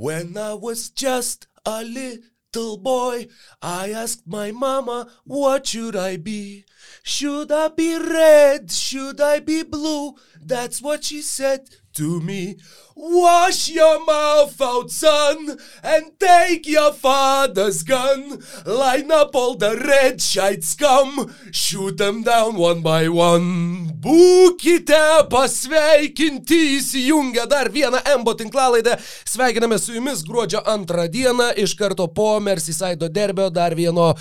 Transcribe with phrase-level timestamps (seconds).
[0.00, 3.26] When I was just a little boy,
[3.60, 6.66] I asked my mama, what should I be?
[7.02, 8.70] Should I be red?
[8.70, 10.14] Should I be blue?
[10.40, 12.56] That's what she said to me.
[12.94, 18.42] Wash your mouth out, son, and take your father's gun.
[18.66, 23.92] Line up all the red shite scum, shoot them down one by one.
[24.02, 28.98] Būkite pasveikinti įsijungę dar vieną Embo tinklalaidę.
[29.26, 34.14] Sveikiname su jumis gruodžio antrą dieną iš karto po Merseyside derbio dar vieno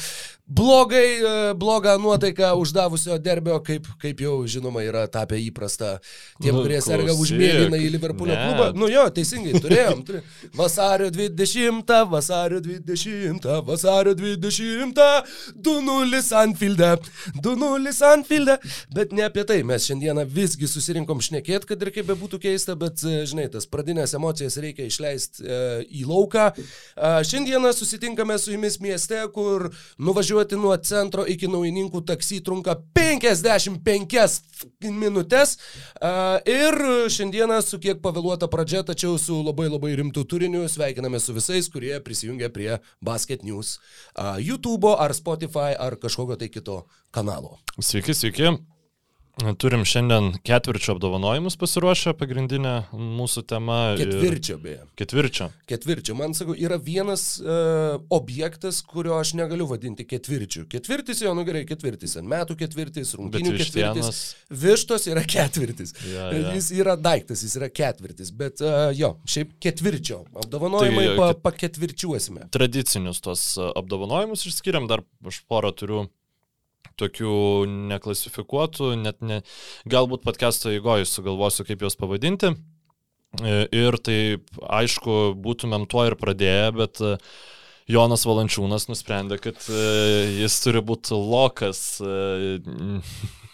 [0.47, 5.97] blogai, e, blogą nuotaiką uždavusio derbio, kaip, kaip jau žinoma yra tapę įprasta
[6.41, 7.35] tiem, Nu, kurie serga klausyk.
[7.35, 8.45] užmėlyną į Liverpoolio Ne.
[8.47, 8.67] klubą.
[8.79, 10.03] Nu jo, teisingai, turėjom.
[10.07, 10.23] turėjom.
[10.55, 15.23] Vasario 20, vasario 20, vasario 20,
[15.55, 16.97] 2-0 Anfilde,
[17.43, 18.57] 2-0 Anfilde.
[18.93, 23.03] Bet ne apie tai, mes šiandieną visgi susirinkom šnekėti, kad ir kaip bebūtų keista, bet,
[23.03, 25.59] e, žinai, tas pradinės emocijas reikia išleisti e,
[26.01, 26.47] į lauką.
[26.55, 29.67] E, šiandieną susitinkame su jumis mieste, kur
[30.37, 34.41] nuvažiuoti nuo centro iki naujininkų taksi trunka 55
[34.93, 35.57] minutės.
[36.45, 36.77] Ir
[37.09, 41.99] šiandieną su kiek pavėluota pradžia, tačiau su labai labai rimtu turiniu sveikiname su visais, kurie
[42.03, 43.79] prisijungia prie Basket News
[44.37, 47.57] YouTube ar Spotify ar kažkokio tai kito kanalo.
[47.79, 48.76] Sveiki, sveiki.
[49.37, 53.75] Turim šiandien ketvirčio apdovanojimus pasiruošę, pagrindinė mūsų tema.
[53.93, 54.79] ir- Ketvirčio beje.
[54.97, 55.47] Ketvirčio.
[55.69, 56.15] Ketvirčio.
[56.17, 60.65] Man sakau, yra vienas uh, objektas, kurio aš negaliu vadinti ketvirčiu.
[60.71, 62.17] Ketvirtis jau, nu gerai, ketvirtis.
[62.17, 64.23] Ant metų ketvirtis, rungtynių ketvirtis.
[64.49, 65.93] Vištos yra ketvirtis.
[66.09, 66.55] Ja, ja.
[66.57, 68.33] Jis yra daiktas, jis yra ketvirtis.
[68.33, 70.23] Bet uh, jo, šiaip ketvirčio.
[70.33, 72.49] Apdovanojimai Tai, pa, ket- paketvirčiuosime.
[72.57, 76.07] Tradicinius tos apdovanojimus išskiriam, dar aš porą turiu
[76.99, 77.35] tokių
[77.91, 79.41] neklasifikuotų, net ne,
[79.89, 82.53] galbūt podcast'o įgojų sugalvosiu, kaip juos pavadinti.
[83.43, 87.17] E, Ir taip, aišku, būtumėm tuo ir pradėję, bet e,
[87.91, 89.83] Jonas Valančiūnas nusprendė, kad e,
[90.41, 92.01] jis turi būti lokas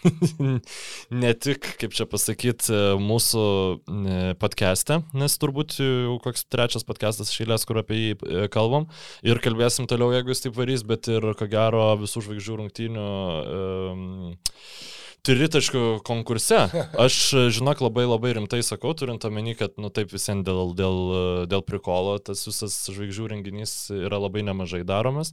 [1.22, 7.66] ne tik, kaip čia pasakyti, mūsų e, podcast'e, nes turbūt jau koks trečias podcast'as šeilės,
[7.68, 8.88] kur apie jį e, kalbam.
[9.26, 14.02] Ir kalbėsim toliau, jeigu jis taip varys, bet ir ko gero visų žvaigždžių rungtynių um,
[15.24, 16.66] tritaškių konkurse.
[17.00, 17.20] Aš,
[17.56, 21.00] žinok, labai labai rimtai sakau, turint omeny, kad, nu taip visiems dėl, dėl,
[21.50, 25.32] dėl prikolo tas visas žvaigždžių renginys yra labai nemažai daromas.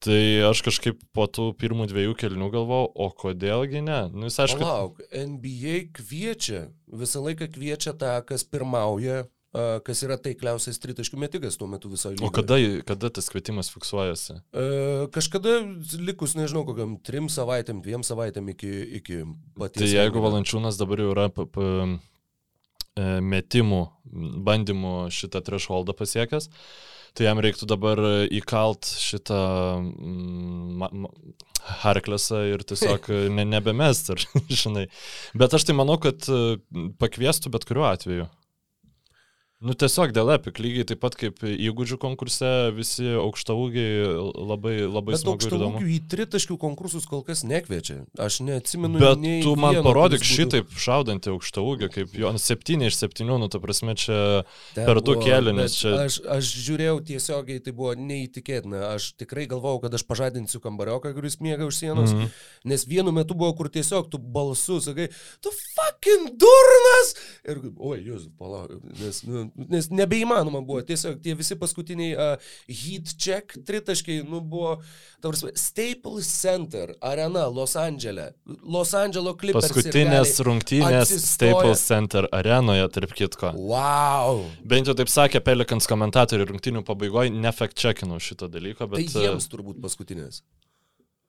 [0.00, 3.98] Tai aš kažkaip po tų pirmų dviejų kelnių galvojau, o kodėlgi ne?
[4.14, 9.26] Nu, jis aišku, Palauk, NBA kviečia, visą laiką kviečia tą, kas pirmauja,
[9.84, 12.30] kas yra taikliausias tritaškių metikas tuo metu visoje lygoje.
[12.30, 14.38] o kada, kada tas kvietimas fiksuojasi?
[14.54, 14.66] E,
[15.12, 15.56] kažkada
[15.98, 19.24] likus, nežinau, kokiam trim savaitėm, dviem savaitėm iki, iki
[19.58, 19.82] paties.
[19.82, 20.22] Tai jeigu.
[20.22, 21.90] Valančiūnas dabar jau yra e,
[23.34, 23.82] metimų,
[24.48, 26.48] bandymų šitą thresholdą pasiekęs,
[27.14, 28.00] tai jam reiktų dabar
[28.30, 29.40] įkalt šitą
[29.80, 31.08] mm,
[31.82, 34.22] Harklesą ir tiesiog ne, nebemest, ar,
[34.62, 34.86] žinai.
[35.36, 36.58] Bet aš tai manau, kad e,
[37.00, 38.28] pakviestų bet kuriuo atveju.
[39.60, 45.20] Nu tiesiog dėl epik, lygiai taip pat kaip įgūdžių konkurse visi aukštaūgiai labai, labai Bet
[45.20, 45.82] smagu ir įdomu.
[45.84, 47.98] į tritaškių konkursus kol kas nekviečia.
[48.16, 48.96] Aš neatsimenu.
[49.02, 53.50] Bet tu man vieno, parodyk šitaip šaudantį aukštą ūgį, kaip jo 7 iš 7, nu,
[53.52, 54.16] ta prasme, čia
[54.72, 55.92] Ten per du bet Čia...
[56.06, 58.94] Aš, aš žiūrėjau tiesiogiai, tai buvo neįtikėtina.
[58.94, 62.16] Aš tikrai galvojau, kad aš pažadinsiu kambarioką, kuris miega už sienos.
[62.16, 62.32] Mm.
[62.64, 65.10] Nes vienu metu buvo, kur tiesiog tu balsu sakai,
[65.44, 67.14] tu fucking durnas.
[67.44, 70.82] Ir, oi, jūs, palauk, nes, nu, nes nebeįmanoma buvo.
[70.86, 74.76] Tiesiog tie visi paskutiniai uh, heat check tritaškiai, nu, buvo,
[75.22, 78.30] tavars, Staples Center, arena Los Andželė,
[78.64, 79.70] Los Andželo Clippers.
[79.70, 81.34] Paskutinės rungtynės atsistoja.
[81.34, 83.52] Staples Center arenoje, tarp kitko.
[83.58, 84.44] Wow.
[84.70, 89.14] Bent jau taip sakė Pelikans komentatoriai rungtynių pabaigoje, ne fact checkinau šito dalyko, Tai bet...
[89.14, 90.42] jiems turbūt paskutinės.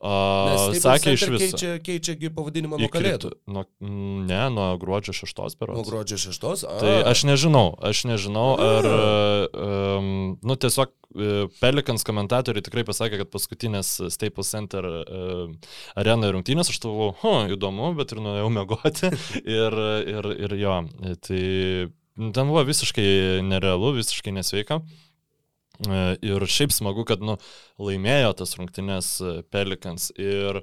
[0.01, 1.57] Staples sakė iš viso.
[1.57, 3.29] Keičia, keičiagi pavadinimą nuo kalėdų.
[3.53, 3.63] Nuo,
[4.25, 6.47] ne, nuo gruodžio 6 per Nuo gruodžio 6.
[6.65, 8.89] A, Tai aš nežinau, aš nežinau, ar,
[9.51, 10.09] um,
[10.41, 16.81] nu, tiesiog e, Pelikans komentatoriai tikrai pasakė, kad paskutinės Staples Center uh, arenoje rungtynės, aš
[16.81, 19.13] tavau, hu, įdomu, bet ir nuėjau mėgoti.
[19.61, 19.79] ir,
[20.15, 20.81] ir, ir jo,
[21.27, 21.45] tai
[22.17, 24.81] ten buvo visiškai nerealu, visiškai nesveika.
[24.81, 25.10] E,
[25.87, 27.37] Ir šiaip smagu, kad nu,
[27.81, 30.11] laimėjo tas rungtynės e, Pelikans.
[30.19, 30.61] Ir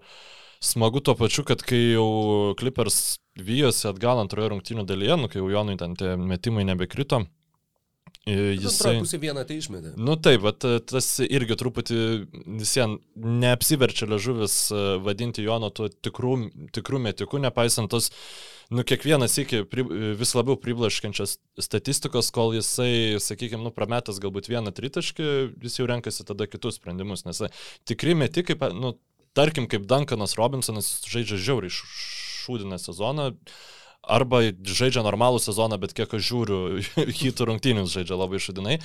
[0.63, 5.51] smagu tuo pačiu, kad kai jau Clippers vyjosi atgal antroje rungtynių dalyje, nu, kai jau
[5.53, 7.25] Jonui ten tie metimai nebekrito,
[8.29, 8.69] Jisai...
[8.69, 9.95] Antroji pusė vieną tai išmetė.
[9.97, 12.01] Nu taip, bet tas irgi truputį
[12.61, 16.35] visiems neapsiverčia ležuvis e, vadinti Jono tuo tikrų,
[16.77, 18.11] tikrų metikų, nepaisant tos,
[18.71, 19.85] nu kiekvienas iki pri,
[20.19, 25.29] vis labiau priblaškiančios statistikos, kol jisai, sakykime, nu prametęs galbūt vieną tritaškį,
[25.65, 27.51] jis jau renkasi tada kitus sprendimus, nes e,
[27.89, 28.95] tikri metikai, nu,
[29.39, 33.33] tarkim, kaip Duncanas Robinsonas žaidžia žiauriai šūdinę sezoną
[34.03, 36.59] arba žaidžia normalų sezoną, bet kiek aš žiūriu,
[37.21, 38.79] hitų rungtynius žaidžia labai šudinai,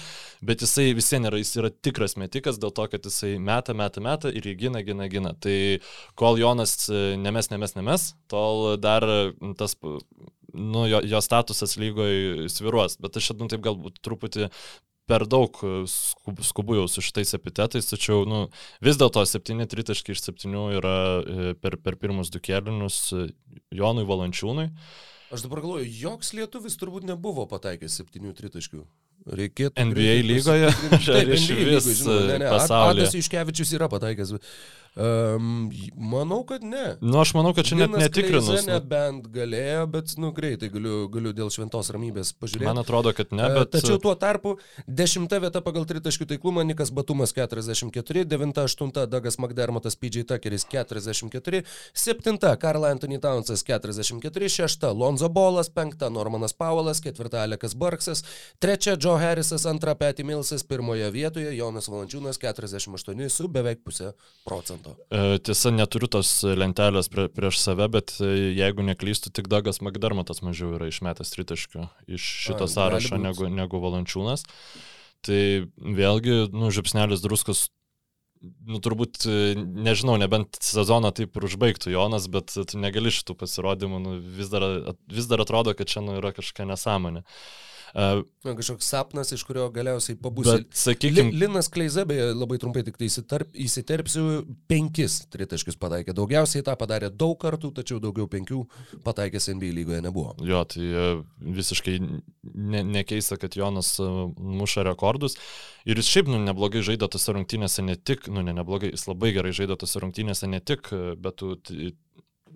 [0.43, 4.03] bet jisai vis vien yra, jis yra tikras metikas dėl to, kad jisai meta, meta,
[4.03, 5.33] meta ir jį gina, gina, gina.
[5.39, 5.57] Tai
[6.19, 9.07] kol Jonas e, nemes, nemes, nemes, tol dar
[9.59, 9.77] tas
[10.53, 14.49] nu, jo, jo statusas lygoje sviruos, bet aš nu, taip galbūt truputį
[15.09, 15.57] per daug
[15.87, 18.45] skubu jau su šitais epitetais, tačiau nu,
[18.83, 23.25] vis dėlto 7 tritaškai iš 7 yra e, per, per pirmus du kėlinius e,
[23.75, 24.69] Jonui Valančiūnui.
[25.33, 28.83] Aš dabar galvoju, joks lietuvis turbūt nebuvo pataikęs 7 tritaškių.
[29.23, 29.79] Reikėtų.
[29.79, 30.69] NBA lygoje?
[30.91, 32.49] Taip, NBA lygoje, žinoma, ne, ne.
[32.51, 33.05] Pasaulyje.
[33.07, 34.33] Adas Iškevičius yra pataikęs.
[34.95, 36.83] Um, manau, kad ne.
[37.01, 38.45] Nu, aš manau, kad čia net netikrinus.
[38.53, 42.67] Ne, nebent galėjo, bet, nu, greitai galiu, galiu dėl šventos ramybės pažiūrėti.
[42.67, 43.71] Man atrodo, kad ne, bet...
[43.73, 50.27] Tačiau tuo tarpu dešimta vieta pagal tritaškių taiklumą Nikas Batumas 44, 9-8 Dagas McDermottas PJ
[50.29, 51.63] Tuckeris 44,
[51.97, 58.21] 7 Karl Anthony Townsas 44, 6 Lonzo Bolas, 5 Normanas Paulas, 4 Alekas Barksas,
[58.61, 64.13] 3 Joe Harrisas, 2 Patty Millsas, 1 vietoje Jonas Valančiūnas 48 su beveik pusė
[64.45, 65.05] procentų procento.
[65.09, 70.43] E, tiesa, neturiu tos lentelės prie, prieš save, bet e, jeigu neklystu, tik Dagas Magdarmatas
[70.43, 74.45] mažiau yra išmetęs tritaškių iš šito A, sąrašo negu, negu Valančiūnas.
[75.23, 75.41] Tai
[75.79, 77.69] vėlgi, nu, žipsnelis druskos
[78.43, 84.01] nu, turbūt, e, nežinau, nebent sezoną taip ir užbaigtų Jonas, bet tu negali šitų pasirodymų,
[84.03, 87.23] nu, vis, dar, vis dar atrodo, kad čia nu, yra kažkokia nesąmonė.
[87.23, 90.47] Uh, Uh, kažkoks sapnas, iš kurio galiausiai pabūs.
[90.73, 91.29] Sakykime.
[91.37, 94.23] Linas Kleiza, beje, labai trumpai tik tai įsiterp, įsiterpsiu,
[94.69, 96.15] penkis tritaškius pataikė.
[96.17, 98.63] Daugiausiai tą padarė daug kartų, tačiau daugiau penkių
[99.05, 100.33] pataikęs NBA lygoje nebuvo.
[100.41, 101.05] Jo, tai e,
[101.59, 104.09] visiškai ne, nekeista, kad Jonas e,
[104.41, 105.37] muša rekordus.
[105.85, 109.35] Ir jis šiaip, nu, neblogai žaidė tose rungtynėse ne tik, nu, ne neblogai, jis labai
[109.37, 110.89] gerai žaidė tose rungtynėse ne tik,
[111.21, 111.53] bet tu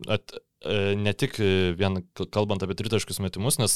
[0.09, 0.46] at, E,
[0.95, 1.99] ne tik e, vien
[2.33, 3.75] kalbant apie tritaškius metimus, nes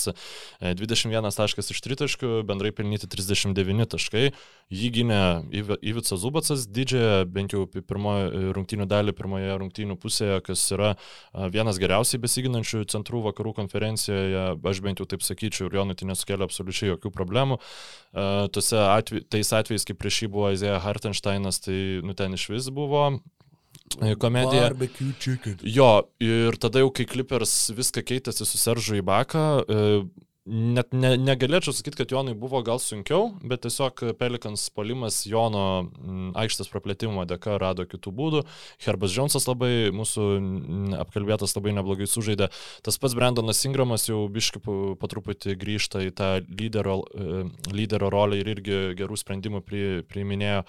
[0.61, 4.31] 21 e, taškas iš tritaškių, bendrai pelnyti 39 taškai,
[4.73, 5.21] jį gynė
[5.53, 10.93] Ivica Zubacas didžiąją, bent jau pirmojo rungtynių dalį, pirmoje rungtynių pusėje, kas yra
[11.53, 16.47] vienas geriausiai besiginančių centrų vakarų konferencijoje, aš bent jau taip sakyčiau, ir Jonui tai nesukelia
[16.47, 17.59] absoliučiai jokių problemų.
[18.55, 22.71] Tuose atvej, tais atvejais, kaip prieš jį buvo Izėja Hartensteinas, tai nu ten iš vis
[22.73, 23.05] buvo.
[23.11, 23.40] E,
[24.21, 24.69] komedija.
[24.69, 25.59] Barbecue chicken.
[25.63, 30.03] Jo, ir tada jau kai Clippers viską keitėsi su Seržu į baką, e,
[30.51, 35.65] net ne, negalėčiau sakyti, kad Jonui buvo gal sunkiau, bet tiesiog Pelikans polimas Jono
[36.41, 38.41] aikštės praplėtimo dėka rado kitų būdų.
[38.85, 40.25] Herbas Džonsas labai, mūsų
[41.03, 42.49] apkalbėtas labai neblogai sužaidė.
[42.85, 44.63] Tas pats Brandonas Ingramas jau biški
[45.01, 50.65] patruputį grįžta į tą lyderio, e, lyderio rolę ir irgi gerų sprendimų pri, priiminėjo.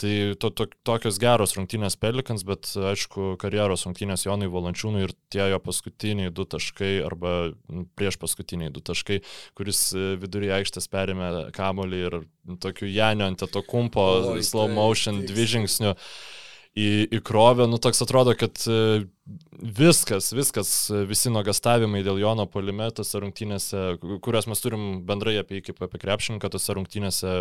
[0.00, 5.50] Tai to, to, tokios geros rungtynės Pelikans, bet aišku, karjeros rungtynės Jonai Valančiūnui ir tie
[5.52, 7.34] jo paskutiniai du taškai arba
[8.00, 9.20] prieš paskutiniai du taškai,
[9.58, 12.18] kuris e, viduryje aikštės perėmė kamolį ir
[12.64, 15.92] tokiu Janio ant to kumpo, Oi, slow motion, dvi žingsnių
[16.78, 16.88] į,
[17.18, 19.04] įkrovę, nu toks atrodo, kad e,
[19.60, 20.72] viskas, viskas,
[21.08, 26.50] visi nuogastavimai dėl Jono polime tose rungtynėse, kurias mes turim bendrai apie kaip apie krepšininką,
[26.52, 27.34] tose rungtynėse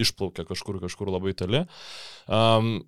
[0.00, 1.66] išplaukia kažkur, kažkur labai toli.
[2.28, 2.80] Um,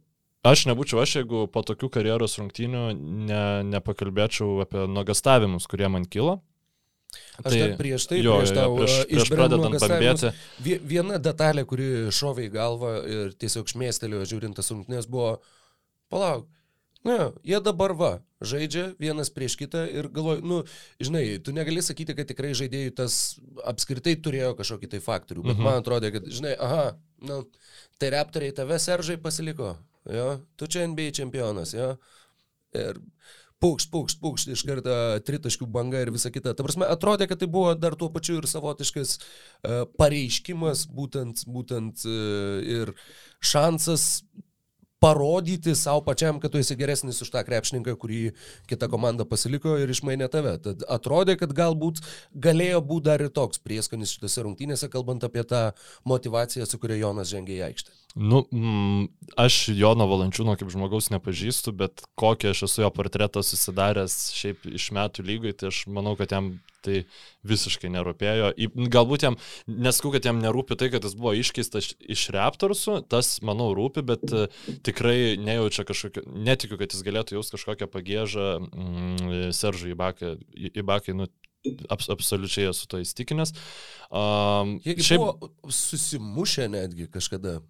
[0.44, 2.80] Aš nebūčiau aš, jeigu po tokių karjeros rungtynių
[3.30, 6.34] ne, nepakalbėčiau apie nuogastavimus, kurie man kilo.
[7.40, 10.32] Aš tai, dar prieš tai, jo, prieš, tau, prieš, prieš pradedant kalbėti.
[10.84, 15.38] Viena detalė, kuri šovė į galvą ir tiesiog šmėstelėjo žiūrintas rungtynės, buvo,
[16.12, 16.44] palauk,
[17.04, 20.62] Na, jie dabar va, žaidžia vienas prieš kitą ir galvoju, nu,
[21.04, 23.18] žinai, tu negali sakyti, kad tikrai žaidėjai tas
[23.68, 25.66] apskritai turėjo kažkokį tai faktorių, bet mhm.
[25.68, 26.94] man atrodo, kad, žinai, aha,
[27.28, 27.42] nu,
[28.00, 29.74] tai reptoriai tave seržai pasiliko,
[30.08, 31.90] jo, tu čia NBA čempionas, jo,
[32.80, 33.02] ir
[33.64, 34.96] pūkšt, pūkšt, pūkšt, iš karto
[35.28, 36.52] tritaškių banga ir visa kita.
[36.56, 42.04] Ta prasme, atrodė, kad tai buvo dar tuo pačiu ir savotiškas uh, pareiškimas, būtent, būtent
[42.08, 42.92] uh, ir
[43.44, 44.24] šansas
[45.04, 48.20] parodyti savo pačiam, kad tu esi geresnis už tą krepšininką, kurį
[48.70, 50.54] kita komanda pasiliko ir išmainė tave.
[50.64, 52.00] Tad atrodė, kad galbūt
[52.46, 55.66] galėjo būti dar ir toks prieskonis šitose rungtynėse, kalbant apie tą
[56.08, 57.96] motivaciją, su kuria Jonas žengė į aikštę.
[58.14, 59.08] Nu, mm,
[59.42, 64.92] aš Jono Valančiūno kaip žmogaus nepažįstu, bet kokį aš esu jo portretą susidaręs šiaip iš
[64.94, 67.02] metų lygai, tai aš manau, kad jam tai
[67.48, 68.52] visiškai nerūpėjo.
[68.92, 69.38] Galbūt jam,
[69.68, 74.26] nesku, kad jam nerūpi tai, kad jis buvo iškeistas iš Raptorsų, tas, manau, rūpi, bet
[74.32, 74.46] uh,
[74.86, 80.36] tikrai nejaučia kažkokio, netikiu, kad jis galėtų jaus kažkokią pagėžą mm, Seržui Ibakai,
[80.74, 81.28] Ibakai nu,
[81.88, 83.54] abs absoliučiai esu to įstikinęs.
[84.10, 87.60] Um, Jie šiaip buvo susimušę netgi kažkada.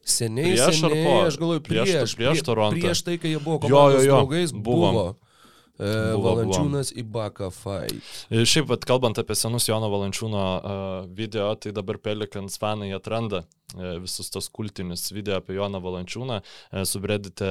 [0.00, 1.16] Seniai, prieš seniai, ar po?
[1.28, 2.80] Aš galvoju, prieš, prieš, prieš Torontą.
[2.80, 4.14] Prieš tai, kai jie buvo komandos jo, jo, jo.
[4.16, 4.86] draugais, buvo.
[4.88, 5.04] buvo.
[5.80, 8.12] E, Buvo, Valančiūnas į Baką fight.
[8.28, 10.84] Ir šiaip, vat, kalbant apie senus Jono Valančiūno uh,
[11.16, 13.46] video, tai dabar Pelikans fanai atranda
[14.02, 16.40] visus tos kultinius video apie Joną Valančiūną.
[16.90, 17.50] Subredite,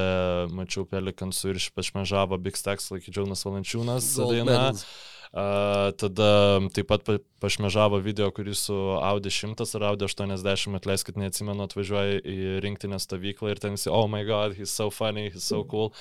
[0.51, 4.09] mačiau Pelikansų ir išpešmežavo Big Stacks, laiky Džonas Valančiūnas.
[4.19, 4.57] Daina.
[4.74, 4.83] Uh,
[5.31, 7.05] tada taip pat
[7.39, 13.53] pašmežavo video, kurį su Audi 100 ar Audi 80, atleiskit, neatsimenu, atvažiuoja į rinktinę stovyklą
[13.53, 15.93] ir ten visi, oh my god, he's so funny, he's so cool.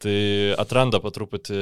[0.00, 0.14] Tai
[0.62, 1.58] atranda patruputį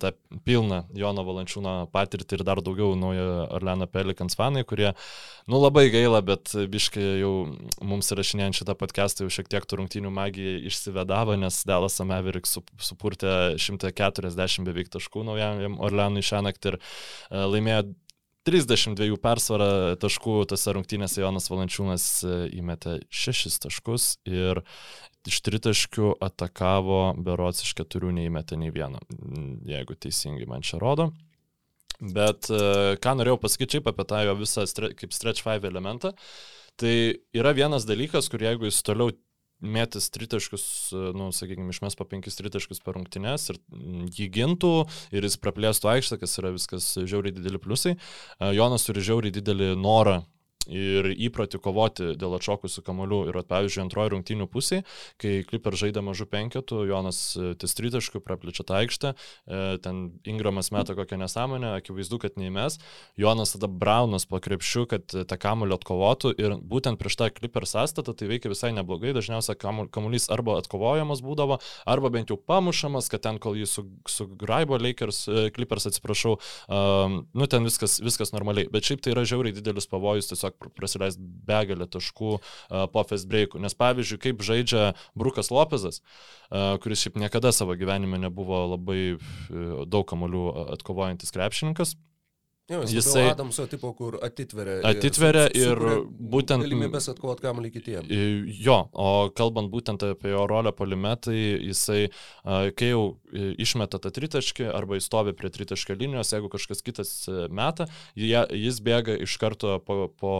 [0.00, 0.12] tą
[0.46, 3.26] pilną Jono Valančiūno patirtį ir dar daugiau naujo
[3.58, 4.92] Orleano Pelikans fanai, kurie,
[5.50, 7.34] nu labai gaila, bet biškai jau
[7.82, 14.64] mums rašinėjant šitą podcastą jau šiek tiek turrungtinių magija išsivedavo, nes Dallas Maverick supurtė 140
[14.68, 16.82] beveik taškų naujam Orleanui šią naktį ir e,
[17.54, 17.82] laimėjo
[18.48, 24.64] 32 persvarą taškų tose rungtynėse Jonas Valančiūnas e, įmetė 6 taškus ir
[25.30, 28.98] iš tritaškių atakavo berots iš keturių neįmetė nei vieno,
[29.68, 31.12] jeigu teisingai man čia rodo.
[32.02, 36.10] Bet e, ką norėjau pasakyti šiaip apie tą jo visą stre, kaip stretch 5 elementą,
[36.80, 36.94] tai
[37.36, 39.14] yra vienas dalykas, kur jeigu jis toliau
[39.62, 40.64] mėtis tritaškus,
[41.16, 43.60] nu, sakykime, išmes po penkis tritaškus per rungtynes ir
[44.18, 44.74] jį gintų
[45.14, 47.96] ir jis praplėstų aikštę, kas yra viskas žiauriai dideli pliusai.
[48.56, 50.22] Jonas turi žiauriai didelį norą
[50.70, 53.20] ir įprotį kovoti dėl atšokusių kamolių.
[53.30, 54.82] Ir, pavyzdžiui, antroji rungtynių pusė,
[55.20, 60.72] kai Kliper žaidė mažų penketų, Jonas e, ties tritaškų praplečia tą aikštę, e, ten Ingramas
[60.74, 62.78] meta kokią nesąmonę, akivaizdu, kad neįmes.
[63.20, 68.14] Jonas tada Braunas po krepšių, kad tą kamolį atkovotų ir būtent prieš tą Kliper sąstatą
[68.16, 69.14] tai veikia visai neblogai.
[69.16, 69.58] Dažniausiai
[69.92, 73.68] kamuolys arba atkovojamas būdavo, arba bent jau pamušamas, kad ten, kol jį
[74.08, 75.22] sugraibo su Lakers,
[75.54, 76.36] Clippers, atsiprašau,
[76.68, 78.68] um, nu ten viskas, viskas normaliai.
[78.72, 83.60] Bet šiaip tai yra žiauriai didelis pavojus tiesiog prasileis begalę taškų uh, po fast breakų.
[83.62, 89.84] Nes pavyzdžiui, kaip žaidžia Brukas Lopezas, uh, kuris šiaip niekada savo gyvenime nebuvo labai uh,
[89.86, 91.96] daug kamolių atkovojantis krepšininkas,
[92.70, 94.78] Jo, jisai Adamso tipo, kur atitveria.
[94.86, 96.62] Atitveria ir, ir būtent...
[96.62, 98.12] Galimybės atkovot kamuolį kitiems.
[98.62, 101.34] Jo, o kalbant būtent apie jo rolę polimetai,
[101.66, 102.04] jisai,
[102.78, 103.02] kai jau
[103.32, 109.18] išmeta tą tritaškį arba įstovi prie tritaškio linijos, jeigu kažkas kitas e, meta, jis bėga
[109.26, 110.34] iš karto po, po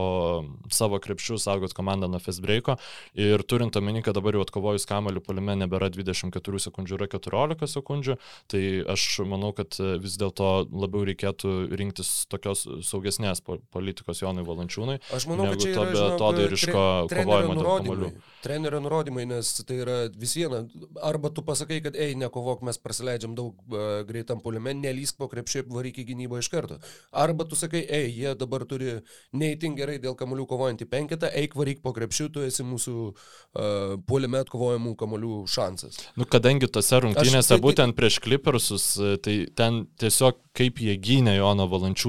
[0.70, 2.78] savo krepšių saugot komandą nuo fast breako
[3.18, 8.18] ir turint omeny, kad dabar jau atkovojus kamuolį polime nebėra 24 sekundžių, yra 14 sekundžių,
[8.52, 8.64] tai
[8.94, 14.98] aš manau, kad vis dėlto labiau reikėtų rinktis tokios saugesnės politikos Jonui Valančiūnui.
[15.14, 18.10] Aš manau, kad čia yra betodariško tre, kovojimo dėl kamolių.
[18.44, 20.62] Trenerio nurodymai, nes tai yra vis viena,
[21.04, 25.64] arba tu pasakai, kad ei, nekovok, mes praleidžiam daug uh, greitam poliume, nelysk po krepšį,
[25.72, 26.78] varyk į gynybą iš karto.
[27.24, 28.98] Arba tu sakai, ei, jie dabar turi
[29.36, 34.42] neįtin gerai dėl kamolių kovojantį penketą, eik varyk po krepšį, tu esi mūsų uh, poliume
[34.42, 36.00] atkovojamų kamolių šansas.
[36.18, 38.88] Nu, kadangi tose rungtynėse, Aš, tai, būtent prieš Clippersus,
[39.24, 42.01] tai ten tiesiog kaip jie gynė Jono Valančiūną,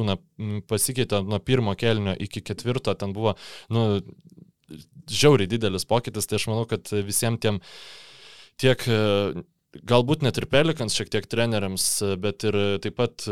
[0.69, 3.35] pasikeitė nuo pirmo kelnio iki ketvirto, ten buvo,
[3.73, 4.01] nu,
[5.12, 7.59] žiauriai didelis pokytis, tai aš manau, kad visiems tiem
[8.62, 8.85] tiek,
[9.83, 11.88] galbūt net ir Pelikans šiek tiek treneriams,
[12.21, 13.27] bet ir taip pat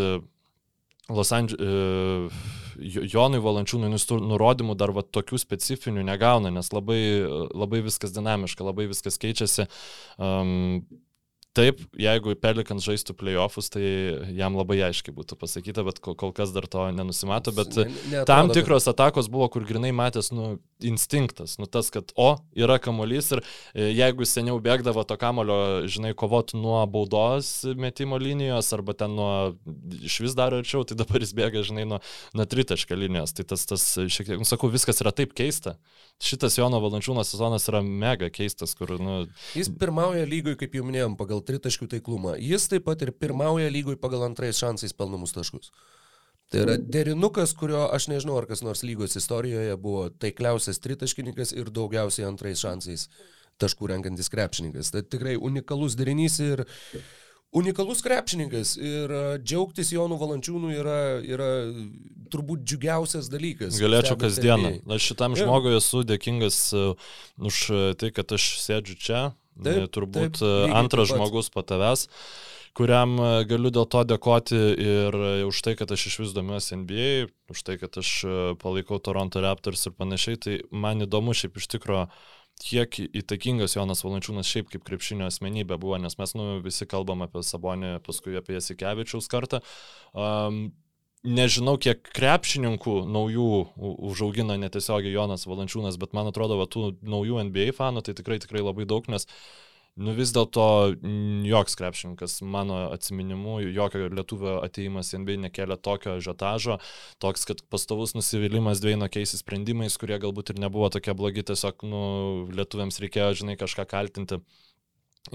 [1.12, 2.30] Los Andželė,
[2.82, 7.02] Jonui Valančiūnui nurodymų dar va tokių specifinių negauna, nes labai,
[7.52, 9.68] labai viskas dinamiška, labai viskas keičiasi.
[10.22, 10.82] Um,
[11.52, 13.84] Taip, jeigu Pelikans žaistų playoffus, tai
[14.38, 18.28] jam labai aiškiai būtų pasakyta, bet kol, kol kas dar to nenusimato, bet ne, neatrodo,
[18.30, 20.54] tam tikros atakos buvo, kur grinai matęs, nu,
[20.88, 25.58] instinktas, nu, tas, kad, o, yra kamolys ir e, jeigu seniau bėgdavo to kamolio,
[25.92, 29.34] žinai, kovoti nuo baudos metimo linijos arba ten nuo
[30.00, 32.00] iš vis dar arčiau, tai dabar jis bėga, žinai, nuo,
[32.32, 35.76] nuo tritaškio linijos, tai tas, tas šiek tiek, nu, sakau, viskas yra taip keista.
[36.22, 39.24] Šitas Jono Valančiūno sezonas yra mega keistas, kur, nu...
[39.58, 42.36] Jis pirmauja lygoj, kaip jau minėjom, pagal pagal tritaškių taiklumą.
[42.40, 45.72] Jis taip pat ir pirmauja lygoj pagal antrais šansais pelnamus taškus.
[46.52, 51.72] Tai yra derinukas, kurio aš nežinau, ar kas nors lygos istorijoje buvo taikliausias tritaškininkas ir
[51.72, 53.08] daugiausiai antrais šansais
[53.58, 54.92] taškų renkantis krepšininkas.
[54.92, 56.66] Tai tikrai unikalus derinys ir
[57.56, 61.50] unikalus krepšininkas ir a, džiaugtis Jonu Valančiūnu yra, yra
[62.32, 63.80] turbūt džiugiausias dalykas.
[63.80, 64.82] Galėčiau kasdieną.
[64.92, 66.84] Aš šitam žmogui esu dėkingas e,
[67.40, 69.24] už e, tai, kad aš sėdžiu čia.
[69.60, 71.28] Taip, Turbūt taip, e, antras taip pat.
[71.28, 72.06] žmogus po tavęs,
[72.78, 76.80] kuriam e, galiu dėl to dėkoti ir e, už tai, kad aš iš vis domiuosi
[76.82, 77.10] NBA,
[77.52, 78.12] už tai, kad aš
[78.62, 80.40] palaikau Toronto Raptors ir panašiai.
[80.42, 82.08] Tai man įdomu šiaip iš tikrųjų
[82.62, 87.42] kiek įtakingas Jonas Valančiūnas šiaip kaip krepšinio asmenybė buvo, nes mes nu, visi kalbam apie
[87.46, 89.62] Sabonį, paskui apie Jasikevičiaus kartą.
[90.14, 90.70] Um,
[91.28, 93.50] nežinau, kiek krepšininkų naujų
[94.12, 98.64] užaugino netiesiogiai Jonas Valančiūnas, bet man atrodo, va, tų naujų NBA fanų tai tikrai, tikrai
[98.66, 99.28] labai daug, nes
[100.00, 100.66] Nu vis dėlto
[101.44, 106.78] joks krepšininkas, mano atminimu, jokio lietuvio ateimas į NBA nekelia tokio žiotažo,
[107.20, 112.04] toks, kad pastovus nusivylimas dviejų keisis sprendimais, kurie galbūt ir nebuvo tokie blogi, tiesiog nu,
[112.56, 114.40] lietuviams reikėjo, žinai, kažką kaltinti.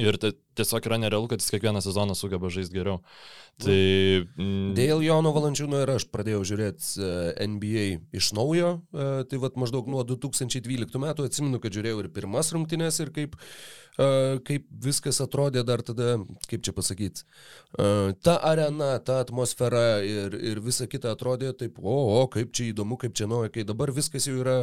[0.01, 3.01] Ir tai tiesiog yra nerealu, kad jis kiekvieną sezoną sugeba žaisti geriau.
[3.63, 3.79] Tai...
[4.37, 7.09] Mm, Dėl Jono Valančiūno ir aš pradėjau žiūrėti
[7.47, 7.87] NBA
[8.17, 13.01] iš naujo, e, tai vad maždaug nuo 2012 metų atsimenu, kad žiūrėjau ir pirmas rungtynes
[13.01, 13.39] ir kaip,
[13.97, 14.09] e,
[14.45, 16.19] kaip viskas atrodė dar tada,
[16.51, 17.25] kaip čia pasakyti,
[18.23, 22.99] ta arena, ta atmosfera ir, ir visa kita atrodė taip, o, o kaip čia įdomu,
[23.01, 24.57] kaip čia nauja, kai dabar viskas jau yra,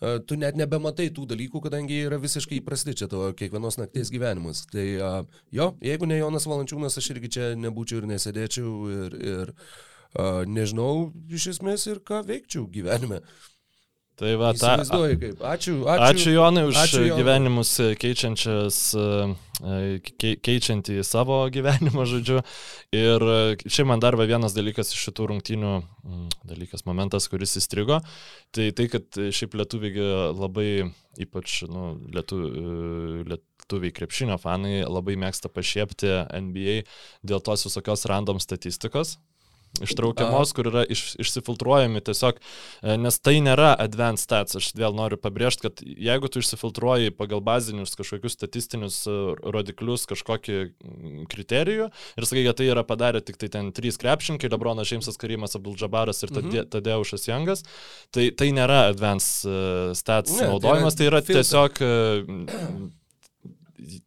[0.00, 4.12] e, tu net nebematai tų dalykų, kadangi jie yra visiškai įprasti čia tavo kiekvienos nakties
[4.14, 4.64] gyvenimas.
[4.72, 5.10] Tai e,
[5.54, 11.10] jo, jeigu ne Jonas Valančiūnas, aš irgi čia nebūčiau ir nesėdėčiau ir, ir uh, nežinau
[11.30, 13.22] iš esmės ir ką veikčiau gyvenime.
[14.14, 15.40] Tai va, ta, kaip.
[15.42, 16.04] Ačiū, ačiū.
[16.06, 17.16] Ačiū Jonai už ačiū Jonai.
[17.18, 19.78] gyvenimus keičiančias, e,
[20.22, 22.44] kei- keičiantį savo gyvenimą, žodžiu.
[22.94, 23.24] Ir
[23.66, 25.72] čia man dar vienas dalykas iš šitų rungtynių,
[26.46, 27.98] dalykas, momentas, kuris įstrigo,
[28.54, 30.68] tai tai, kad šiaip lietuviai labai,
[31.18, 33.26] ypač nu, lietu, e,
[33.64, 36.12] lietuviai krepšinio fanai, labai mėgsta pašiepti
[36.44, 36.82] NBA
[37.24, 39.16] dėl tos visokios random statistikos.
[39.82, 44.54] Ištraukiamos, kur yra iš, išsifiltruojami tiesiog, e, nes tai nėra advanced stats.
[44.54, 50.60] Aš vėl noriu pabrėžti, kad jeigu tu išsifiltruoji pagal bazinius kažkokius statistinius e, rodiklius, kažkokį
[51.26, 55.58] kriterijų ir sakai, kad tai yra padarę tik tai ten trys krepšinkai, Lebronas Šeimsas Karimas
[55.58, 56.70] Abdulžabaras ir Mhm.
[56.70, 57.66] Tadeušas Jangas,
[58.14, 61.50] tai, tai nėra advanced e, stats Ne, tai yra naudojimas, tai yra filtras.
[61.50, 61.90] tiesiog e,
[62.46, 63.03] E-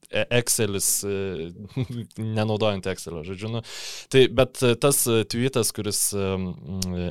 [0.09, 1.51] Excelis, e,
[2.37, 3.51] nenaudojant Excelio, žodžiu.
[3.57, 3.61] Nu,
[4.13, 6.29] tai, bet e, tas e, tweetas, kuris e,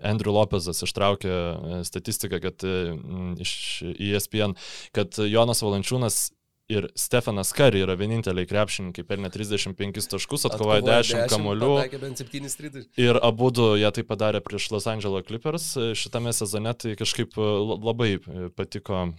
[0.07, 2.77] Andrew Lopezas ištraukė e, statistiką, kad e,
[3.45, 3.53] iš
[3.97, 4.57] ESPN,
[4.97, 6.23] kad Jonas Valančiūnas
[6.67, 11.69] ir Stefanas Kari yra vieninteliai krepšininkai, pelnė 35 taškus, atkovojo 10 kamolių.
[11.79, 12.89] Pataikė bent 7 stritis.
[12.99, 17.39] Ir abu du jie tai padarė prieš Los Angeles Clippers e, šitame sezone, tai kažkaip
[17.39, 19.15] e, la- labai e, patiko e,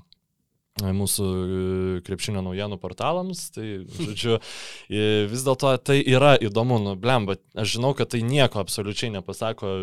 [0.82, 3.48] mūsų e, krepšinio naujienų portalams.
[3.56, 3.66] Tai,
[3.98, 4.38] žodžiu,
[4.90, 9.76] e, vis dėlto tai yra įdomu, nu, blemba, aš žinau, kad tai nieko absoliučiai nepasako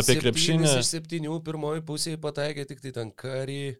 [0.00, 0.68] apie krepšinį.
[0.80, 3.76] Iš septynių pirmoji pusėje pataikė tik tai ten karį.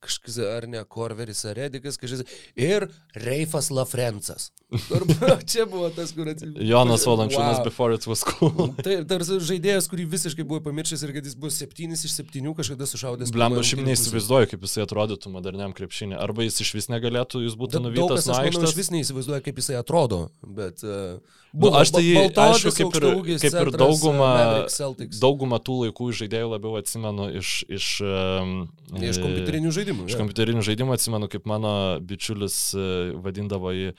[0.00, 2.22] Kažkas ar ne Korveris ar Redikas, kažkas.
[2.56, 4.50] Ir Reifas Lafrencas.
[5.50, 6.64] Čia buvo tas, kur atsiprašau.
[6.64, 7.64] Jonas Valančiūnas wow.
[7.66, 8.70] before it was cool.
[8.86, 12.88] Taip, tarsi žaidėjas, kurį visiškai buvo pamiršęs ir kad jis buvo septynis iš septynių kažkada
[12.88, 13.34] sušaudęs.
[13.34, 16.16] Blemba, aš šiaip neįsivaizduoju, kaip jisai atrodytų moderniam krepšinį.
[16.22, 18.78] Arba jis iš vis negalėtų, jis būtų nuvytas aš manau, aikštės.
[18.78, 20.86] vis neįsivaizduoja, kaip jisai atrodo, bet...
[20.86, 23.04] Uh, Nu, aš tai, aišku, kaip ir,
[23.42, 24.30] kaip ir daugumą,
[24.70, 25.18] Celtics.
[25.18, 27.64] daugumą tų laikų žaidėjų labiau atsimenu iš...
[27.66, 28.52] Iš, um,
[28.94, 29.89] Iš kompiuterinių žaidimų.
[29.92, 30.20] Iš jo.
[30.22, 31.72] kompiuterinių žaidimų atsimenu, kaip mano
[32.06, 32.88] bičiulis e,
[33.22, 33.94] vadindavo jį,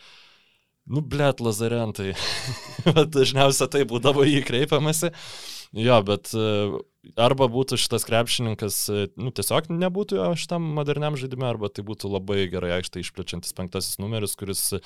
[0.92, 2.14] nu, blėt, lazarentai.
[2.96, 5.12] Bet Dažniausiai tai būdavo į jį kreipiamasi.
[5.72, 6.42] Jo, bet e,
[7.16, 12.10] arba būtų šitas krepšininkas, e, nu, tiesiog nebūtų jo šitam moderniam žaidimui, arba tai būtų
[12.12, 14.82] labai gerai aikštę išplečiantis penktasis numeris, kuris e,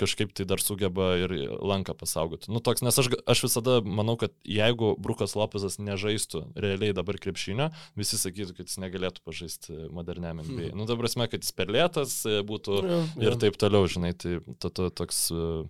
[0.00, 2.50] kažkaip tai dar sugeba ir lanką pasaugoti.
[2.50, 7.70] Nu, toks, nes aš, aš visada manau, kad jeigu Brukas Lopezas nežaistų realiai dabar krepšinio,
[8.00, 10.72] visi sakytų, kad jis negalėtų pažaisti moderniam NBA.
[10.74, 13.38] Nu, ta prasme, kad jis per lėtas būtų Jo, ir jo.
[13.46, 15.28] taip toliau, žinai, tai to, to, toks...
[15.30, 15.60] e,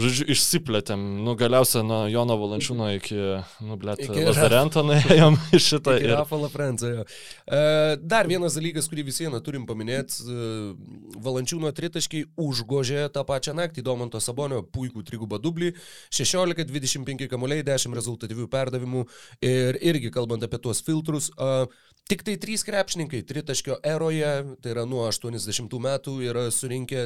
[0.00, 3.16] Žodžiu, išsiplėtėm, nu galiausiai nuo Jono Valančiūno iki,
[3.66, 5.96] nu, blėt, Lazarento nuėjom į šitą.
[6.00, 6.90] Ir Ir, Rafalą Francą.
[6.94, 7.04] jo.
[7.46, 7.60] E,
[8.00, 10.24] Dar vienas dalykas, kurį vis viena turim paminėti.
[11.20, 15.72] Valančiūno tritaškiai užgožė tą pačią naktį Domanto Sabonio puikų trigubą dublį.
[16.14, 19.04] 16-25 kamuoliai, 10 rezultatyvių perdavimų.
[19.44, 21.66] Ir irgi kalbant apie tuos filtrus, e,
[22.10, 27.04] Tik tai trys krepšininkai tritaškio eroje, tai yra nuo 80 metų, yra surinkę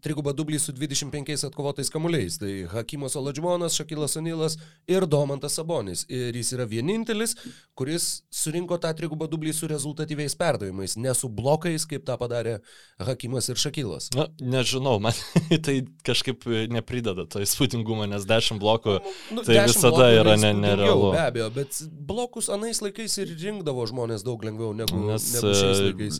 [0.00, 2.38] trigubą dublį su 25 atkovotais kamuoliais.
[2.40, 4.56] Tai Hakimas Oladžmonas, Šakilas Anilas
[4.88, 6.06] ir Domantas Sabonis.
[6.08, 7.34] Ir jis yra vienintelis,
[7.76, 12.56] kuris surinko tą trigubą dublį su rezultatyviais perdavimais, ne su blokais, kaip tą padarė
[12.96, 14.08] Hakimas ir Šakilas.
[14.16, 15.20] Na, nežinau, man
[15.68, 18.96] tai kažkaip neprideda to įspūdingumo, nes 10 blokų
[19.36, 21.12] Nu, tai 10 visada blokų yra ne, nerealu.
[21.12, 25.80] Be abejo, bet blokus anais laikais ir rinkdavo žmonės daug lengviau negu, Nes, negu šiais
[25.82, 26.18] e, laikais.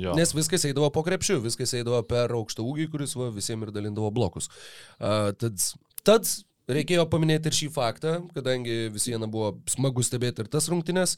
[0.00, 0.14] jo.
[0.18, 4.10] Nes viskas eidavo po krepšiu, viskas eidavo per aukštą ūgį, kuris va, visiems ir dalindavo
[4.14, 4.50] blokus.
[4.98, 5.60] Uh, tad,
[6.06, 6.28] tad
[6.70, 11.16] reikėjo paminėti ir šį faktą, kadangi visieną buvo smagu stebėti ir tas rungtynes.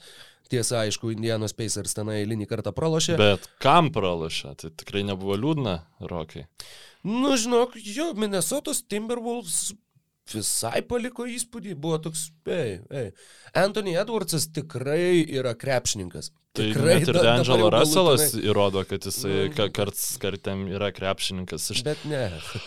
[0.52, 3.16] Tiesa, aišku, Indianos Pacers tenai eilinį kartą pralošė.
[3.20, 4.52] Bet kam pralašė?
[4.60, 5.78] Tai tikrai nebuvo liūdna,
[6.10, 6.44] Rokai.
[7.08, 9.72] Nu, žinok, jo, Minnesotos Timberwolves
[10.30, 13.10] visai paliko įspūdį, buvo toks, ei, ei.
[13.58, 16.30] Anthony Edwardsas tikrai yra krepšininkas.
[16.52, 19.54] Tai tikrai net ir da- jau Russellas įrodo, kad jisai Nu.
[19.56, 21.70] ka- karts kartėm yra krepšininkas.
[21.72, 22.26] Aš, Bet ne.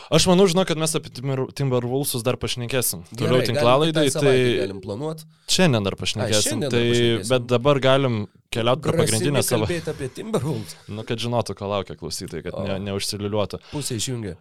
[0.10, 3.06] aš manau, žinau, kad mes apie Timber- Timberwolvesus dar pašnekėsim.
[3.14, 5.24] Toliau Gerai, tinklalaidai, kitai savaitei tai Galim planuoti.
[5.48, 6.42] šiandien dar pašnekėsim.
[6.50, 7.30] šiandien dar Tai, pašnekėsim.
[7.30, 9.66] bet dabar galim keliauti prie pagrindinės savo...
[9.70, 10.76] kalbėti apie Timberwolves.
[10.90, 12.78] Nu, kad žinotų, ko laukia klausytojai, kad ne, O.
[12.90, 13.62] neužsiliuliuotų.
[13.72, 14.36] Pusė išjungia.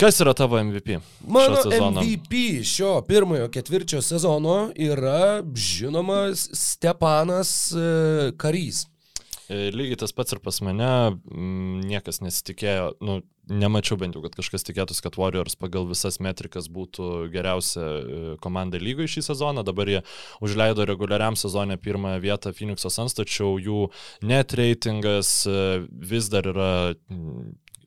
[0.00, 0.98] Kas yra tavo MVP?
[1.28, 2.02] Mano šio sezono?
[2.02, 8.86] MVP šio pirmojo ketvirčio sezono yra žinomas Stepanas e, Karys.
[9.48, 10.88] E, Lygiai tas pats ir pas mane,
[11.84, 13.18] niekas nesitikėjo, nu,
[13.52, 18.80] nemačiau bent jau, kad kažkas tikėtųsi, kad Warriors pagal visas metrikas būtų geriausia e, komanda
[18.80, 19.68] lygoje šį sezoną.
[19.68, 20.04] Dabar jie
[20.40, 23.90] užleido reguliariam sezonė pirmąją vietą Phoenix'o Suns, tačiau jų
[24.24, 25.42] net reitingas
[25.90, 26.70] vis dar yra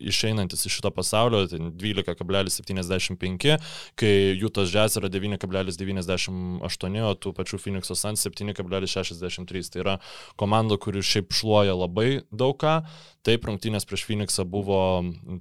[0.09, 3.57] išeinantis iš šito pasaulio, tai 12,75,
[3.99, 9.69] kai Jutas Jazz yra 9,98, o tų pačių Phoenix'o Suns 7,63.
[9.73, 9.97] Tai yra
[10.39, 12.81] komanda, kuri šiaip šluoja labai daug ką.
[13.23, 14.79] Taip, rungtynės prieš Phoenix'ą buvo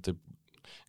[0.05, 0.17] taip,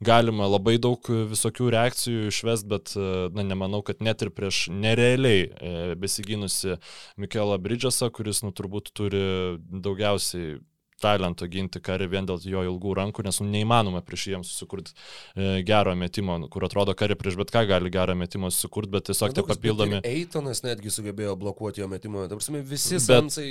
[0.04, 5.72] galima labai daug visokių reakcijų išvest, bet na, nemanau, kad net ir prieš nerealiai e,
[6.00, 6.78] besiginusi
[7.20, 9.24] Mikelą Bridgesą, kuris nu, turbūt turi
[9.58, 10.58] daugiausiai
[11.04, 15.60] talento ginti karį vien dėl jo ilgų rankų, nes nu, neįmanoma prieš jiems susikurti e,
[15.68, 19.34] gerą metimą, nu, kur atrodo karį prieš bet ką gali gerą metimą susikurti, bet tiesiog
[19.36, 20.00] tie papildomi...
[20.08, 22.26] Eitonas netgi sugebėjo blokuoti jo metimą.
[22.32, 23.48] Tarsi visi Bet- sansai,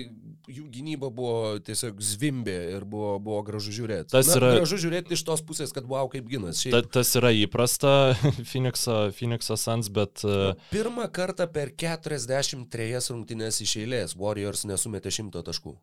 [0.49, 4.09] jų gynyba buvo tiesiog zvimbė ir buvo, buvo gražu žiūrėti.
[4.13, 6.59] Tas Na, yra- Gražu žiūrėti iš tos pusės, kad wow, kaip ginas.
[6.63, 7.93] Ta, Šiaip, tas yra įprasta
[8.49, 15.75] Phoenix'o, Suns, bet e, Pirmą kartą per 43 rungtynės iš eilės Warriors nesumetė 100 taškų.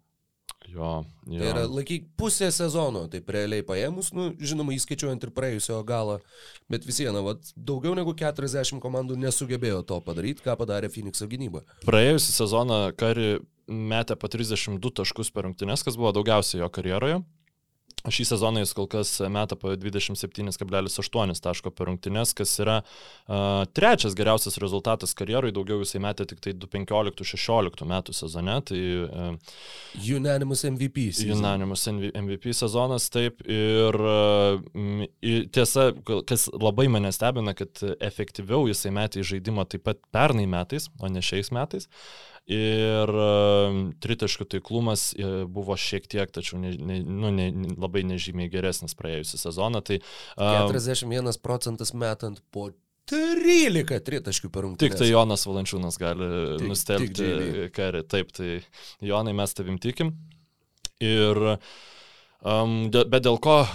[0.68, 0.90] Jo,
[1.26, 1.38] jo.
[1.40, 6.18] Tai yra laikyk pusę sezono, taip realiai paėmus, nu, žinoma, įskaičiuojant ir praėjusio galą,
[6.70, 11.64] bet vis viena, vat, daugiau negu 40 komandų nesugebėjo to padaryti, ką padarė Phoenix'o gynyba.
[11.86, 13.38] Praėjusią sezoną Kari
[13.70, 17.20] metė po 32 taškus per rungtynes, kas buvo daugiausiai jo karjeroje.
[18.08, 24.14] Šį sezoną jis kol kas meta po 27,8 taško per rungtynes, kas yra uh, trečias
[24.16, 29.36] geriausias rezultatas karjerui, daugiau jisai metė tik tai 2015-16 metų sezone, tai uh,
[30.16, 31.10] Unanimous MVP.
[31.12, 31.38] season.
[31.42, 33.44] Unanimous MVP sezonas, taip.
[33.50, 34.00] Ir
[35.20, 35.90] i- tiesa,
[36.28, 41.08] kas labai mane stebina, kad efektyviau jisai metė į žaidimą taip pat pernai metais, o
[41.12, 41.88] ne šiais metais.
[42.50, 43.10] Ir
[44.02, 49.38] tritaškių taiklumas e, buvo šiek tiek, tačiau ne, ne, nu, ne, labai nežymiai geresnis praėjusią
[49.44, 49.82] sezoną.
[49.86, 50.00] Tai,
[50.34, 52.72] a, 41 procentas metant po
[53.10, 54.96] 13 tritaškių per rungtynės.
[54.96, 56.26] Tik tai Jonas Valančiūnas gali
[56.58, 57.30] Tik- nustelbti
[57.76, 58.02] karį.
[58.10, 58.50] Taip, tai
[59.02, 60.14] Jonai mes tavim tikim.
[61.00, 61.38] Ir
[62.40, 63.66] Um, bet dėl ko,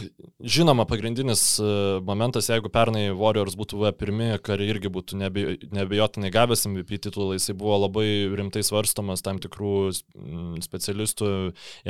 [0.41, 6.31] žinoma, pagrindinis uh, momentas, jeigu pernai Warriors būtų buvę pirmi, kari irgi būtų nebejo- nebejotinai
[6.33, 9.75] gavęs MVP titulą, jisai buvo labai rimtai svarstomas tam tikrų
[10.65, 11.29] specialistų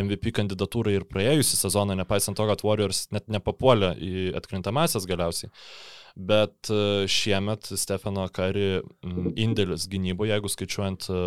[0.04, 5.54] MVP kandidatūrai ir praėjusią sezoną, nepaisant to, kad Warriors net nepapuolė į atkrintamasias galiausiai.
[6.16, 8.80] Bet e, šiemet Stefano Kari
[9.36, 11.18] indėlis gynyboje, jeigu skaičiuojant e,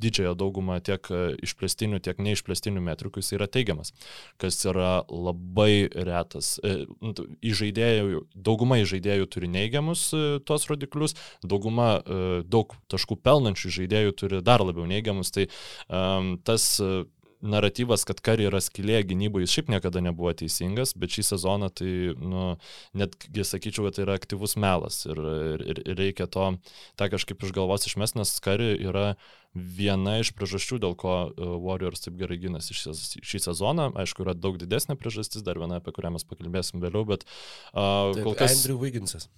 [0.00, 3.92] didžiąją daugumą tiek e, išplėstinių, tiek neišplėstinių metrikų, jis yra teigiamas,
[4.40, 6.54] kas yra labai retas.
[6.64, 10.08] Įžaidėjų, dauguma įžaidėjų turi neigiamus
[10.48, 11.98] tuos rodiklius, dauguma
[12.48, 15.32] daug taškų pelnančių žaidėjų turi dar labiau neigiamus.
[15.34, 15.44] Tai
[15.92, 17.04] um, tas e,
[17.40, 22.44] naratyvas, kad kari yra skilė gynyboje, šiaip niekada nebuvo teisingas, bet šį sezoną tai, nu,
[22.98, 25.20] netgi sakyčiau, kad tai yra aktyvus melas ir,
[25.62, 26.50] ir, ir reikia to,
[26.98, 29.12] tą kažkaip iš galvos išmest, nes kari yra
[29.54, 32.94] viena iš priežasčių, dėl ko uh, Warriors taip gerai gynasi šį,
[33.26, 33.90] šį sezoną.
[33.98, 38.24] Aišku, yra daug didesnė priežastis, dar viena, apie kurią mes pakalbėsim vėliau, bet uh, Taip,
[38.26, 38.58] kol kas...
[38.58, 39.30] Andrew Wigginsas.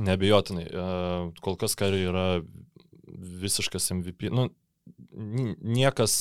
[0.00, 0.66] Nebejotinai.
[0.70, 2.26] Uh, kol kas kari yra
[3.10, 4.30] visiškas MVP.
[4.34, 4.48] Nu,
[5.10, 6.14] niekas,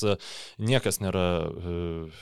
[0.57, 1.25] niekas nėra,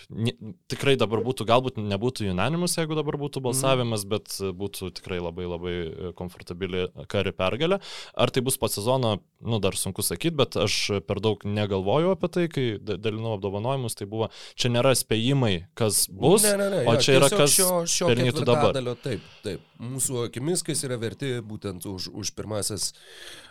[0.09, 0.33] nie,
[0.71, 4.11] tikrai dabar būtų, galbūt nebūtų unanimus, jeigu dabar būtų balsavimas, mm.
[4.13, 5.75] bet būtų tikrai labai labai
[6.17, 7.79] komfortabili kari pergalė.
[8.17, 10.77] Ar tai bus po sezono, nu dar sunku sakyti, bet aš
[11.07, 16.45] per daug negalvoju apie tai, kai dalinau apdovanojimus, tai buvo, čia nėra spėjimai, kas bus,
[16.45, 18.71] ne, ne, ne, o jo, čia yra tiesiog kas šio, šio pelnytų dabar.
[18.71, 19.63] ketvirtadalio, Taip, taip.
[19.77, 22.89] Mūsų akimis, kas yra verti būtent už, už pirmasis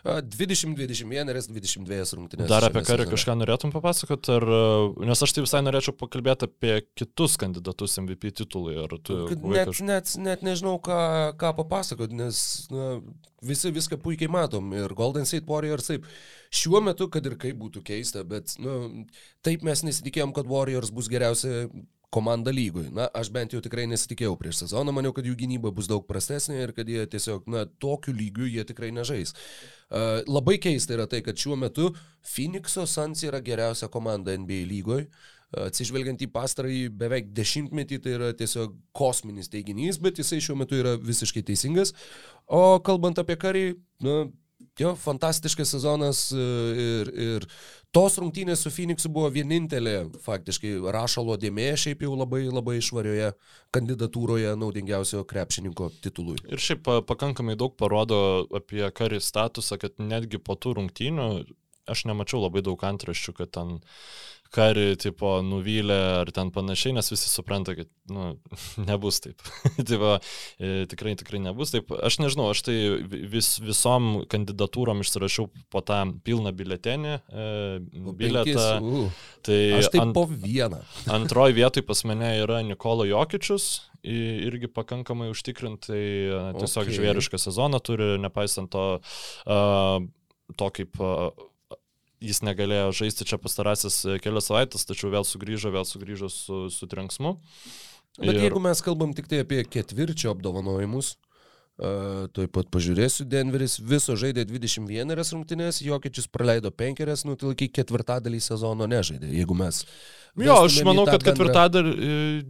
[0.05, 2.51] 20-21 ir 22 rungtynės.
[2.51, 3.15] Dar apie karį sezone.
[3.15, 4.47] kažką norėtum papasakot, ar,
[5.07, 9.23] nes aš tai visai norėčiau pakalbėti apie kitus kandidatus MVP titului, tu...
[9.47, 10.99] Net, kaž- net, net nežinau, ką,
[11.41, 12.39] ką papasakot, nes
[12.75, 12.99] na,
[13.47, 14.73] visi viską puikiai matom.
[14.77, 16.07] Ir Golden State Warriors taip.
[16.57, 19.07] Šiuo metu, kad ir kaip būtų keista, bet nu,
[19.47, 21.67] taip mes nesitikėjom, kad Warriors bus geriausia
[22.11, 22.91] komanda lygoj.
[22.95, 26.61] Na, aš bent jau tikrai nesitikėjau prieš sezoną, maniau, kad jų gynyba bus daug prastesnė
[26.63, 29.35] ir kad jie tiesiog, na, tokiu lygiu jie tikrai nežais.
[29.87, 31.93] Uh, labai keista yra tai, kad šiuo metu
[32.27, 35.07] Phoenix'o Suns yra geriausia komanda NBA lygoj.
[35.57, 40.97] Atsižvelgiant į pastarąjį beveik dešimtmetį, tai yra tiesiog kosminis teiginys, bet jisai šiuo metu yra
[40.99, 41.95] visiškai teisingas.
[42.51, 43.63] O kalbant apie karį,
[44.03, 44.25] na,
[44.81, 46.47] jo, fantastiškas sezonas e,
[46.85, 47.47] ir, ir
[47.97, 53.33] tos rungtynės su Phoenixu buvo vienintelė faktiškai rašalo dėmė šiaip jau labai labai švarioje
[53.77, 56.39] kandidatūroje naudingiausio krepšininko titului.
[56.51, 58.19] Ir šiaip pa- pakankamai daug parodo
[58.55, 61.31] apie karį statusą, kad netgi po tų rungtynių
[61.87, 63.77] aš nemačiau labai daug antraščių, kad ten
[64.55, 68.35] karį tipo nuvylė ar ten panašiai, nes visi supranta, kad nu,
[68.89, 69.43] nebus taip.
[69.89, 70.17] tai va,
[70.61, 71.91] e, tikrai, tikrai nebus taip.
[71.97, 72.77] Aš nežinau, aš tai
[73.33, 77.49] vis, visom kandidatūrom išsirašiau po tą pilną biletenį, e,
[78.17, 78.69] biletą.
[78.83, 80.81] Uh, Tai aš tai ant- po vieną.
[81.17, 83.67] Antroji vietoj pas mane yra Nikola Jokičius,
[84.07, 86.95] irgi pakankamai užtikrintai, a, tiesiog Okay.
[86.99, 88.83] žvėrišką sezoną turi, nepaisant to,
[90.57, 90.99] to kaip
[92.23, 96.89] jis negalėjo žaisti čia pastarasis e, kelias savaitės, tačiau vėl sugrįžo, vėl sugrįžo su, su
[96.91, 97.37] trenksmu.
[98.19, 101.17] Bet Ir- jeigu mes kalbam tik tai apie ketvirčio apdovanojimus,
[101.77, 107.69] uh, tuoj pat pažiūrėsiu, Denveris viso žaidė 21 rungtynės, Jokičius praleido 5, nu tai laiky
[107.81, 109.85] ketvirtadalį sezono nežaidė, jeigu mes...
[110.37, 112.45] Jo, aš manau, kad ketvirtadalį, e,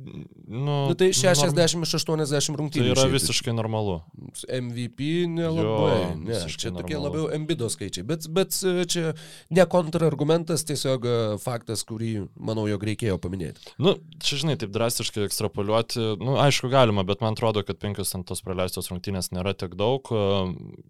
[0.47, 2.91] nu, Nu, tai norm- 60 iš 80 Tai rungtynių.
[2.93, 3.13] yra šiaip.
[3.17, 4.01] visiškai normalu.
[4.47, 5.97] MVP nelabai.
[6.01, 7.05] Jo, ne, čia tokie normalu.
[7.07, 8.05] labiau embido skaičiai.
[8.07, 9.15] Bet, bet e, čia
[9.51, 13.59] ne kontrargumentas, tiesiog e, faktas, kurį, manau, jog reikėjo paminėti.
[13.83, 18.27] Nu, čia žinai, taip drastiškai ekstrapoliuoti, nu, aišku, galima, bet man atrodo, kad penkios ant
[18.27, 20.07] tos praleistos rungtynės nėra tiek daug.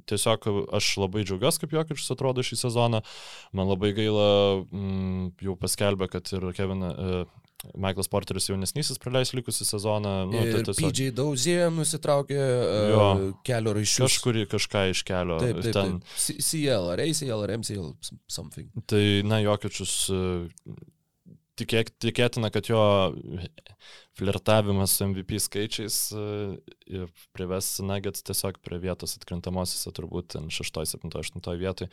[0.07, 3.03] Tiesiog aš labai džiaugiuosi, kaip Jokičius atrodo šį sezoną.
[3.57, 4.29] Man labai gaila,
[4.71, 7.25] mm, jau paskelbė, kad ir Kevin, e,
[7.75, 10.13] Michaelas Porteris jaunesnysis praleis likusį sezoną.
[10.31, 12.37] Nu, tai tiesiog PJ Dauzė nusitraukė
[12.93, 13.01] Jo.
[13.01, 14.05] uh, kelio ryšius.
[14.07, 15.39] kažkurį kažką iš kelio.
[15.43, 16.43] Taip, taip, ten, taip.
[16.47, 17.89] CL, ar ACL, ar MCL,
[18.31, 18.69] something.
[18.87, 20.21] Tai, na, Jokičius e,
[21.59, 22.83] tikėk, tikėtina, kad jo
[24.17, 27.05] flirtavimas su MVP skaičiais e,
[27.37, 31.91] prives Nuggets tiesiog prie vietos atkrintamosiose, turbūt 6, 7, 8 vietoj.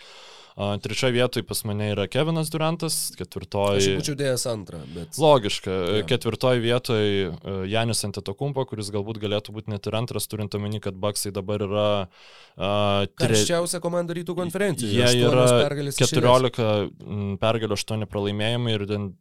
[0.83, 3.97] Trečioje vietoje pas mane yra Kevinas Durantas, Aš ketvirtoji.
[3.99, 5.17] būčiau dėjęs antrą, bet...
[5.19, 5.73] Logiška.
[5.73, 6.05] Jo.
[6.11, 7.33] Ketvirtoji vietoje
[7.71, 11.87] Janis Antetokumpo, kuris galbūt galėtų būti net ir antras, turint omeny, kad Baksai dabar yra
[12.05, 14.95] uh, Karščiausia komanda rytų konferencijoje.
[15.01, 16.17] Jie yra pergalės iš eilės.
[16.21, 16.63] 14
[17.03, 19.11] mm, pergalių, 8 pralaimėjimai ir ten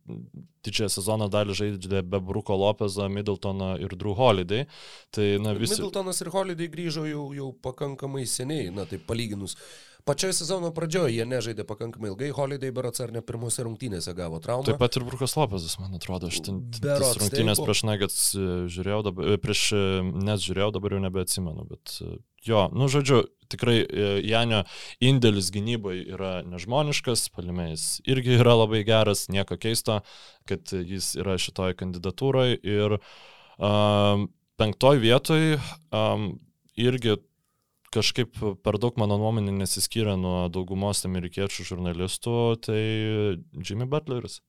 [0.67, 4.67] didžiąją sezono dalį žaidė be Bruko Lopezo, Middletono ir Drew Holiday.
[5.15, 5.79] Tai, na, visi.
[5.79, 9.57] Middletonas ir Holiday grįžo jau, jau pakankamai seniai, na taip palyginus.
[10.03, 14.67] Pačioje sezono pradžioje jie nežaidė pakankamai ilgai, Holiday berots ar ne pirmose rungtynėse gavo traumą.
[14.67, 17.69] Taip pat ir Brukas Lopezas, man atrodo, aš ten Berods, rungtynės taip.
[17.69, 19.85] prieš Nuggets e, žiūrėjau, dabar, e, prieš e,
[20.27, 21.95] nes žiūrėjau, dabar jau nebeatsimenu, bet
[22.47, 24.63] jo, nu žodžiu, tikrai e, Janio
[25.05, 30.01] indėlis gynybai yra nežmoniškas, palimėjais irgi yra labai geras, nieko keisto,
[30.49, 32.97] kad jis yra šitoj kandidatūroje ir
[33.59, 35.59] um, penktoj vietoj
[35.93, 36.33] um,
[36.79, 37.19] irgi
[37.93, 42.81] kažkaip per daug mano nuomonė nesiskiria nuo daugumos amerikiečių žurnalistų, tai
[43.61, 44.41] Jimmy Butleris.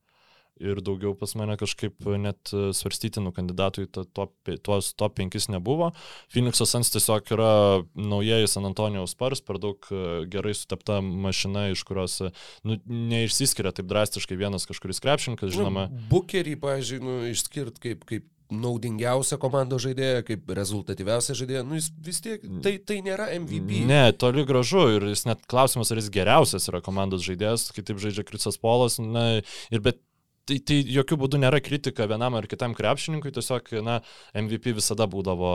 [0.62, 5.89] Ir daugiau pas mane kažkaip net svarstytinų kandidatų į to- top, tuos top 5 nebuvo.
[6.30, 7.50] Phoenix'o Suns tiesiog yra
[7.98, 12.30] naujieji San Antonijaus Spurs, per daug e, gerai sutepta mašina, iš kurios e,
[12.63, 15.88] nu, neišsiskiria taip drastiškai vienas kažkuris krepšininkas, žinoma.
[15.89, 21.89] Nu, Bukerį, pažiūrėjau, nu, išskirt kaip, kaip naudingiausią komandos žaidėją, kaip rezultatyviausią žaidėją, nu, jis
[22.06, 23.84] vis tiek, tai, tai nėra MVP.
[23.89, 28.26] Ne, toli gražu ir jis net klausimas, ar jis geriausias yra komandos žaidėjas, kitaip žaidžia
[28.28, 29.42] Krisas Polas, na,
[29.74, 30.02] ir bet
[30.50, 34.00] tai, tai jokių būdų nėra kritika vienam ar kitam krepšininkui, tiesiog, na,
[34.38, 35.54] MVP visada būdavo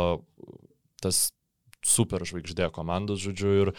[1.03, 1.29] tas
[1.87, 3.75] super žvaigždė komandos, žodžiu, ir e,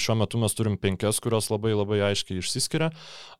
[0.00, 2.92] šiuo metu mes turim penkias, kurios labai labai aiškiai išsiskiria.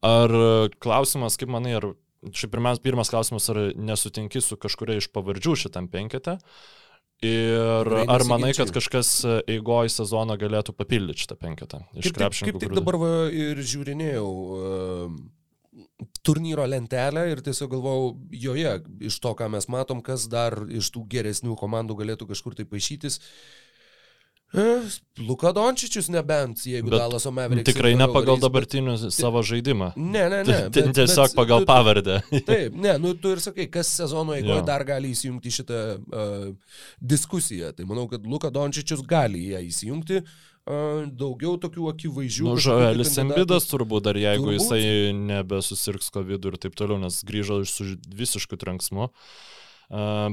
[0.05, 0.49] Ar e,
[0.83, 1.93] klausimas, kaip manai, ar
[2.33, 6.39] Šiaip pirmas, pirmas klausimas, ar nesutinki su kažkuria iš pavardžių šitam penkete?
[7.25, 9.11] Ir Tikrai ar manai, kad kažkas
[9.51, 11.83] eigoj sezono galėtų papildyti šitą penketą?
[11.97, 15.19] Iš Kaip kaip tik dabar va, ir žiūrinėjau uh,
[16.27, 18.73] turnyro lentelę ir tiesiog galvojau, joje,
[19.11, 23.21] iš to, ką mes matom, kas dar iš tų geresnių komandų galėtų kažkur tai paaišytis.
[24.55, 24.83] Eh,
[25.19, 27.67] Luka Dončičius nebent, jeigu Bet Dalaso Mavericks.
[27.73, 29.89] Tikrai ne pagal dabartinių savo žaidimą.
[29.95, 30.59] bet- Ne, ne, ne.
[30.71, 32.21] Ti- Tiesiog pagal tu- pavardę.
[32.47, 36.55] Taip, ne, nu tu ir sakai, kas sezono eigoje dar gali įsijungti šitą uh,
[37.03, 37.73] diskusiją.
[37.75, 40.23] Tai manau, kad Luka Dončičius gali ją įsijungti.
[40.23, 42.45] Uh, daugiau tokių akivaizdžių.
[42.49, 43.13] Nu, Žoelis.
[43.21, 44.61] Embidas turbūt dar, jeigu Turbūt.
[44.61, 49.11] jisai nebesusirgs COVID ir taip toliau, nes grįžo su visišku trenksmu,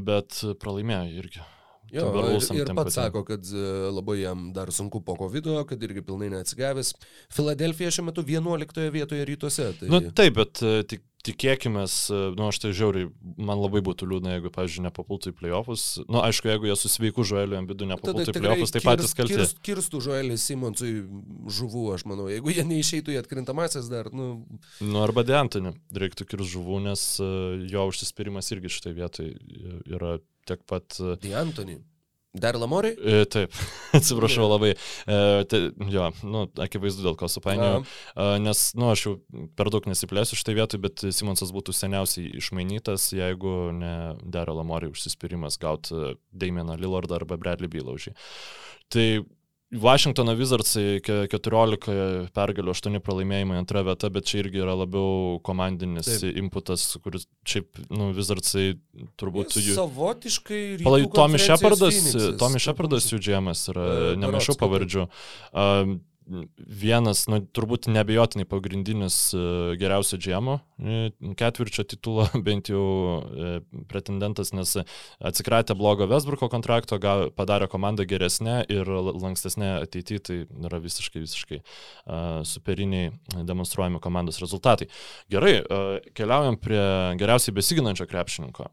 [0.08, 1.44] bet pralaimėjo irgi.
[1.91, 6.04] Jo, ir, ir pats sako, kad e, labai jam dar sunku po COVID, kad irgi
[6.08, 6.93] pilnai neatsigavęs.
[7.36, 9.71] Filadelfija šiuo metu 11 vietoje rytuose.
[9.80, 9.89] Tai...
[9.91, 11.84] Nu taip, bet e, tik, tikėkime,
[12.38, 15.84] nu aš tai žiauriai, man labai būtų liūdna, jeigu, pavyzdžiui, nepapultų į playoffus.
[16.06, 19.15] Na, nu, aišku, jeigu jie su sveiku žueliu ant vidų nepapultų į playoffs, tai patys
[19.17, 19.36] kalti.
[19.36, 20.95] Kirst, kirstų Žoelis Simonsui
[21.60, 22.30] žuvų, aš manau.
[22.32, 24.32] Jeigu jie neišeitų į atkrintamasis dar, nu...
[24.80, 27.32] Nu, arba Deantonį reiktų kirsti žuvų, nes e,
[27.69, 29.32] jo užsispyrimas irgi šitai vietai
[29.91, 30.17] yra
[30.52, 31.00] tiek pat...
[31.00, 31.80] e, Tai Antony.
[32.34, 32.94] Dar Lamori?
[32.96, 33.52] E, taip,
[33.98, 34.72] atsiprašau labai.
[34.72, 35.16] E,
[35.52, 35.60] tai,
[35.92, 37.82] jo, nu, akivaizdu, dėl ko supainiojau.
[37.84, 39.14] E, nes, nu, aš jau
[39.60, 45.60] per daug nesiplėsiu šitai vietoj, bet Simonsas būtų seniausiai išmainytas, jeigu ne Daryl Lamori užsispyrimas
[45.60, 48.16] gauti Damieną Lillardą arba Bradley Bylaužį.
[48.92, 49.06] Tai
[49.72, 56.10] Washingtono Wizardsai ke- 14 pergalių, 8 pralaimėjimai antra vieta, bet čia irgi yra labiau komandinis
[56.20, 56.36] Taip.
[56.42, 58.74] Inputas, kuris šiaip, nu, Wizardsai
[59.22, 59.78] turbūt jų...
[59.80, 60.62] Savotiškai.
[60.84, 62.40] Palai, Tomi konferencijos Shepardas.
[62.42, 65.08] Tomi Shepardas jų džemas yra, E, berods, pavardžių.
[65.56, 66.00] Um,
[66.32, 69.41] Vienas, nu, turbūt nebejotinai pagrindinis e,
[69.80, 71.00] geriausio džemo e,
[71.39, 72.84] ketvirčio titulo, bent jau
[73.20, 73.52] e,
[73.91, 74.78] pretendentas, nes
[75.20, 81.62] atsikratė blogo Vesbruko kontrakto, ga- padarė komandą geresnę ir lankstesnę ateityje, tai yra visiškai, visiškai
[82.48, 83.12] superiniai
[83.48, 84.88] demonstruojami komandos rezultatai.
[85.32, 85.58] Gerai,
[86.17, 86.84] keliaujam prie
[87.20, 88.70] geriausiai besiginančio krepšininko.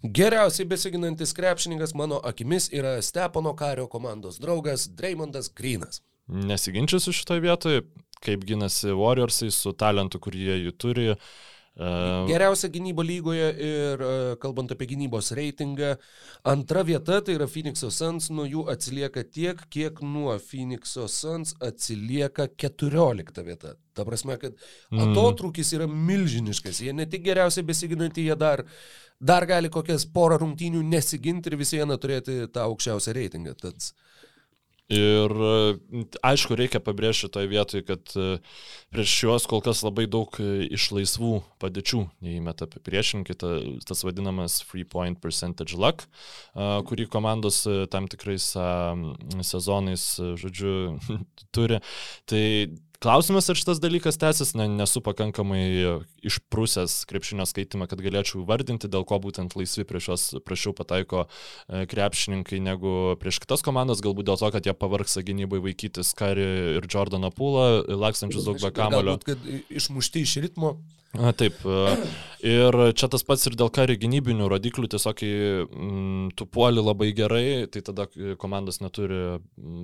[0.00, 6.00] Geriausiai besiginantis krepšininkas mano akimis yra Stepono Kario komandos draugas Dreymondas Grinas.
[6.30, 7.84] Nesiginčiusiu šitoje vietoje,
[8.24, 11.08] kaip ginasi Warriorsai su talentu, kurį jie jų turi.
[11.10, 14.08] Uh, Geriausia gynyba lygoje ir e,
[14.42, 15.94] kalbant apie gynybos reitingą,
[16.50, 22.50] antra vieta tai yra Phoenix'o Suns, nuo jų atsilieka tiek, kiek nuo Phoenix'o Suns atsilieka
[22.60, 23.76] 14 vieta.
[23.96, 24.58] Ta prasme, kad
[24.90, 25.14] Mm.
[25.14, 26.82] atotrukis yra milžiniškas.
[26.84, 28.64] Jie ne tik geriausiai besiginantį, jie dar,
[29.20, 33.56] dar gali kokias porą rungtynių nesiginti ir vis viena turėti tą aukščiausią reitingą.
[33.56, 33.92] Tad
[34.90, 38.40] Ir e, aišku, reikia pabrėžti toje vietoje, kad e,
[38.90, 43.52] prieš juos kol kas labai daug e, iš laisvų padėčių neįmeta priešininkai, ta,
[43.86, 46.08] tas vadinamas free point percentage luck,
[46.90, 48.50] kurį komandos tam tikrais
[49.46, 50.06] sezonais,
[50.42, 50.98] žodžiu,
[51.54, 51.78] turi.
[52.26, 52.44] Tai
[53.00, 55.62] Klausimas, ar šitas dalykas tęsis, ne, nesu pakankamai
[56.28, 61.86] išprūsęs krepšinio skaitimą, kad galėčiau vardinti, dėl ko būtent laisvi prieš juos prašiau pataiko e,
[61.88, 66.44] krepšininkai negu prieš kitas komandas, galbūt dėl to, kad jie pavargsa gynybai vaikytis Kari
[66.76, 69.16] ir Jordaną Pūlą, lakstančius daug be kamulio.
[69.16, 70.76] Galbūt, kad išmušti iš ritmo.
[71.18, 71.56] Na, taip.
[72.46, 77.66] Ir čia tas pats ir dėl kari gynybinių rodiklių, tiesiog mm, tu puoli labai gerai,
[77.68, 79.40] tai tada e, komandos neturi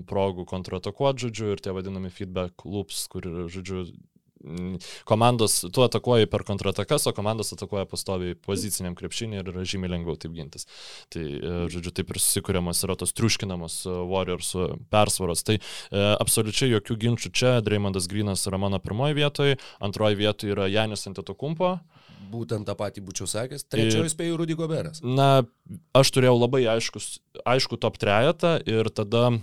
[0.09, 3.89] progų kontratakuoti, žodžiu, ir tie vadinami feedback loops, kur, žodžiu,
[5.09, 10.19] komandos, tu atakuoji per kontratakas, o komandos atakuoja pastoviai poziciniam krepšinį ir yra žymiai lengviau
[10.21, 10.69] taip gintis.
[11.13, 15.45] Tai, e, žodžiu, taip ir susikūriamas yra tos triuškinamos e, Warriors e, persvaros.
[15.47, 17.57] Tai e, absoliučiai jokių ginčių čia.
[17.67, 21.77] Dreymondas Grinas yra mano pirmoji vietoje, antroji vietoje yra Janis Antetokumpo.
[22.31, 23.67] Būtent tą patį būčiau sakęs.
[23.71, 25.03] Trečioji spėjau Rudy Goberas.
[25.05, 25.47] Na,
[25.97, 29.37] aš turėjau labai aiškus, aišku top trejetą ir tada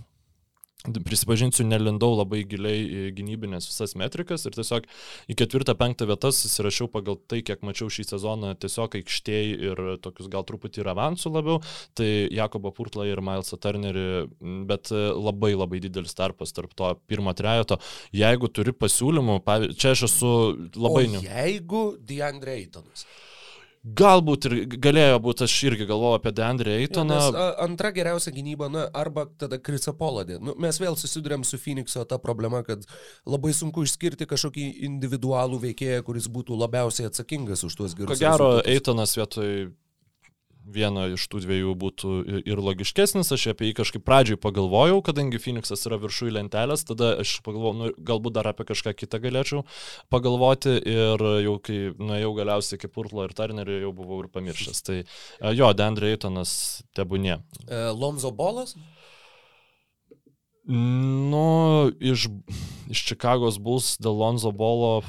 [0.84, 4.88] prisipažinsiu, nelindau labai giliai į gynybinės visas metrikas ir tiesiog
[5.32, 10.30] į ketvirtą, penktą vietas įsirašiau pagal tai, kiek mačiau šį sezoną tiesiog aikštėj ir tokius
[10.34, 11.62] gal truputį ir avansų labiau,
[11.96, 14.08] tai Jakobo Purtlą ir Milesą Turnerį,
[14.70, 17.80] bet labai labai didelis tarpas tarp to pirmo trejeto.
[18.16, 19.40] Jeigu turi pasiūlymų,
[19.80, 20.34] čia aš esu
[20.76, 21.08] labai...
[21.08, 23.08] O jeigu DeAndre Aytonas.
[23.84, 27.18] Galbūt ir galėjo būti, aš irgi galvojau apie Deandre Aytoną.
[27.20, 30.38] Nes, a, antra geriausia gynyba, na, arba tada Krisa Poladė.
[30.40, 32.88] Nu, mes vėl susidurėm su Phoenix'o ta problema, kad
[33.28, 38.16] labai sunku išskirti kažkokį individualų veikėją, kuris būtų labiausiai atsakingas už tuos gerus.
[38.16, 38.72] Ko gero, rezultatus.
[38.72, 39.52] Eitonas vietoj
[40.64, 42.12] vieno iš tų dviejų būtų
[42.48, 47.36] ir logiškesnis, aš apie jį kažkaip pradžioj pagalvojau, kadangi Phoenixas yra viršui lentelės, tada aš
[47.46, 49.64] pagalvojau, nu, galbūt dar apie kažką kitą galėčiau
[50.14, 54.84] pagalvoti ir jau kai nuėjau galiausiai iki Purtlo ir Turnerio jau buvau ir pamiršęs.
[54.88, 54.98] Tai
[55.58, 56.56] jo, Dandre Eitonas
[56.98, 57.40] tebūnė.
[57.68, 58.78] E, Lonzo Bolas?
[60.64, 62.30] Nu, iš,
[62.88, 65.02] iš Čikagos Bulls dėl Lonzo Bolo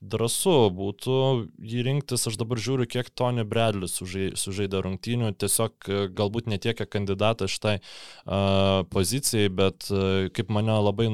[0.00, 1.18] drąsu būtų
[1.62, 6.80] jį rinktis, aš dabar žiūriu, kiek Tony Bradley sužaidė rungtynių, tiesiog e, galbūt ne tiek
[6.90, 11.08] kandidatas šitai uh, pozicijai, bet uh, kaip mane labai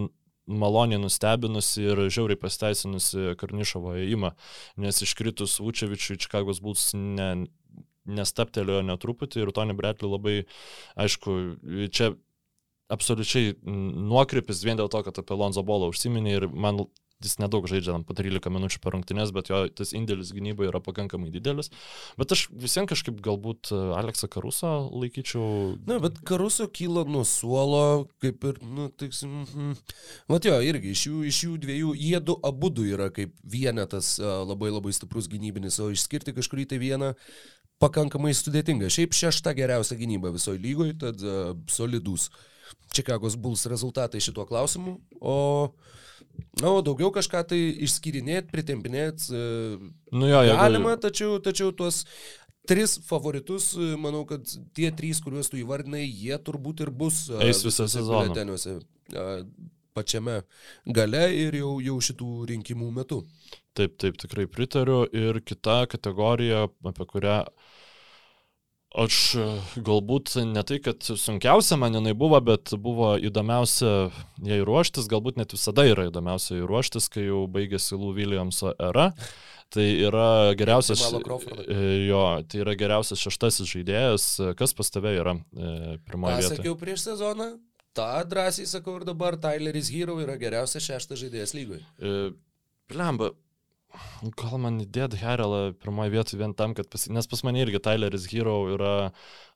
[0.46, 4.32] maloniai nustebinusi ir žiauriai pasteisinusi Karnišovo įimą,
[4.82, 7.30] nes iškritus Vučevičiui Čikagos Bulls ne,
[8.10, 10.36] nestaptelėjo netruputį ir Tony Bradley labai,
[11.00, 11.38] aišku,
[11.94, 12.12] čia
[12.92, 16.84] absoliučiai nuokrypis vien dėl to, kad apie Lonzo Bolą užsiminė ir man
[17.26, 21.32] jis nedaug žaidžia po 13 minučių per rungtynės, bet jo tas indėlis gynybai yra pakankamai
[21.34, 21.70] didelis.
[22.20, 25.78] Bet aš visiems kažkaip galbūt e, Aleksą Karusą laikyčiau.
[25.88, 29.74] Na, bet Karuso kyla nuo suolo, kaip ir, nu, tiksim, mm,
[30.32, 34.14] mat jo, irgi iš jų, iš jų dviejų, jie du abu du yra kaip vienetas
[34.20, 37.12] e, labai labai stiprus gynybinis, o išskirti kažkurį tai vieną
[37.82, 38.92] pakankamai sudėtinga.
[38.94, 42.28] Šiaip šešta geriausia gynyba visoje lygoje, tad uh, solidus.
[42.30, 42.48] Uh,
[42.92, 45.36] Čikagos Bulls rezultatai šituo klausimu, o,
[46.62, 49.42] o daugiau kažką tai išskirinėti, pritempinėti e,
[50.12, 51.02] nu jo, galima, jeigu...
[51.06, 52.02] tačiau, tačiau tuos
[52.68, 57.38] tris favoritus, e, manau, kad tie trys, kuriuos tu įvardinai, jie turbūt ir bus e,
[57.48, 58.34] eis visą sezoną.
[59.92, 60.38] Pačiame
[60.96, 63.18] gale ir jau, jau šitų rinkimų metu.
[63.76, 65.02] Taip, taip, tikrai pritariu.
[65.12, 67.42] Ir kita kategorija, apie kurią
[68.92, 69.44] Aš e,
[69.80, 74.10] galbūt ne tai, kad sunkiausia man jinai buvo, bet buvo įdomiausia
[74.44, 79.10] jai ruoštis, galbūt net visada yra įdomiausia jai ruoštis, kai jau baigėsi Lou Williamso era.
[79.72, 81.00] Tai yra geriausias,
[81.64, 84.26] e, jo, tai yra geriausias šeštasis žaidėjas.
[84.58, 86.58] Kas pas tave yra e, pirmoje vietoje?
[86.60, 87.54] Sakiau prieš sezoną,
[87.96, 91.80] tą drąsiai sakau ir dabar, Tyleris Hero yra geriausias šeštas žaidėjas lygoje.
[91.96, 92.34] E,
[92.92, 93.32] Plemba,
[94.38, 97.08] Gal man įdėt Herelą pirmoje vietoje vien tam, kad pas...
[97.12, 98.94] Nes pas mane irgi Tyleris Hero yra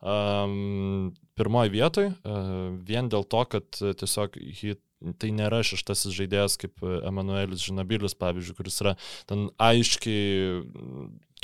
[0.01, 4.83] um, pirmoje vietoje, uh, vien dėl to, kad tiesiog hit
[5.21, 8.95] tai nėra šeštasis žaidėjas kaip Emanuelis Žinabilius, pavyzdžiui, kuris yra
[9.29, 10.63] ten aiškiai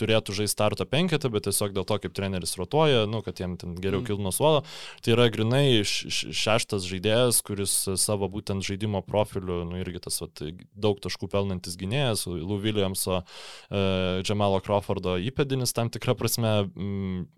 [0.03, 3.77] turėtų žaisti starto penketą, bet tiesiog dėl to, kaip treneris rotuoja, nu, kad jiem ten
[3.79, 4.09] geriau mm.
[4.11, 4.63] kiltų nuo suolo.
[5.03, 10.43] Tai yra grinai šeštas žaidėjas, kuris savo būtent žaidimo profiliu, nu, irgi tas vat,
[10.75, 13.23] daug taškų pelnantis gynėjas, Lou Williamso,
[13.71, 16.59] Jamalo Crawfordo įpėdinis tam tikrą prasme.
[16.73, 17.31] Mm,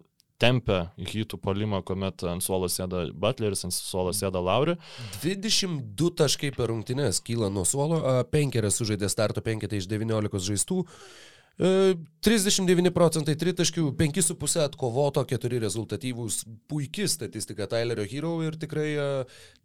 [0.43, 4.77] tempia hitų polimą, kuomet ant suolo sėda Butleris, ant suolo sėda Lauri.
[5.23, 8.01] 22 taškai per rungtynės kyla nuo suolo,
[8.33, 10.83] penkeras sužaidė starto penketą iš 19 žaistų.
[11.59, 16.41] 39 e, procentai tritaškių, 5,5 atkovoto, 4 rezultatyvūs,
[16.71, 19.07] puikia statistika Tylerio Hero ir tikrai e,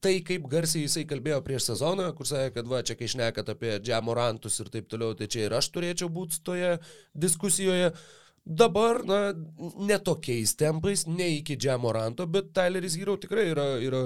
[0.04, 3.80] tai, kaip garsiai jisai kalbėjo prieš sezoną, kur sakė, kad va, čia kai šnekat apie
[3.82, 6.76] džiamorantus ir taip toliau, tai čia ir aš turėčiau būti toje
[7.18, 7.94] diskusijoje.
[8.50, 9.18] Dabar, na,
[9.78, 14.00] netokiais tempais, ne iki Džiamoranto, bet Tyleris Hero tikrai yra, yra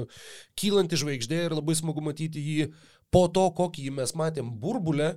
[0.59, 2.65] kylanti žvaigždė ir labai smagu matyti jį
[3.13, 5.13] po to, kokį mes matėm burbulę,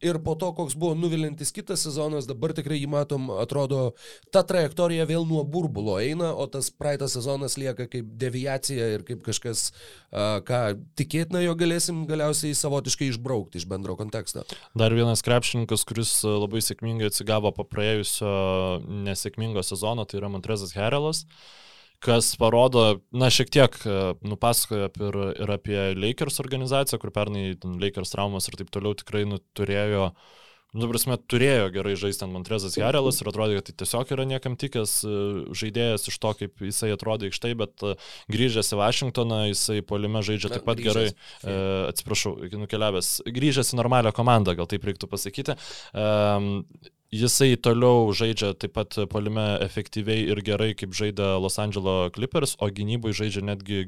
[0.00, 3.92] ir po to, koks buvo nuvilintis kitas sezonas, dabar tikrai jį matom, atrodo,
[4.32, 9.22] ta trajektorija vėl nuo burbulo eina, o tas praeitas sezonas lieka kaip deviacija ir kaip
[9.26, 9.70] kažkas,
[10.10, 10.60] ką
[10.98, 14.44] tikėtina, jo galėsim galiausiai savotiškai išbraukti iš bendro konteksto.
[14.78, 18.34] Dar vienas krepšininkas, kuris labai sėkmingai atsigavo po praėjusio
[19.08, 21.24] nesėkmingo sezono, tai yra Montrezas Herelas.
[21.24, 21.69] Uh,
[22.04, 23.96] kas parodo, na, šiek tiek e,
[24.26, 29.36] nupasakoja ir, ir apie Lakers organizaciją, kur pernai Lakers traumas ir taip toliau tikrai nu,
[29.56, 30.06] turėjo,
[30.72, 34.56] nu, prasme, turėjo gerai žaisti ant Montrezas Jarelas ir atrodė, kad tai tiesiog yra niekam
[34.60, 35.18] tikęs e,
[35.60, 37.96] žaidėjas iš to, kaip jisai atrodė iš tai, bet e,
[38.32, 41.12] grįžęs į Vašingtoną, jisai polime žaidžia taip pat grįžęs.
[41.12, 41.58] gerai, e,
[41.90, 45.58] atsiprašau, nukeliavęs, grįžęs į normalią komandą, gal taip reiktų pasakyti.
[45.92, 46.08] E,
[47.10, 52.68] Jisai toliau žaidžia taip pat polime efektyviai ir gerai, kaip žaidė Los Angeles Clippers, o
[52.70, 53.80] gynybai žaidžia netgi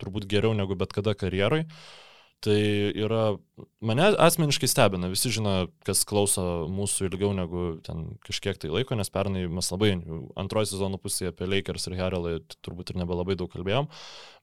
[0.00, 1.66] turbūt geriau negu bet kada karjeroj.
[2.40, 2.60] Tai
[2.96, 3.36] yra,
[3.80, 9.10] mane asmeniškai stebina, visi žino, kas klauso mūsų ilgiau negu ten kažkiek tai laiko, nes
[9.12, 9.92] pernai mes labai
[10.40, 12.34] antroji sezono pusėje apie Lakers ir Heralą
[12.64, 13.88] turbūt ir nebelabai daug kalbėjom,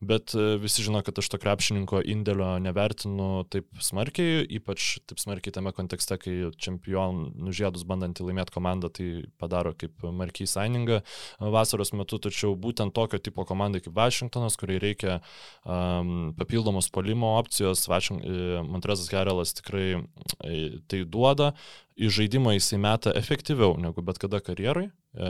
[0.10, 5.56] bet e, visi žino, kad aš to krepšininko indėlio nevertinu taip smarkiai, ypač taip smarkiai
[5.60, 9.10] tame kontekste, kai čempionų žiedus bandantį laimėti komandą tai
[9.42, 11.02] padaro kaip markiai sainingą
[11.40, 15.20] vasaros metu, tačiau būtent tokio tipo komandai kaip Washingtonas, kuriai reikia
[15.66, 20.04] um, papildomos polimo opcijos, Montrezas Montrezas Garelas tikrai
[20.44, 21.54] e, tai duoda,
[21.98, 24.92] į žaidimą jisai meta efektyviau negu bet kada karjerai.
[25.14, 25.30] E,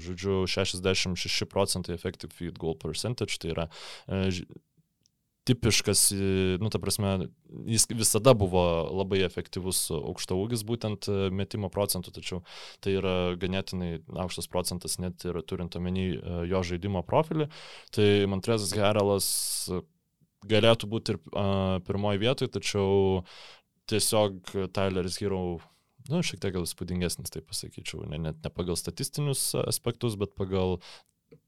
[0.00, 3.68] žodžiu, 66 procentai effective field goal percentage, tai yra
[4.08, 4.30] e,
[5.48, 6.12] tipiškas,
[6.60, 7.30] nu, ta prasme,
[7.66, 12.42] jis visada buvo labai efektyvus aukšta ūgis būtent metimo procentų, tačiau
[12.84, 17.48] tai yra ganėtinai aukštas procentas net ir turint omeny jo žaidimo profilį.
[17.96, 19.32] Tai Montrezas Gerelas
[20.48, 23.20] galėtų būti ir uh, pirmoji vietoje, tačiau
[23.90, 25.58] tiesiog Tyleris Hero,
[26.08, 30.78] nu, šiek tiek gal įspūdingesnis, tai pasakyčiau, ne, net ne pagal statistinius aspektus, bet pagal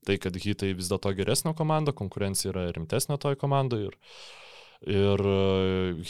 [0.07, 3.99] tai, kad hitai vis dėlto geresnio komanda, konkurencija yra rimtesnė toj komandai ir,
[4.91, 5.25] ir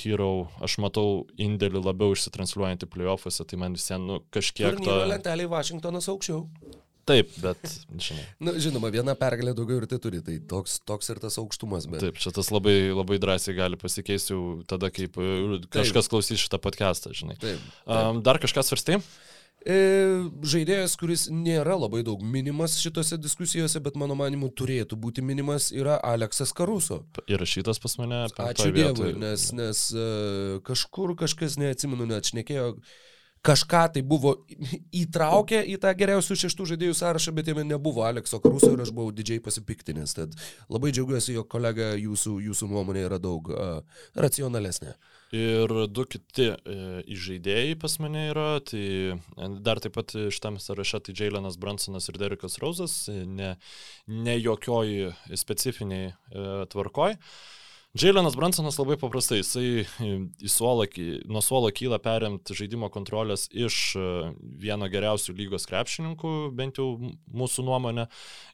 [0.03, 0.33] Hero,
[0.64, 4.72] aš matau indėlį labiau išsitransliuojantį playoffuose, tai man visiems nu, kažkiek...
[4.72, 5.12] Turnyro to...
[5.12, 6.47] lentelė Vašingtonas aukščiau.
[7.09, 7.59] Taip, bet,
[7.99, 8.23] žinai.
[8.39, 11.89] Na, žinoma, viena pergalė daugiau ir tai turi, tai toks, toks ir tas aukštumas.
[11.91, 12.05] Bet...
[12.05, 15.19] Taip, čia tas labai, labai drąsiai gali pasikeisti jau tada, kaip
[15.73, 16.13] kažkas taip.
[16.15, 17.35] klausys šitą podcastą, žinai.
[17.43, 17.91] Taip, taip.
[17.91, 19.01] Um, dar kažkas svarstė?
[19.63, 19.77] E,
[20.47, 25.99] žaidėjas, kuris nėra labai daug minimas šitose diskusijose, bet mano manimu turėtų būti minimas, yra
[26.07, 27.03] Aleksas Karuso.
[27.31, 28.25] Įrašytas pas mane.
[28.47, 33.01] Ačiū Dievui, nes, nes uh, kažkur kažkas, neatsimenu, net šnekėjo, uh,
[33.43, 34.34] kažką tai buvo
[34.95, 39.14] įtraukę į tą geriausių šeštų žaidėjų sąrašą, bet jame nebuvo Alekso Kruso ir aš buvau
[39.14, 40.14] didžiai pasipiktinęs.
[40.18, 40.36] Tad
[40.70, 44.95] labai džiaugiuosi, jo kolega jūsų, jūsų nuomonė yra daug uh, racionalesnė.
[45.32, 46.74] Ir du kiti e,
[47.09, 49.16] žaidėjai pas mane yra, tai
[49.64, 53.55] dar taip pat šitam sąraše tai Jailenas Bransonas ir Derikas Rausas, ne,
[54.12, 55.09] ne jokioj
[55.40, 57.16] specifiniai e, tvarkoj.
[57.16, 57.62] E,
[57.93, 59.82] Džiailenas Bransonas labai paprastai, jisai
[60.40, 60.86] į suolą,
[61.28, 64.05] nuo suolo kyla perimti žaidimo kontrolės iš e,
[64.62, 66.86] vieno geriausių lygos krepšininkų, bent jau
[67.28, 68.07] mūsų nuomonė,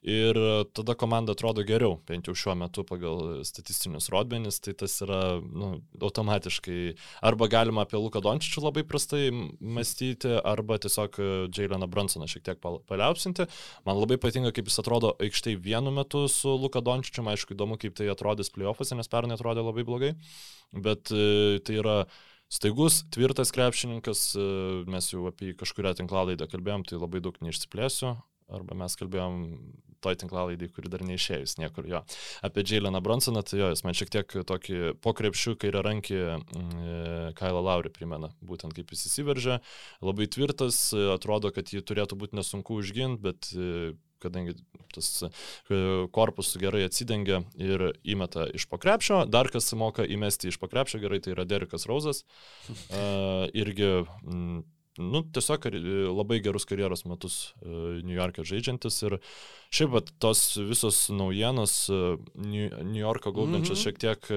[0.02, 0.40] ir
[0.74, 5.70] tada komanda atrodo geriau, bent jau šiuo metu pagal statistinius rodmenis, tai tas yra nu,
[6.02, 6.96] automatiškai
[7.30, 11.20] arba galima apie Luką Dončičių labai prastai mąstyti, arba tiesiog
[11.54, 13.46] Džiaileną Bransoną šiek tiek paliaupsinti.
[13.86, 17.94] Man labai patinka, kaip jis atrodo aikštai vienu metu su Luka Dončičiu, aišku, įdomu, kaip
[18.02, 20.14] tai atrodys playoffuose, nes pernai pernai atrodė labai blogai,
[20.72, 22.06] bet e, tai yra
[22.48, 28.16] staigus, tvirtas krepšininkas, e, mes jau apie kažkurią tinklalaidą kalbėjom, tai labai daug neišsiplėsiu,
[28.48, 29.44] arba mes kalbėjom
[30.00, 32.00] toj tinklalaidai, kuri dar neišėjus niekur jo.
[32.46, 37.32] Apie Džiaileną Bronsoną, tai jo, jis man šiek tiek tokį pokrepšių kairę rankį mm, e,
[37.38, 39.58] Kailą Laurį primena, būtent kaip jis įsiveržia,
[40.00, 40.86] labai tvirtas,
[41.18, 43.50] atrodo, kad jį turėtų būti nesunku užginti, bet
[44.22, 44.56] kadangi
[44.94, 45.28] tas e,
[46.14, 49.24] korpus gerai atsidengia ir įmeta iš pokrepšio.
[49.30, 52.24] Dar kas moka įmesti iš pokrepšio gerai, tai yra Derikas Rauzas.
[52.88, 53.88] Uh, irgi
[54.98, 55.68] nu, tiesiog
[56.16, 59.18] labai gerus karjeros metus New York'e žaidžiantis ir
[59.74, 61.74] šiaip pat tos visos naujienos
[62.34, 63.84] New York'o gaubiančios mm -hmm.
[63.84, 64.30] šiek tiek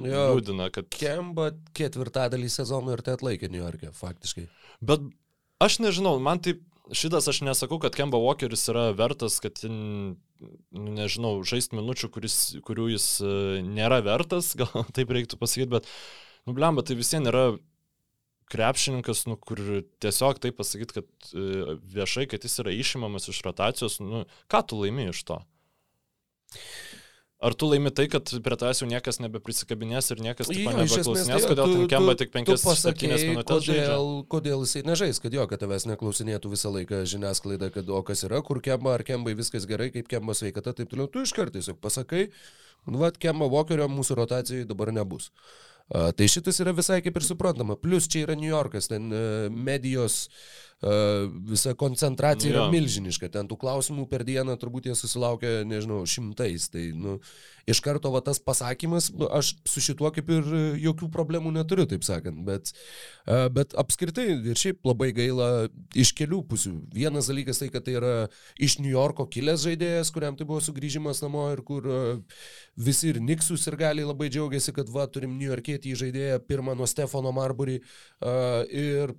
[0.00, 0.88] liūdina, kad...
[0.96, 4.48] Kemba ketvirtadalį sezono ir tai atlaikė New York'e, faktiškai.
[4.80, 5.04] Bet
[5.60, 6.64] aš nežinau, man taip
[6.94, 10.16] šitas aš nesakau, kad Kemba Walkeris yra vertas, kad, nu,
[10.70, 13.30] nežinau, žaisti minučių, kuris, kurių jis e,
[13.66, 15.88] nėra vertas, gal taip reiktų pasakyti, bet,
[16.46, 17.46] nu, blemba, tai vis vien yra
[18.52, 19.58] krepšininkas, nu, kur
[20.02, 24.78] tiesiog taip pasakyti, kad e, viešai, kad jis yra išimamas iš rotacijos, nu, ką tu
[24.82, 25.40] laimi iš to?
[27.36, 31.50] Ar tu laimi tai, kad prie tavęs jau niekas nebeprisikabinės ir niekas taip nebeklausinės, tai,
[31.50, 33.68] kodėl ten kemba tik 5-7 minutės?
[33.68, 38.24] Kodėl, kodėl jisai nežais, kad jo, kad tavęs neklausinėtų visą laiką žiniasklaida, kad o kas
[38.24, 41.58] yra, kur kemba, ar kembai viskas gerai, kaip kemba sveikata, taip toliau, tu iš karto
[41.58, 42.30] tiesiog pasakai,
[42.88, 45.28] nu, vad, kemba Walkerio mūsų rotacijai dabar nebus.
[45.92, 47.76] A, tai šitas yra visai kaip ir suprantama.
[47.76, 50.24] Plus čia yra New Yorkas, ten uh, medijos
[51.48, 52.70] visa koncentracija yra ja.
[52.72, 53.30] milžiniška.
[53.32, 56.68] Ten tų klausimų per dieną turbūt jie susilaukia, nežinau, šimtais.
[56.72, 57.16] Tai, nu,
[57.68, 60.50] iš karto va tas pasakymas, nu, aš su šituo kaip ir
[60.82, 62.42] jokių problemų neturiu, taip sakant.
[62.46, 62.74] Bet,
[63.56, 65.50] bet apskritai ir šiaip labai gaila
[65.96, 66.74] iš kelių pusių.
[66.94, 68.14] Vienas dalykas tai, kad tai yra
[68.60, 71.88] iš New Yorko kilęs žaidėjas, kuriam tai buvo sugrįžimas namo ir kur
[72.76, 76.86] visi ir Niksus ir gali labai džiaugiasi, kad va, turim New Yorkietį žaidėją pirmą nuo
[76.90, 77.80] Stefano Marbury.
[78.76, 79.16] Ir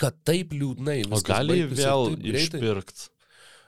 [0.00, 1.02] kad taip liūdnai.
[1.10, 3.10] O gali vėl išpirkti?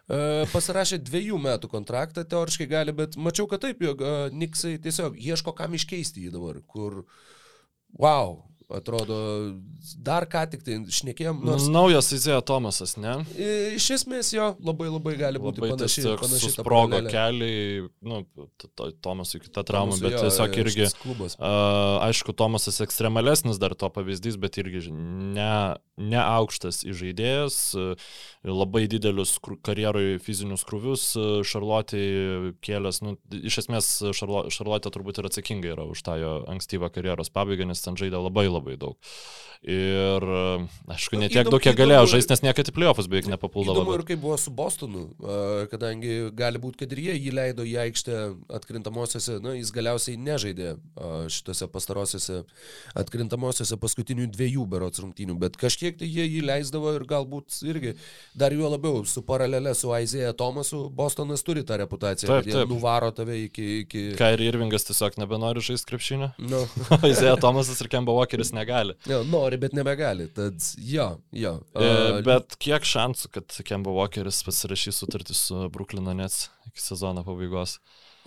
[0.08, 5.18] Uh, pasirašė dviejų metų kontraktą, teoriškai gali, bet mačiau, kad taip, jog uh, Niksai tiesiog
[5.20, 7.02] ieško kam iškeisti jį dabar, kur,
[7.92, 8.38] wow,
[8.68, 9.16] atrodo,
[10.04, 11.40] dar ką tik tai šnekėjom.
[11.48, 11.68] Nors...
[11.72, 13.14] Naujas Izėja Tomasas, ne?
[13.78, 17.12] iš esmės jo labai labai gali būti Labai panaši, tiesiog panaši ta susprogo paralelė.
[17.14, 18.20] keliai, nu,
[19.04, 20.88] Tomasui kita trauma, Mūsų, bet jo, tiesiog jo, irgi...
[21.00, 21.38] Klubas.
[21.40, 25.54] Uh, aišku, Tomasas ekstremalesnis dar to pavyzdys, bet irgi ne,
[25.96, 28.12] ne aukštas įžaidėjas, uh,
[28.44, 31.08] labai didelius karjeroj fizinius krūvius,
[31.48, 32.04] Šarlotė
[32.64, 37.32] kėlės, nu, iš esmės Šarlo, Šarlotė turbūt ir atsakinga yra už tą jo ankstyvą karjeros
[37.32, 38.96] pabaigą, nes ten žaidė labai labai daug.
[39.58, 43.80] Ir, uh, aišku, ne tiek daug, kiek galėjo žaisti, nes niekada į playoffus beveik nepapuldavo.
[43.80, 47.66] Įdomu ir kaip buvo su Bostonu, a, kadangi gali būti, kad ir jie jį leido
[47.66, 48.20] į aikštę
[48.54, 52.44] atkrintamosiose, na, jis galiausiai nežaidė a, šitose pastarosiose
[53.02, 57.96] atkrintamosiose paskutinių dviejų berots rungtynių, bet kažkiek tai jie jį leisdavo ir galbūt irgi
[58.38, 62.64] dar juo labiau su paralelė su Aizėja Tomasu, Bostonas turi tą reputaciją, Taip, kad jie
[62.70, 63.66] nuvaro tave iki...
[63.82, 64.06] iki...
[64.22, 66.30] Ką ir Irvingas tiesiog nebenori žaisti krepšinio.
[66.38, 66.62] Nu,
[67.10, 68.94] Izėja Tomasas ir Kemba Walkeris negali.
[69.06, 70.28] jo, nori, bet nebegali.
[70.34, 71.54] Tad jo, jo.
[71.74, 77.78] A, Bet kiek šansų, kad Kemba Walkeris pasirašys sutartį su Bruklino Nets iki sezono pabaigos?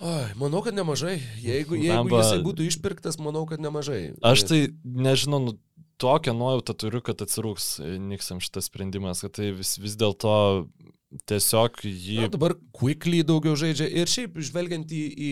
[0.01, 1.19] Oi, manau, kad nemažai.
[1.43, 4.15] Jeigu, jeigu Blemba- jisai būtų išpirktas, manau, kad nemažai.
[4.26, 5.57] Aš tai nežinau, nu,
[6.01, 10.32] tokią nuojautą turiu, kad atsirūks Niksam šitas sprendimas, kad tai vis, vis dėlto
[11.28, 12.18] tiesiog jį...
[12.24, 15.32] Na, dabar quickly daugiau žaidžia ir šiaip žvelgiant į, į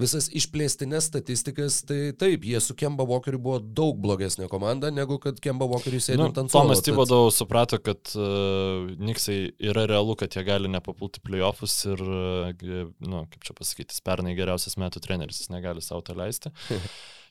[0.00, 5.40] visas išplėstinės statistikas, tai taip, jie su Kemba Walkeriu buvo daug blogesnė komanda, negu kad
[5.44, 6.68] Kemba Walkeriu Nu, sėdint ant suolo.
[6.70, 9.38] Tomas tad- Tibodau suprato, kad uh, Niksai
[9.68, 14.78] yra realu, kad jie gali nepapulti playoffus ir, uh, nu, kaip čia pasakyti, pernai geriausias
[14.80, 16.52] metų treneris, jis negali savo to leisti.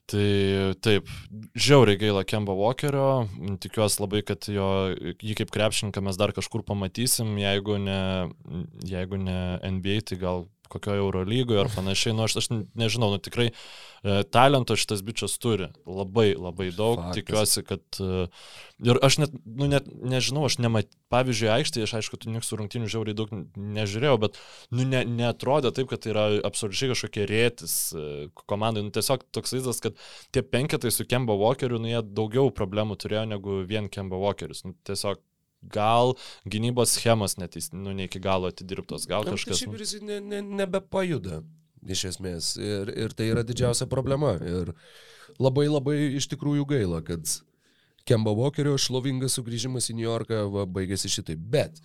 [0.06, 1.08] Tai taip,
[1.58, 3.26] žiauriai gaila Kemba Walkerio,
[3.64, 4.68] tikiuosi labai, kad jo,
[5.18, 8.01] jį kaip krepšininką mes dar kažkur pamatysim, jeigu ne,
[8.86, 12.47] jeigu ne NBA, tai gal kokioje Eurolygoje ar panašiai, nu aš, aš
[12.78, 17.20] nežinau, nu tikrai e, talento šitas bičias turi, labai labai daug, Faktas.
[17.20, 18.26] tikiuosi, kad e,
[18.89, 22.89] ir aš net, nu net nežinau, aš nemat, pavyzdžiui, aikštėje, aš aišku, tų niksų rungtinių
[22.91, 24.41] žiauriai daug nežiūrėjau, bet,
[24.72, 28.07] nu, ne, netrodė taip, kad tai yra absoliučiai kažkokie rėtis e,
[28.49, 30.01] komandai, nu tiesiog toks vaizdas, kad
[30.36, 34.76] tie penketai su Kemba Walkeriu, nu jie daugiau problemų turėjo negu vien Kemba Walkeris, nu
[34.88, 35.22] tiesiog
[35.72, 36.16] gal
[36.49, 39.66] gynybos schemos net, nu, ne iki galo atidirbtos, gal Na, kažkas.
[39.66, 39.76] Nu.
[39.76, 41.41] ir jis ne, ne, nebepajuda,
[41.88, 42.53] iš esmės.
[42.61, 44.36] Ir, ir tai yra didžiausia problema.
[44.41, 44.74] Ir
[45.41, 47.26] labai labai iš tikrųjų gaila, kad
[48.05, 51.41] Kemba Walkerio šlovingas sugrįžimas į New Yorką va, baigėsi šitaip.
[51.41, 51.82] Bet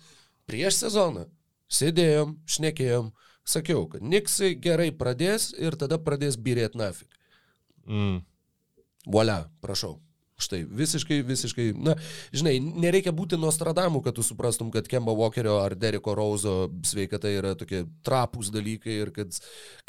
[0.49, 1.25] prieš sezoną
[1.71, 3.09] sėdėjom, šnekėjom,
[3.47, 7.09] sakiau, kad Niksai gerai pradės ir tada pradės birėti nafik.
[7.87, 8.21] Mm.
[9.09, 9.97] Volia, prašau.
[10.41, 11.95] Štai, visiškai, visiškai, na,
[12.33, 16.55] žinai, nereikia būti Nostradamu, kad tu suprastum, kad Kemba Walkerio ar Deriko Rauzo
[16.87, 19.37] sveikata yra tokie trapūs dalykai ir kad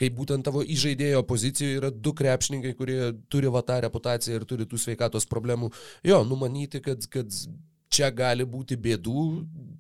[0.01, 3.01] kaip būtent tavo įžaidėjo pozicijoje yra du krepšininkai, kurie
[3.33, 5.73] turi va tą reputaciją ir turi tų sveikatos problemų.
[6.07, 7.33] Jo, numanyti, kad, kad
[7.93, 9.25] čia gali būti bėdų,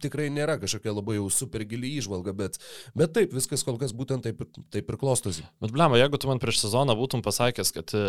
[0.02, 2.58] tikrai nėra kažkokia labai jau super gili išvalga, bet,
[2.98, 4.42] bet taip, viskas kol kas būtent taip,
[4.74, 5.46] taip ir klostosi.
[5.62, 8.04] Bet blema, jeigu tu man prieš sezoną būtum pasakęs, kad e,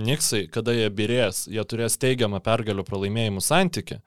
[0.00, 3.98] Niksai, kada jie birės, jie turės teigiamą pergalių pralaimėjimų santyki.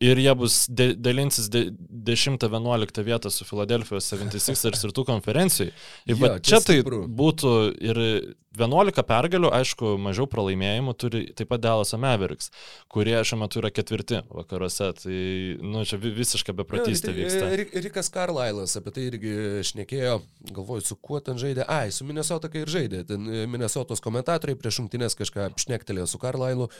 [0.00, 1.66] Ir jie bus de, dalinsis de,
[2.08, 5.72] 10-11 vietą su Filadelfijos 76ers ir tų konferencijai.
[6.08, 7.02] Ir Jo, va, čia tai stipru.
[7.06, 7.50] būtų
[7.84, 8.00] ir
[8.58, 12.48] 11 pergalių, aišku, mažiau pralaimėjimų turi taip pat Dallas Mavericks,
[12.90, 14.88] kurie šiuo metu yra ketvirti vakaruose.
[15.02, 15.18] Tai,
[15.62, 17.50] nu, čia vi- visiška bepratystė Jo, vyksta.
[17.60, 19.34] Ri- Rikas Karlailas apie tai irgi
[19.70, 20.16] šnekėjo,
[20.50, 21.68] galvoju, su kuo ten žaidė.
[21.68, 23.04] Ai, su Minnesota kai ir žaidė.
[23.06, 26.70] Ten e, Minnesotos komentatoriai prieš šimtinės kažką šnektelėjo su Karlailu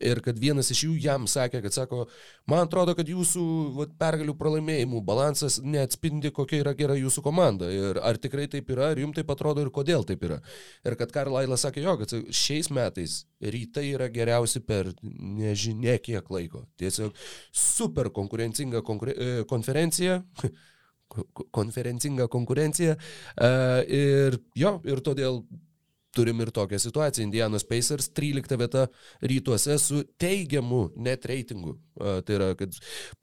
[0.00, 2.06] ir kad vienas iš jų jam sakė, kad sako,
[2.48, 3.42] man atrodo, kad jūsų
[3.76, 7.68] vat, pergalių pralaimėjimų balansas neatspindi, kokia yra gera jūsų komanda.
[7.74, 10.38] Ir ar tikrai taip yra, ar jums taip atrodo ir kodėl taip yra.
[10.86, 16.64] Ir kad Karlailas sakė, jo, kad šiais metais rytai yra geriausi per nežinia kiek laiko.
[16.80, 17.12] Tiesiog
[17.52, 20.22] super konkurencinga konkure, e, konferencija.
[21.10, 22.94] ko- ko- konferencinga konkurencija.
[23.34, 23.50] E,
[23.90, 25.42] ir jo, ir todėl
[26.14, 27.26] turim ir tokią situaciją.
[27.28, 28.86] Indianos Pacers 13 vieta
[29.22, 31.76] rytuose su teigiamu net reitingu.
[32.00, 32.74] Tai yra, kad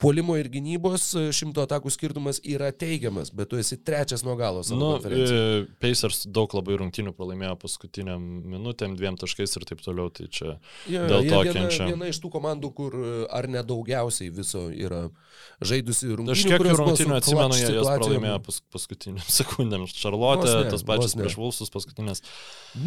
[0.02, 4.64] puolimo ir gynybos e, šimto atakų skirtumas yra teigiamas, bet tu esi trečias nuo galo
[4.78, 10.12] Nu, e, Pacers daug labai rungtynių pralaimėjo paskutiniam minutėm, dviem taškais ir taip toliau.
[10.14, 10.58] Tai čia
[10.90, 11.88] Jo, dėl to viena, kenčia.
[11.92, 15.08] viena iš tų komandų, kur e, ar nedaugiausiai viso yra
[15.62, 16.36] žaidusi rungtynių.
[16.36, 19.88] Aš kiek rungtynių atsimenu, jie jas pralaimėjo pas, paskutiniam sekundėm.
[19.92, 21.24] Šarlotė, ne, tas pačias ne.
[21.24, 22.24] prieš Vulsus paskutinės.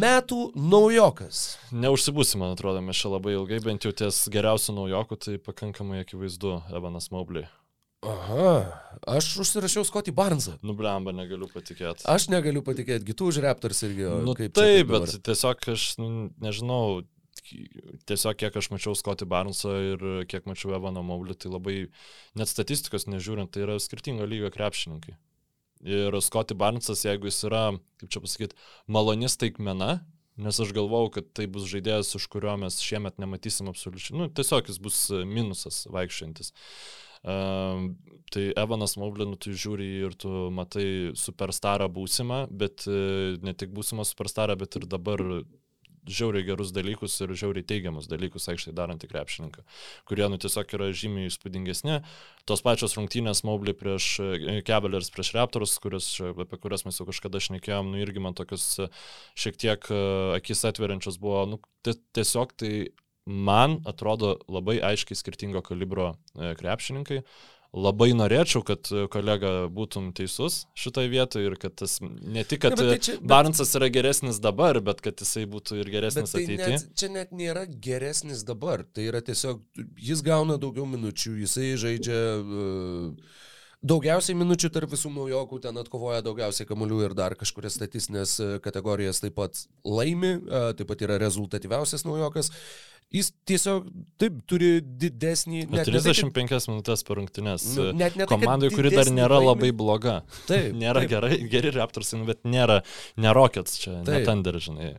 [0.01, 1.43] Metų naujokas.
[1.75, 6.61] Neužsibūsim, man atrodo, mes čia labai ilgai, bent jau ties geriausių naujokų, tai pakankamai akivaizdu,
[6.77, 7.47] Evanas Mobley.
[8.01, 8.53] Aha,
[9.13, 10.55] aš užsirašiau Scotty Barnesą.
[10.65, 12.07] Nublemba, negaliu patikėti.
[12.09, 14.07] Aš negaliu patikėti, kitų už Raptors irgi.
[14.25, 15.05] Nu, taip, dabar?
[15.05, 16.07] bet tiesiog aš nu,
[16.41, 17.03] nežinau,
[18.09, 21.75] tiesiog kiek aš mačiau Scotty Barnesą ir kiek mačiau Evaną Maublį, tai labai
[22.37, 25.13] net statistikos nežiūrint, tai yra skirtingo lygio krepšininkai.
[25.85, 27.67] Ir Scotty Barnesas, jeigu jis yra,
[28.01, 28.57] kaip čia pasakyti,
[28.89, 29.99] maloni staigmena,
[30.41, 34.71] nes aš galvau, kad tai bus žaidėjas, už kurio mes šiemet nematysim absoliučiai, nu, tiesiog
[34.71, 36.53] jis bus minusas vaikščiantis.
[37.21, 37.91] Uh,
[38.33, 43.69] tai Evanas Maublė, nu, tu žiūri ir tu matai superstarą būsimą, bet uh, ne tik
[43.75, 45.21] būsimą superstarą, bet ir dabar
[46.07, 49.63] žiauriai gerus dalykus ir žiauriai teigiamus dalykus aikštai darantį krepšininką,
[50.09, 51.99] kurie nu tiesiog yra žymiai įspūdingesni.
[52.49, 54.09] Tos pačios rungtynės Mobley prieš
[54.67, 58.67] Cavaliers, prieš Raptors, kurios, apie kurias mes jau kažkada šnekėjom, nu irgi man tokius
[59.37, 59.87] šiek tiek
[60.37, 62.73] akis atveriančios buvo, nu tiesiog tai
[63.25, 67.21] man atrodo labai aiškiai skirtingo kalibro krepšininkai
[67.71, 72.87] labai norėčiau, kad kolega būtum teisus šitoje vietoje ir kad tas ne tik, kad ne,
[72.89, 73.27] tai čia, bet...
[73.31, 76.73] Barnsas yra geresnis dabar, bet kad jisai būtų ir geresnis tai ateityje.
[76.73, 79.63] Net, čia net nėra geresnis dabar, tai yra tiesiog,
[79.99, 82.19] jis gauna daugiau minučių, jisai žaidžia...
[82.41, 83.39] Uh,
[83.81, 89.23] Daugiausiai minučių tarp visų naujokų ten atkovoja daugiausiai kamolių ir dar kažkurias statistinės e, kategorijas
[89.23, 92.51] taip pat laimi, e, taip pat yra rezultatyviausias naujokas.
[93.11, 93.87] Jis tiesiog
[94.21, 95.63] taip turi didesnį...
[95.73, 97.65] Net 35 ne tai, minutės per rungtynės.
[97.73, 99.49] Nu, net ne tai, komandai, kuri dar nėra laimi.
[99.49, 100.15] labai bloga.
[100.45, 100.77] Taip.
[100.83, 101.15] nėra taip.
[101.15, 102.83] gerai, geri Raptorsai, nu, bet nėra,
[103.17, 104.13] ne Rockets čia, taip.
[104.13, 104.93] ne Thunder, žinai.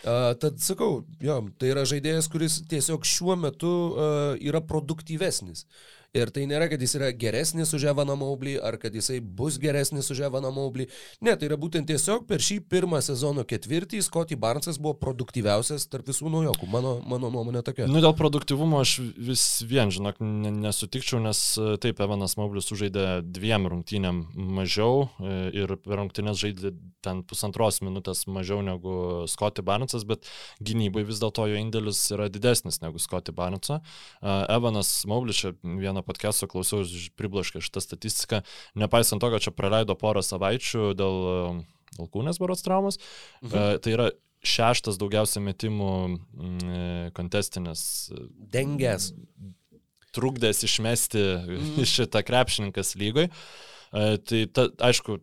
[0.00, 5.66] Uh, tad sakau, jo, tai yra žaidėjas, kuris tiesiog šiuo metu uh, yra produktyvesnis.
[5.68, 9.60] Uh, Ir tai nėra, kad jis yra geresnis už Evaną Maublį, ar kad jisai bus
[9.62, 10.88] geresnis už Evaną Maublį.
[11.22, 16.10] Ne, tai yra būtent tiesiog per šį pirmą sezono ketvirtį Scotty Barnesas buvo produktyviausias tarp
[16.10, 16.66] visų naujokų.
[16.72, 17.86] Mano, mano nuomonė tokia.
[17.86, 23.70] Nu, dėl produktyvumo aš vis vien, žinok, nesutikčiau, nes e, taip, Evanas Maublis sužaidė dviem
[23.70, 24.24] rungtynėm
[24.58, 26.74] mažiau e, ir per rungtynės žaidė
[27.06, 30.26] ten pusantros minutės mažiau negu Scotty Barnesas, bet
[30.58, 33.78] gynybai vis dėlto jo indėlis yra didesnis negu Scotty Barnesas.
[34.18, 38.42] E, Evanas Maublis čia vieną vieno podcast'o klausiau ir priblaškė šitą statistiką,
[38.74, 41.64] nepaisant to, kad čia praleido porą savaičių dėl um,
[41.98, 42.98] alkūnės baros traumos,
[43.42, 43.54] mhm.
[43.54, 48.10] E, tai yra šeštas daugiausia metimų mm, kontestinės.
[48.52, 49.12] Dengęs.
[50.16, 51.84] Trukdęs išmesti mhm.
[51.94, 53.28] šitą krepšininkas lygoj.
[53.28, 55.20] E, tai ta, aišku,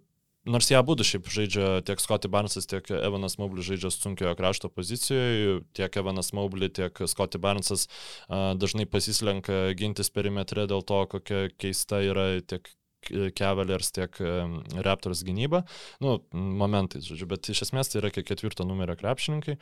[0.48, 5.62] nors jie abu šiaip žaidžia tiek Scotty Barnesas, tiek Evanas Mobley žaidžia sunkiojo krašto pozicijoje,
[5.78, 7.88] tiek Evanas Mobley, tiek Scotty Barnesas
[8.28, 12.72] a, dažnai pasislenka gintis perimetre dėl to, kokia keista yra tiek
[13.08, 14.18] Cavaliers, tiek
[14.84, 15.64] Raptors gynyba.
[16.04, 19.58] Nu, momentais, žodžiu, bet iš esmės tai yra ketvirto numerio krepšininkai.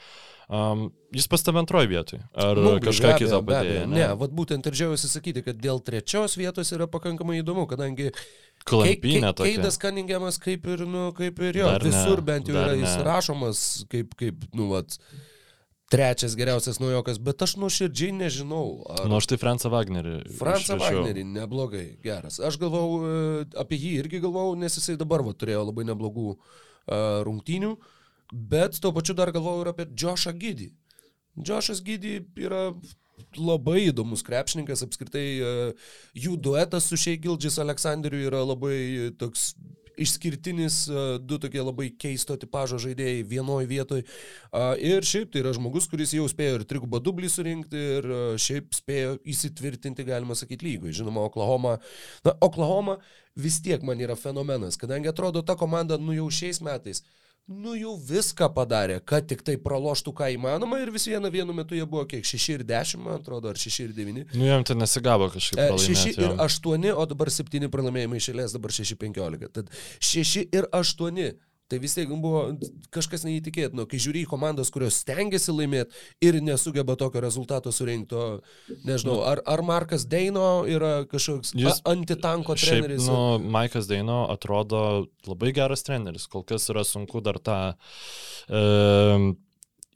[0.49, 2.23] Um, jis pas tave antroji vietoj.
[2.41, 3.85] Ar nu, kažką kitą padėjo?
[3.91, 8.11] Ne, ne vat būtent ir džiaugiuosi sakyti, kad dėl trečios vietos yra pakankamai įdomu, kadangi
[8.65, 9.59] Klampinė tokia.
[9.59, 13.59] Keidas Kaningiamas kaip ir, nu, kaip ir jo, dar visur ne, bent jau yra įsirašomas
[13.91, 14.97] kaip, kaip, nu, vat,
[15.93, 18.65] trečias geriausias naujokas, bet aš nuoširdžiai nežinau.
[18.89, 19.05] Ar...
[19.05, 20.15] Nu, aš tai Fransą Wagnerį.
[20.39, 22.39] Fransą Wagnerį, neblogai, geras.
[22.41, 27.21] Aš galvau, e, apie jį irgi galvau, nes jisai dabar va, turėjo labai neblogų uh,
[27.27, 27.75] rungtynių,
[28.33, 30.71] bet tuo pačiu dar galvau ir apie Joshą Gidį.
[31.45, 32.71] Joshas Gidį yra
[33.37, 35.55] labai įdomus krepšininkas, apskritai e,
[36.25, 39.53] jų duetas su Šei Gildžis Aleksandriu yra labai toks
[39.97, 44.05] išskirtinis, e, du tokie labai keisto tipožo žaidėjai vienoje vietoje.
[44.83, 48.75] Ir šiaip tai yra žmogus, kuris jau spėjo ir trigubą dublį surinkti ir e, šiaip
[48.75, 50.95] spėjo įsitvirtinti, galima sakyti, lygoj.
[50.99, 51.77] Žinoma, Oklahoma.
[52.25, 52.99] Na, Oklahoma
[53.39, 57.03] vis tiek man yra fenomenas, kadangi atrodo ta komanda, nu jau šiais metais
[57.47, 61.77] nu jau viską padarė, kad tik tai praloštų ką įmanoma ir vis vieną vienu metu
[61.77, 64.23] jie buvo kiek 6 ir 10, man atrodo, ar 6 ir 9.
[64.33, 65.61] Nu jam ten nesigavo kažkaip.
[65.61, 69.51] E, 6 ir 8, o dabar 7 pralaimėjimai išėlės, dabar 6-15.
[69.59, 69.69] Tad
[70.01, 71.35] 6 ir 8
[71.65, 72.43] Tai vis tiek buvo
[72.93, 78.19] kažkas neįtikėtino, kai žiūri į komandas, kurios stengiasi laimėti ir nesugeba tokio rezultato surinkti.
[78.85, 83.07] Nežinau, ar, ar Markas Deino yra kažkoks Jis, antitanko treneris?
[83.07, 84.83] Šiaip, nu, Maikas Deino atrodo
[85.25, 88.61] labai geras treneris, kol kas yra sunku dar tą e,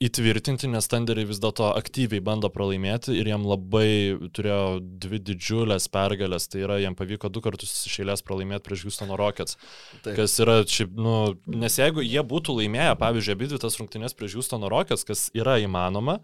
[0.00, 6.48] įtvirtinti, nes Tenderiai vis dėlto aktyviai bando pralaimėti ir jam labai turėjo dvi didžiulės pergalės,
[6.48, 9.58] tai yra jam pavyko du kartus iš eilės pralaimėti prieš Houstono Rockets.
[10.00, 10.14] Taip.
[10.16, 11.16] Kas yra, šiaip, nu,
[11.52, 15.58] nes jeigu jie būtų laimėję, pavyzdžiui, abi dvi tas rungtynės prieš Houstono Rockets, kas yra
[15.60, 16.20] įmanoma,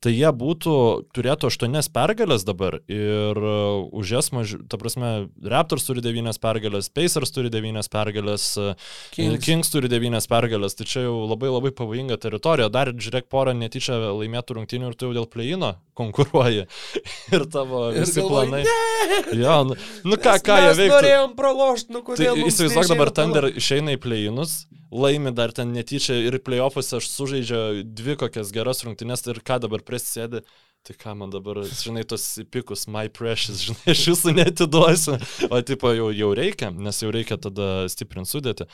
[0.00, 0.74] tai jie būtų,
[1.12, 4.54] turėtų aštuonias pergalės dabar ir uh, už jas, maž...
[4.70, 8.72] ta prasme, Raptors turi devynias pergalės, Pacers turi devynias pergalės, uh,
[9.12, 9.44] Kings.
[9.44, 12.70] Kings turi devynias pergalės, tai čia jau labai labai pavojinga teritorija.
[12.72, 16.64] Dar žiūrėk porą netyčia laimėtų rungtynių ir tu jau dėl pleino konkuruoji.
[17.36, 18.64] ir tavo ir visi galvoj, planai.
[18.64, 19.40] Ne!
[19.42, 19.78] Jo, nu,
[20.08, 20.96] nu ką, ką jie veikia.
[20.96, 22.40] Norėjom pralošti, nu kodėl.
[22.40, 27.84] Tai įsivaizduok dabar Thunder išeina į pleinus laimi dar ten netyčia ir playoffuose aš sužaidžiu
[27.84, 30.42] dvi kokias geras rungtynes ir ką dabar prisėdi.
[30.80, 35.18] Tai ką man dabar, žinai, tos pikus, my precious, žinai, aš jūsų netiduosiu.
[35.52, 38.64] O tipo jau, jau reikia, nes jau reikia tada stiprinti sudėti.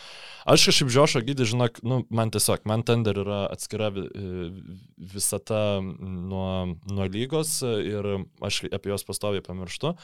[0.46, 6.46] Aš kažkaip žiošo gydį, žinok, nu, man tiesiog, man ten dar yra atskira visata nuo,
[6.86, 8.06] nuo lygos ir
[8.38, 9.96] aš apie juos pastoviai pamirštu.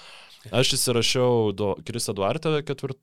[0.50, 2.98] Aš įsirašiau do, Krista Duarte ketvirt,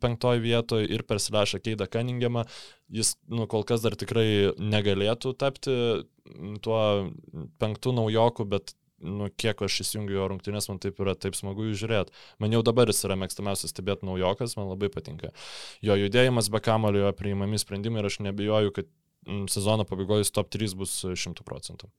[0.00, 2.46] penktoji vietoje ir per Slešą Keidą Kaningiamą.
[2.88, 5.74] Jis, nu, kol kas dar tikrai negalėtų tapti
[6.64, 6.80] tuo
[7.60, 8.72] penktų naujokų, bet
[9.04, 12.14] nu, kiek aš įsijungiu jo rungtynės, man taip yra taip smagu jų žiūrėti.
[12.42, 15.30] Man jau dabar jis yra mėgstamiausias stebėti naujokas, man labai patinka.
[15.84, 18.90] Jo judėjimas be kamulio, jo priimami sprendimai ir aš nebijoju, kad
[19.52, 21.90] sezono pabaigoje top 3 bus 100 procentų.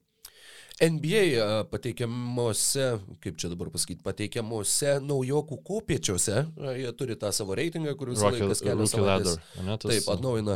[0.80, 2.86] NBA pateikiamuose,
[3.24, 6.46] kaip čia dabar pasakyti, pateikiamuose naujokų kopiečiuose,
[6.80, 9.42] jie turi tą savo reitingą, kuris laikas kelias savaitės.
[9.84, 10.56] Taip, atnaujina.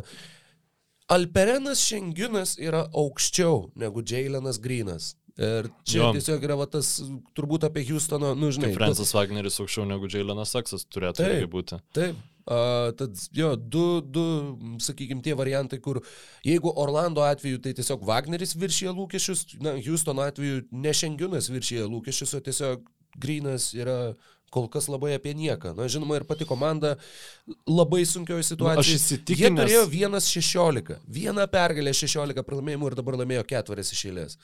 [1.11, 5.13] Alperenas Šenginas yra aukščiau negu Jailenas Grinas.
[5.33, 6.09] Ir čia jo.
[6.13, 6.99] tiesiog yra va, tas,
[7.33, 8.69] turbūt apie Houstono, nu žinai.
[8.69, 9.17] Kaip Francis tu...
[9.17, 11.79] Wagneris aukščiau negu Jailenas Saksas turėtų taip, būti.
[11.97, 14.23] Taip, Uh, tad jo, du, du
[14.83, 16.01] sakykime, tie variantai, kur
[16.43, 22.35] jeigu Orlando atveju tai tiesiog Wagneris viršyje lūkesčius, na, Houston atveju ne Šengiunas viršyje lūkesčius,
[22.35, 22.83] o tiesiog
[23.23, 24.15] Grinas yra
[24.53, 25.71] kol kas labai apie nieką.
[25.77, 26.95] Na, žinoma, ir pati komanda
[27.69, 28.75] labai sunkioje situacijoje.
[28.75, 29.47] Nu, aš įsitikinęs.
[29.47, 29.85] Jie turėjo
[30.17, 34.37] 1-16, vieną pergalę 16 pralaimėjimų ir dabar laimėjo keturias iš eilės.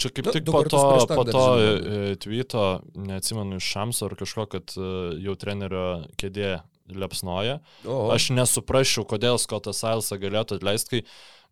[0.00, 0.80] Čia kaip nu, tik po to,
[1.10, 2.62] po to e, tweeto,
[2.96, 4.86] neatsimenu iš Šamso ar kažko, kad e,
[5.26, 5.88] jau trenerio
[6.20, 6.54] kėdė
[6.90, 7.60] lepsnoja.
[7.86, 8.08] O.
[8.14, 11.04] Aš nesuprasčiau, kodėl Scottas Silesą galėtų atleisti, kai,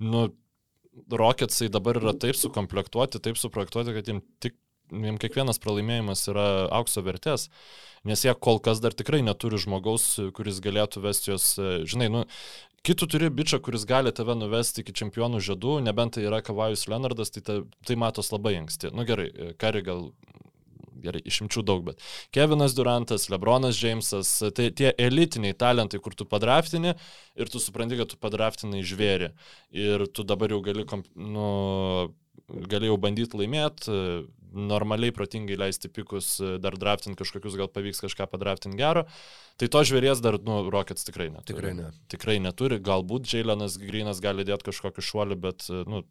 [0.02, 0.30] nu,
[1.08, 4.58] Rocketsai dabar yra taip sukomplektuoti, taip suprojektuoti, kad jiems tik
[4.92, 7.48] jiems kiekvienas pralaimėjimas yra aukso vertės,
[8.08, 10.04] nes jie kol kas dar tikrai neturi žmogaus,
[10.36, 11.46] kuris galėtų vesti juos,
[11.88, 12.24] žinai, nu,
[12.86, 17.32] kitų turi bičią, kuris gali tave nuvesti iki čempionų žiedų, nebent tai yra Kavajus Leonardas,
[17.34, 18.90] tai ta, tai matos labai anksti.
[18.92, 19.30] Na nu, gerai,
[19.60, 20.10] Kari gal
[21.04, 22.02] gerai, išimčių daug, bet
[22.34, 28.12] Kevinas Durantas, Lebronas Džeimsas, tai tie elitiniai talentai, kur tu padraftini ir tu supranti, kad
[28.12, 29.32] tu padraftinai žvėri.
[29.74, 30.86] Ir tu dabar jau gali,
[31.16, 31.48] nu,
[32.70, 33.98] gali jau bandyti laimėti,
[34.54, 39.06] normaliai protingai leisti pikus, dar draftinti kažkokius, gal pavyks kažką padraftinti gero.
[39.60, 41.52] Tai to žvėries dar, nu, Rockets tikrai neturi.
[41.52, 41.88] Tikrai ne.
[42.10, 42.78] Tikrai neturi.
[42.82, 46.02] Galbūt Jailenas Grinas gali dėti kažkokį šuolį, bet, nu,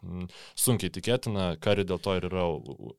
[0.59, 2.45] sunkiai tikėtina, kari dėl to ir yra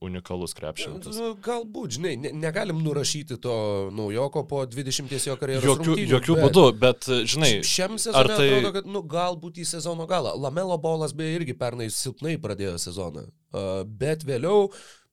[0.03, 1.17] unikalus krepšininkas.
[1.17, 3.57] Nu, galbūt, žinai, ne, negalim nurašyti to
[3.95, 5.69] naujoko po 20 jo karjeros.
[5.69, 8.49] Jokių, jokių bet, būdų, bet, žinai, šiam sezonui tai...
[8.51, 10.35] atrodo, kad, nu, galbūt į sezono galą.
[10.43, 13.29] Lamelo bolas beje irgi pernai silpnai pradėjo sezoną.
[13.53, 14.71] Uh, bet vėliau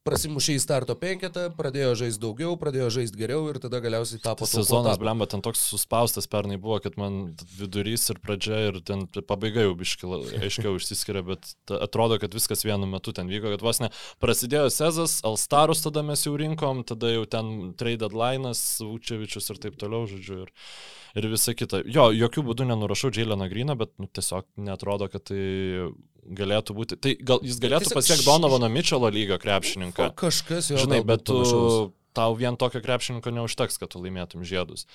[0.10, 4.56] prasimušė į starto penketą, pradėjo žaisti daugiau, pradėjo žaisti geriau ir tada galiausiai tapo tas
[4.58, 9.68] sezonas, blemba, ten toks suspaustas pernai buvo, kad man vidurys ir pradžia ir ten pabaiga
[9.68, 10.10] jau biški
[10.42, 13.92] aiškiau išsiskiria, bet atrodo, kad viskas vienu metu ten vyko, kad vos ne
[14.24, 19.78] prasidėjo Sezas, Alstarus tada mes jau rinkom, tada jau ten trade deadline'as, Vučevičius ir taip
[19.80, 20.46] toliau, žodžiu.
[20.46, 20.54] Ir
[21.16, 21.82] ir visa kita.
[21.90, 25.42] Jo, jokių būdų nenurašau Džiaileno Grino, bet nu, tiesiog netrodo, kad tai
[26.26, 26.98] galėtų būti.
[27.02, 30.12] Tai gal jis galėtų pasiekti Donovano Mitchelo lygio krepšininką.
[30.20, 30.82] Kažkas jau.
[30.84, 31.40] Žinai, bet tu,
[32.18, 34.88] tau vien tokio krepšininko neužteks, kad tu laimėtum žiedus.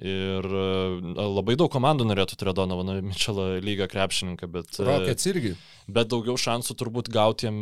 [0.00, 0.68] Ir e,
[1.18, 4.70] labai daug komandų norėtų turėti Donovano Mitchelo lygio krepšininką, bet...
[4.78, 5.56] E, Rockets irgi.
[5.90, 7.58] Bet daugiau šansų turbūt gauti jam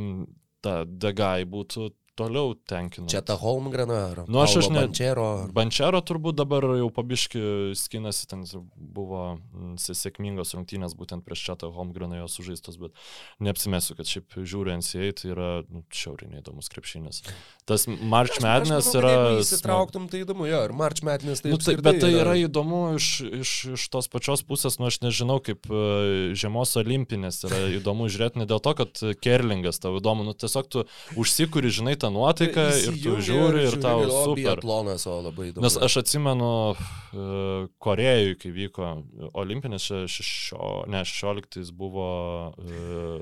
[0.62, 3.06] tą degai būtų toliau tenkina.
[3.10, 4.84] Čia ta Holmgrena ar nu, aš, aš ne.
[4.86, 5.28] Bančero.
[5.54, 7.42] Bančero turbūt dabar jau pabiški
[7.78, 8.44] skinasi, ten
[8.74, 12.96] buvo mm, sėkmingos rungtynės būtent prieš čia tą Holmgreną jo sužaistos, bet
[13.44, 17.22] neapsimesiu, kad šiaip žiūri NCA, tai yra nu, šiauriai įdomus krepšinis.
[17.68, 19.14] Tas March Madness yra...
[19.42, 21.52] Įsitrauktum, tai įdomu, jo, ir March Madness tai...
[21.54, 23.10] Nu, tai bet tai yra, yra įdomu iš,
[23.42, 28.42] iš, iš tos pačios pusės, nu aš nežinau, kaip uh, žiemos olimpinės yra įdomu žiūrėti,
[28.42, 30.84] ne dėl to, kad Kerlingas tau įdomu, nu tiesiog tu
[31.20, 34.62] užsikuri, žinai, tą nuotaiką ir tu žiūri ir tau super.
[34.62, 35.64] Plonas, o labai įdomu.
[35.66, 38.94] Nes aš atsimenu uh, Korejui, kai vyko
[39.38, 42.08] olimpinės, šešio, ne, 16 buvo
[42.54, 43.20] uh,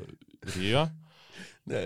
[0.56, 0.86] Rio.
[1.66, 1.80] Ne,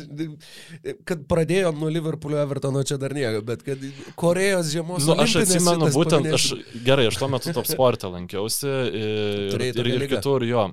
[1.08, 3.82] kad pradėjo nuo Liverpoolio Evertono čia dar nieko, bet kad
[4.16, 5.04] Korejos žiemos.
[5.04, 6.56] Nu, aš atsimenu, būtent, paminėsiu.
[6.62, 10.64] aš, gerai, aš tuo metu top sportą lankiausi ir, ir, ir kitur jo.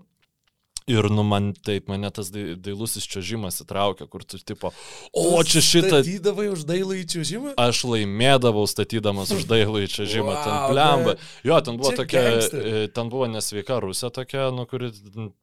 [0.88, 4.74] Ir nu man taip, mane tas dailusis čiažimas įtraukia, kur tu tipo,
[5.16, 6.02] o čia šitą...
[6.02, 7.54] Statydavai už dailų į čiažimą?
[7.64, 11.16] Aš laimėdavau statydamas už dailų į čiažimą, wow, ten plemba.
[11.48, 12.68] Jo, ten buvo tokia, gangster.
[12.68, 14.92] E, ten buvo nesveika rusė tokia, nu kuri,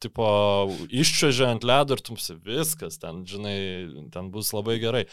[0.04, 0.28] tipo,
[0.92, 3.56] iščiažė ant ledo ir tumsi viskas, ten, žinai,
[4.12, 5.06] ten bus labai gerai.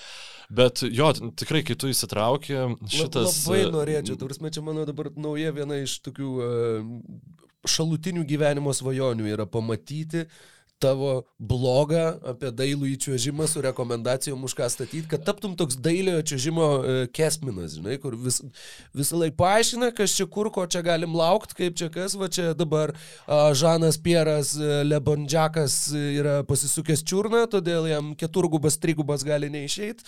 [0.52, 2.60] Bet jo, tikrai, kai tu įsitrauki,
[2.92, 3.46] šitas...
[3.48, 9.46] Labai norėčiau, turime čia mano dabar nauja viena iš tokių uh, šalutinių gyvenimo svajonių yra
[9.50, 10.26] pamatyti
[10.84, 16.68] tavo blogą apie dailų įčiuožimą su rekomendacijom už ką statyti, kad taptum toks dailiojo čiuožimo
[16.78, 18.42] e, kesminas, žinai, kur vis,
[18.98, 22.52] visą laiką paaiškina, kas čia kur, ko čia galim laukti, kaip čia kas, va čia
[22.58, 22.94] dabar
[23.28, 30.06] Žanas Pieras e, Lebondžiakas yra pasisukęs čiurną, todėl jam keturgubas, trigubas gali neišeiti.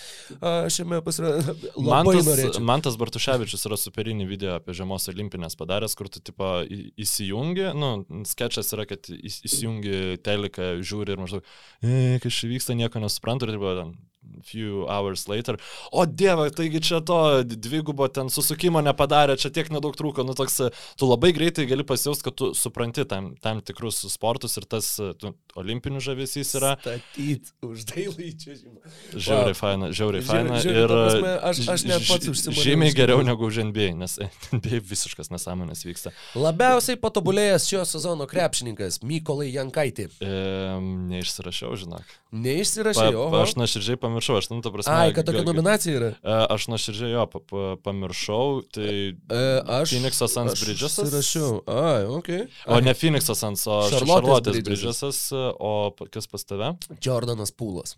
[0.72, 1.56] Šiame pasirodė
[1.90, 2.64] Mantas, norėčiau.
[2.66, 6.60] Mantas Bartuševičius yra superinį video apie žiemos olimpinės padaręs, kur tu tipo
[7.00, 7.92] įsijungi, nu,
[8.30, 11.50] sketšas yra, kad įs- įsijungi teliką, žiūri ir maždaug,
[11.82, 13.96] e, kas čia vyksta, nieko nesuprantu ir tipo ten
[14.44, 15.58] few hours later.
[15.92, 20.24] O dieve, taigi čia to dvigubo ten susukimo nepadarė, čia tiek nedaug trūko.
[20.28, 20.60] Nu, toks,
[21.00, 24.90] tu labai greitai gali pasijausti, kad tu supranti tam, tam tikrus sportus ir tas
[25.20, 28.80] tu, olimpinis žavesys yra Statyt už dailų įčiuožimą.
[29.16, 29.60] žiauriai Wow.
[29.60, 30.60] faina, žiauriai faina.
[30.62, 34.20] žiauriai, Ir prasme, aš- aš net pats užsimaniau Žymiai geriau negu už NBA, nes
[34.56, 36.12] NBA visiškas nesąmonės vyksta.
[36.36, 40.10] Labiausiai patobulėjęs šio sezono krepšininkas Mykolai Jankaitė.
[40.22, 40.80] E,
[41.12, 42.04] neišsirašiau, žinok.
[42.34, 44.94] Neišsirašė, Pa, pa, aš nuoširdžiai pamiršau, aš, nu, ta prasme.
[44.96, 46.10] Ai, kad tokia nominacija yra.
[46.18, 49.46] E, Aš nuoširdžiai jo pa, pa, pamiršau, tai E,
[49.80, 49.94] aš.
[49.94, 51.14] Phoenix'o Suns aš Bridgesas?
[51.14, 51.62] Rašiau.
[51.70, 52.30] Ai, ok.
[52.68, 54.70] O ne Phoenix'o Suns, o Šarlotės Bridgesas.
[54.74, 55.24] Bridgesas,
[55.62, 55.74] o
[56.10, 56.74] kas pas tave?
[57.06, 57.96] Jordanas Pūlas.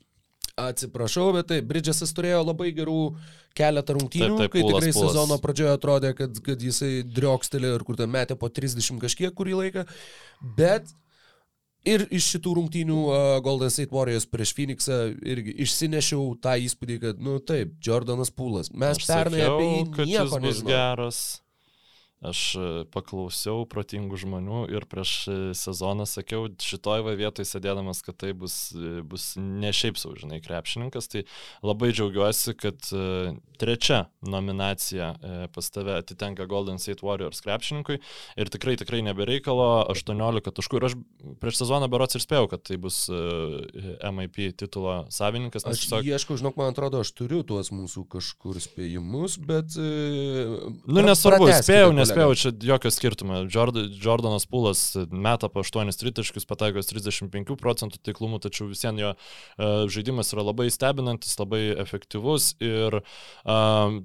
[0.62, 2.97] Atsiprašau, bet taip, Bridgesas turėjo labai gerų
[3.57, 5.14] keletą rungtynių, Taip, taip, kai Pūlas, tikrai Pūlas.
[5.16, 9.55] sezono pradžioje atrodė, kad, kad jisai driokstelė ir kur ten metė po 30 kažkiek kurį
[9.62, 9.86] laiką.
[10.59, 10.91] Bet
[11.88, 14.99] ir iš šitų rungtynių uh, Golden State Warriors prieš Phoenixą
[15.34, 18.71] irgi išsinešiau tą įspūdį, kad, nu taip, Jordanas Pūlas.
[18.73, 21.21] Mes Aš pernai sakiau, apie jį nieko geras.
[22.22, 22.63] Aš e,
[22.93, 28.57] paklausiau protingų žmonių ir prieš e, sezoną sakiau šitoj va vietoj sėdėdamas, kad tai bus,
[28.78, 31.09] e, bus ne šiaip sau, žinai, krepšininkas.
[31.09, 31.24] Tai
[31.65, 32.78] labai džiaugiuosi, kad
[33.61, 35.15] trečia nominacija
[35.53, 40.78] pas tave atitenka Golden State Warriors krepšininkui ir tikrai, tikrai nebereikalo 18 taškų.
[40.78, 40.97] Ir aš
[41.41, 45.65] prieš sezoną berots ir spėjau, kad tai bus MIP titulo savininkas.
[45.65, 49.74] nes Aš tiesiog- ieškau, žinok, man atrodo, aš turiu tuos mūsų kažkur spėjimus, bet...
[49.78, 52.11] Nu, nesvarbu, spėjau, kolega.
[52.12, 53.41] Nespėjau, čia jokio skirtumo.
[53.51, 59.14] Jord Jordanas Pulas meta po 8 tritaškius, pataikos 35 procentų taiklumų, tačiau vis vien jo
[59.16, 64.01] uh, žaidimas yra labai stebinantis, labai efektyvus ir uh,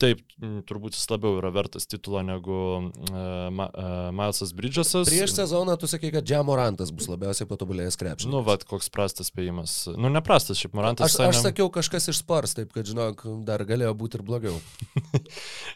[0.00, 0.20] taip,
[0.68, 5.06] turbūt jis labiau yra vertas titulo negu uh, Ma, uh, Milesas Bridgesas.
[5.08, 8.32] Prieš sezoną tu sakai, kad Džamorantas bus labiausiai patobulėjęs krepšininkas.
[8.34, 9.76] Nu, vad, koks prastas spėjimas.
[9.94, 11.14] Nu, neprastas, šiaip Morantas.
[11.18, 14.58] Aš, aš sakiau kažkas iš spars, taip kad, žinok, dar galėjo būti ir blogiau.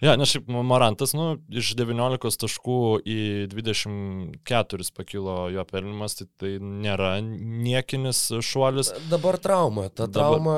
[0.05, 3.16] Ja, nes šiaip Morantas, nu, iš 19 taškų į
[3.51, 8.93] 24 pakilo jo pelnimas, tai tai nėra niekinis šuolis.
[9.11, 9.89] Dabar trauma.
[9.91, 10.57] Ta Dabar- trauma.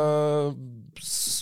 [1.00, 1.39] s-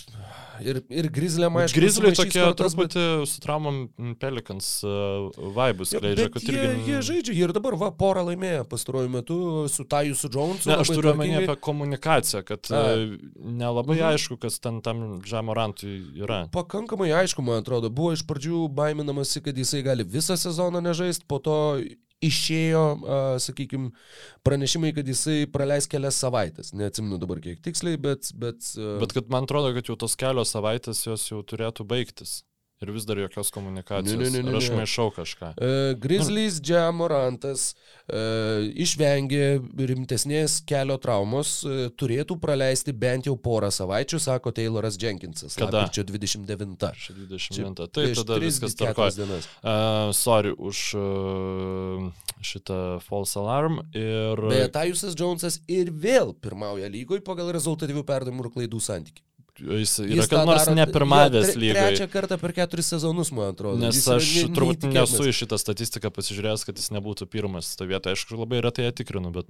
[0.59, 1.77] Ir, ir grizliam, aišku.
[1.79, 3.77] Grizliai sumaišys tokie kortas, bet- truputį su traumom
[4.19, 6.83] Pelikans uh, vaibus Jo, skleidžia, bet kad jie, irgi...
[6.91, 9.37] jie žaidžia, ir dabar va porą laimėjo pastaruoju metu
[9.71, 10.69] su Taju, su Jonesu.
[10.71, 12.83] Ne, aš turiu omeny apie komunikaciją, kad A.
[12.97, 14.05] uh, nelabai Mhm.
[14.13, 16.43] aišku, kas ten tam Žemorantui yra.
[16.51, 21.39] Pakankamai aišku, man atrodo, buvo iš pradžių baiminamasi, kad jisai gali visą sezoną nežaisti, po
[21.39, 21.55] to
[22.25, 22.83] išėjo,
[23.39, 23.93] sakykime,
[24.43, 26.73] pranešimai, kad jisai praleis kelias savaitės.
[26.75, 28.33] Neatsimenu dabar kiek tiksliai, bet...
[28.39, 32.41] Bet, Bet kad man atrodo, kad jau tos kelios savaitės jos jau turėtų baigtis.
[32.79, 34.15] Ir vis dar jokios komunikacijos.
[34.15, 35.49] Ne, ne, ne, ne, Ir aš maišau kažką.
[35.59, 39.59] Uh, Grizzlies Džamorantas uh, išvengė
[39.91, 45.59] rimtesnės kelio traumos, uh, turėtų praleisti bent jau porą savaičių, sako Tayloras Jenkinsas.
[45.59, 45.83] Kada?
[45.83, 46.87] Lapkričio 29.
[46.87, 47.51] Aš 29.
[47.51, 47.67] Čia
[47.99, 49.19] Taip, tada tris, viskas keturias tvarkoja.
[49.19, 49.51] dienas.
[49.59, 53.81] Uh, sorry už uh, šitą false alarm.
[53.91, 54.39] Ir...
[54.47, 59.25] Beje, Tajusas Jonesas ir vėl pirmauja lygoj pagal rezultatyvių perdavimų ir klaidų santykių.
[59.59, 61.83] Jis yra, Jis kad nors daro- ne jo, pirmavęs tre- lygai.
[61.91, 63.77] Trečią kartą per keturis sezonus, man atrodo.
[63.83, 67.75] Nes Jis aš ne- turbūt nesu į šitą statistiką pasižiūrėjęs, kad jis nebūtų pirmas.
[67.75, 69.45] Ta vieta, aišku, labai retai ją tikrinu, bet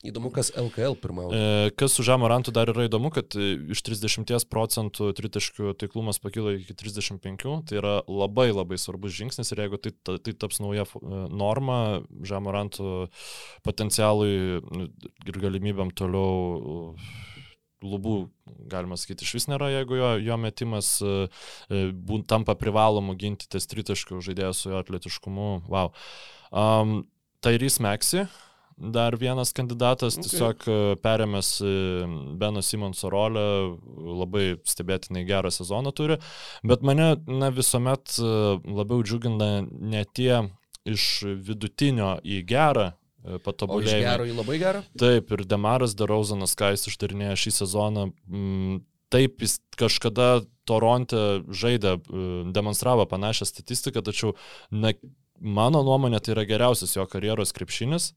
[0.00, 1.36] Įdomu, kas LKL pirmauja.
[1.36, 6.54] e, kas su Žamorantu dar yra įdomu, kad e, iš 30 procentų tritaškių taiklumas pakilo
[6.56, 10.86] iki 35, tai yra labai labai svarbus žingsnis ir jeigu tai, ta- tai taps nauja
[10.88, 13.10] e, norma, Žamorantų
[13.62, 14.88] potencialui nu,
[15.28, 16.94] ir galimybėm toliau
[17.82, 18.28] lubų,
[18.70, 21.14] galima sakyti, iš vis nėra, jeigu jo, jo metimas e,
[21.70, 25.48] e, būn- tampa privalomu ginti ties tritaškių žaidėją su jo atletiškumu.
[25.68, 25.92] Wow.
[26.52, 27.06] Um,
[27.40, 28.26] Tairys Meksi,
[28.76, 30.28] dar vienas kandidatas, Okay.
[30.28, 31.50] tiesiog e, perėmęs
[32.40, 33.44] Beno Simonso rolę,
[34.20, 36.16] labai stebėtinai gerą sezoną turi,
[36.64, 40.42] bet mane na, visuomet labiau džiugina ne tie
[40.88, 42.92] iš vidutinio į gerą
[43.24, 44.04] e, O iš patobulėjimai.
[44.04, 44.82] gero į labai gerą?
[44.98, 51.96] Taip, ir Demaras Derauzanas, ką jis išdarinėjo šį sezoną, mm, taip jis kažkada Toronte žaidė,
[51.98, 54.34] e, demonstravo panašią statistiką, tačiau
[54.70, 54.92] na,
[55.40, 58.12] mano nuomonė tai yra geriausias jo karjeros krepšinis.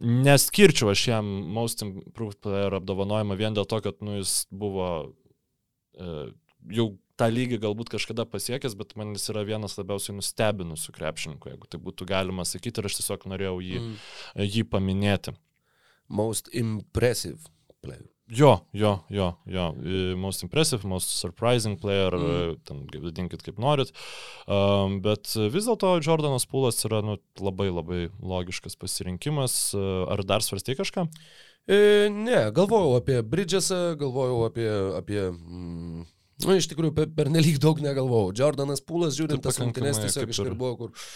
[0.00, 5.12] Neskirčiau aš jam Most Improved Player apdovanojimą vien dėl to, kad nu, jis buvo
[5.98, 6.30] e,
[6.72, 6.86] jau
[7.20, 11.82] tą lygį galbūt kažkada pasiekęs, bet man jis yra vienas labiausiai nustebinusių krepšininkų, jeigu tai
[11.82, 13.98] būtų galima sakyti, ir aš tiesiog norėjau jį, mm.
[14.56, 15.36] jį paminėti.
[16.10, 17.38] Most impressive
[17.84, 18.08] player.
[18.30, 19.64] Jo, jo, jo, jo.
[20.16, 22.60] Most impressive, most surprising player, mm.
[22.66, 23.90] ten vadinkit kaip norit.
[24.46, 29.58] Um, bet vis dėlto Jordanas Pūlas yra nu, labai labai logiškas pasirinkimas.
[29.74, 31.08] Ar dar svarstai kažką?
[31.66, 36.06] E, ne, galvojau apie Bridgesą, galvojau apie, apie mm,
[36.46, 38.32] Nu, iš tikrųjų, per, per nelik daug negalvojau.
[38.40, 41.10] Jordanas Pūlas, žiūrint tas rungtynes, tiesiog kažkur buvo, kur...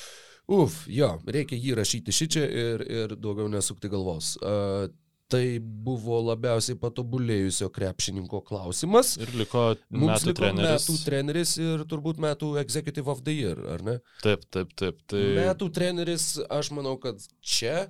[0.55, 4.35] Uf, jo, reikia jį rašyti šičia ir, ir daugiau nesukti galvos.
[4.45, 4.91] Uh,
[5.33, 9.15] tai buvo labiausiai patobulėjusio krepšininko klausimas.
[9.21, 10.71] Ir liko Mums metų liko treneris.
[10.71, 13.99] metų treneris ir turbūt metų Executive of the Year, ar ne?
[14.23, 15.01] Taip, taip, taip.
[15.11, 15.23] Tai...
[15.41, 17.87] Metų treneris, aš manau, kad čia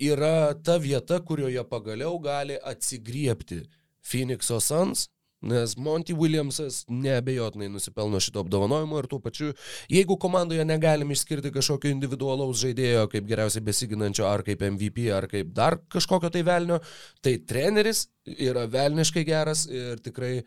[0.00, 3.64] yra ta vieta, kurioje pagaliau gali atsigriepti
[4.06, 5.08] Phoenix'o Suns
[5.40, 9.54] Nes Monty Williamsas neabejotinai nusipelno šito apdovanojimo ir tuo pačiu,
[9.88, 15.54] jeigu komandoje negalim išskirti kažkokio individualaus žaidėjo kaip geriausiai besiginančio, ar kaip MVP, ar kaip
[15.56, 16.82] dar kažkokio tai velnio,
[17.24, 20.42] tai treneris yra velniškai geras ir tikrai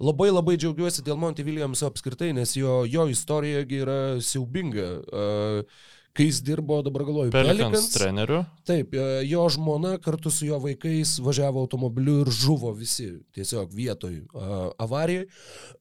[0.00, 4.90] labai labai džiaugiuosi dėl Monty Williamso apskritai, nes jo, jo istorija yra siaubinga.
[5.12, 5.86] Uh,
[6.18, 8.40] kai jis dirbo, dabar galvoju, Pelikans treneriu.
[8.66, 13.06] Taip, e, jo žmona kartu su jo vaikais važiavo automobiliu ir žuvo visi
[13.36, 15.28] tiesiog vietoj uh, avarijai.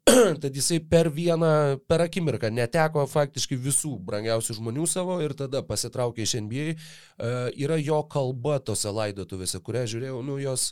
[0.43, 1.49] Tad jisai per vieną,
[1.89, 6.69] per akimirką neteko faktiškai visų brangiausių žmonių savo ir tada pasitraukė iš NBA.
[6.77, 10.69] Uh, yra jo kalba tose laidotuvėse, kurią žiūrėjau, nu jos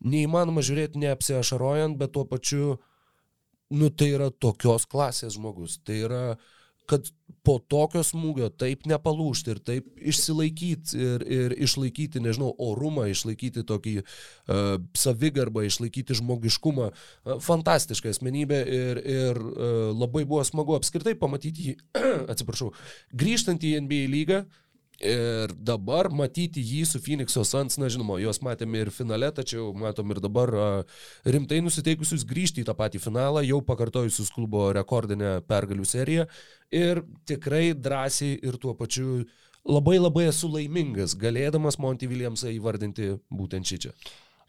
[0.00, 2.74] neįmanoma žiūrėti neapsiašarojant, bet tuo pačiu,
[3.74, 5.76] nu tai yra tokios klasės žmogus.
[5.84, 6.52] Tai yra uh,
[6.90, 7.08] kad
[7.44, 13.94] po tokio smūgio taip nepalūšti ir taip išsilaikyti ir, ir išlaikyti, nežinau, orumą, išlaikyti tokį
[14.00, 16.90] uh, savigarbą, išlaikyti žmogiškumą.
[16.90, 21.76] Uh, fantastiška asmenybė ir, ir uh, labai buvo smagu apskritai pamatyti jį,
[22.32, 22.72] atsiprašau,
[23.12, 24.63] grįžtant į NBA lygą, uh,
[25.04, 30.14] Ir dabar matyti jį su Phoenix'o Suns, na žinoma, juos matėme ir finale, tačiau matom
[30.14, 30.52] ir dabar
[31.28, 36.24] rimtai nusiteikusius grįžti į tą patį finalą, jau pakartojusius klubo rekordinę pergalių seriją
[36.72, 39.26] ir tikrai drąsiai ir tuo pačiu
[39.64, 43.92] labai labai esu laimingas, galėdamas Monty Williamsą įvardinti būtent šį čia.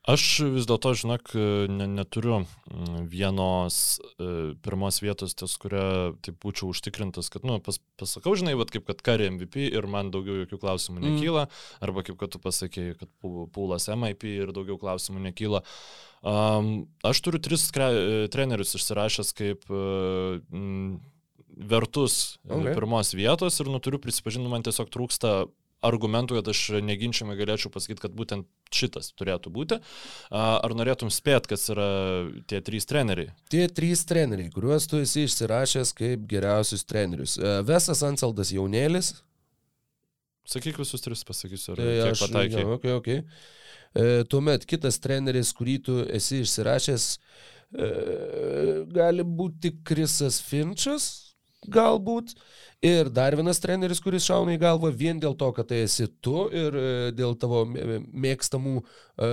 [0.06, 1.32] Aš vis dėlto, žinok,
[1.74, 3.78] ne, neturiu mm, vienos
[4.22, 4.28] e,
[4.62, 9.02] pirmos vietos, ties kurią taip būčiau užtikrintas, kad, nu, pas, pasakau, žinai, vat, kaip kad
[9.06, 11.08] kari MVP ir man daugiau jokių klausimų mm.
[11.08, 11.48] nekyla,
[11.82, 13.10] arba kaip kad tu pasakėjai, kad
[13.56, 15.64] pūlas MIP ir daugiau klausimų nekyla.
[16.26, 16.72] Um,
[17.06, 17.90] aš turiu tris kre,
[18.34, 20.38] trenerius išsirašęs kaip uh,
[21.56, 22.74] vertus okay.
[22.74, 25.38] pirmos vietos ir, nu, turiu prisipažinti, man tiesiog trūksta
[25.86, 29.80] argumentų, kad aš neginčiamai galėčiau pasakyti, kad būtent šitas turėtų būti.
[30.34, 31.90] Ar norėtum spėt, kas yra
[32.50, 33.32] tie trys treneriai?
[33.54, 37.38] Tie trys treneriai, kuriuos tu esi išsirašęs kaip geriausius trenerius.
[37.68, 39.14] Vesas Anseldas jaunėlis.
[40.46, 42.68] Sakyk visus tris, pasakysiu, ar tai aš pataikiau.
[42.68, 43.22] Ja, okay, okay.
[43.98, 47.06] e, tuomet kitas treneris, kurį tu esi išsirašęs,
[47.74, 47.88] e,
[48.94, 51.25] gali būti Krisas Finčas,
[51.72, 52.36] galbūt.
[52.86, 56.46] Ir dar vienas treneris, kuris šauna į galvą vien dėl to, kad tai esi tu
[56.54, 59.30] ir e, dėl tavo mėgstamų e,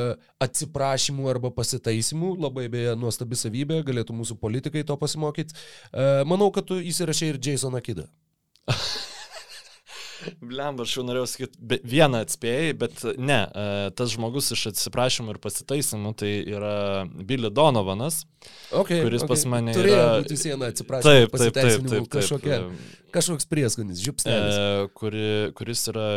[0.46, 5.58] atsiprašymų arba pasitaisimų, labai beje nuostabi savybė, galėtų mūsų politikai to pasimokyti.
[5.92, 8.08] E, manau, kad tu įsirašai ir Jasoną Kidą.
[10.40, 15.40] Blemba, aš jau norėjau sakyti, vieną atspėjai, bet ne, e, tas žmogus iš atsiprašymų ir
[15.42, 16.74] pasitaisimų tai yra
[17.06, 18.22] Billy Donovanas,
[18.70, 19.30] okay, kuris okay.
[19.32, 20.18] pas mane Turėjo yra...
[20.22, 21.08] būti siena atsiprašymų.
[21.08, 22.60] Taip, taip, taip, taip, kažkokia,
[23.14, 24.58] kažkoks prieskonis, žiupsnelis.
[24.58, 25.26] E, kuri,
[25.58, 26.08] kuris yra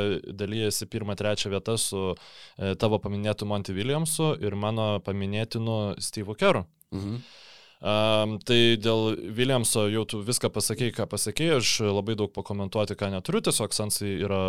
[0.43, 6.65] dalyjasi pirmą, trečią vietą su e, tavo paminėtu Monty Williamsu ir mano paminėtinu Steve'u Keru.
[6.95, 7.19] Mhm.
[7.85, 13.11] Um, tai dėl Williamso jau tu viską pasakėjai, ką pasakėjai, aš labai daug pakomentuoti, ką
[13.13, 14.39] neturiu, tiesiog Sansai yra,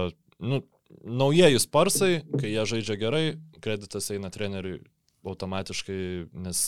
[0.41, 0.63] nu,
[1.05, 3.25] naujieji sparsai, kai jie žaidžia gerai,
[3.61, 4.81] kreditas eina treneriui
[5.27, 5.99] automatiškai,
[6.47, 6.61] nes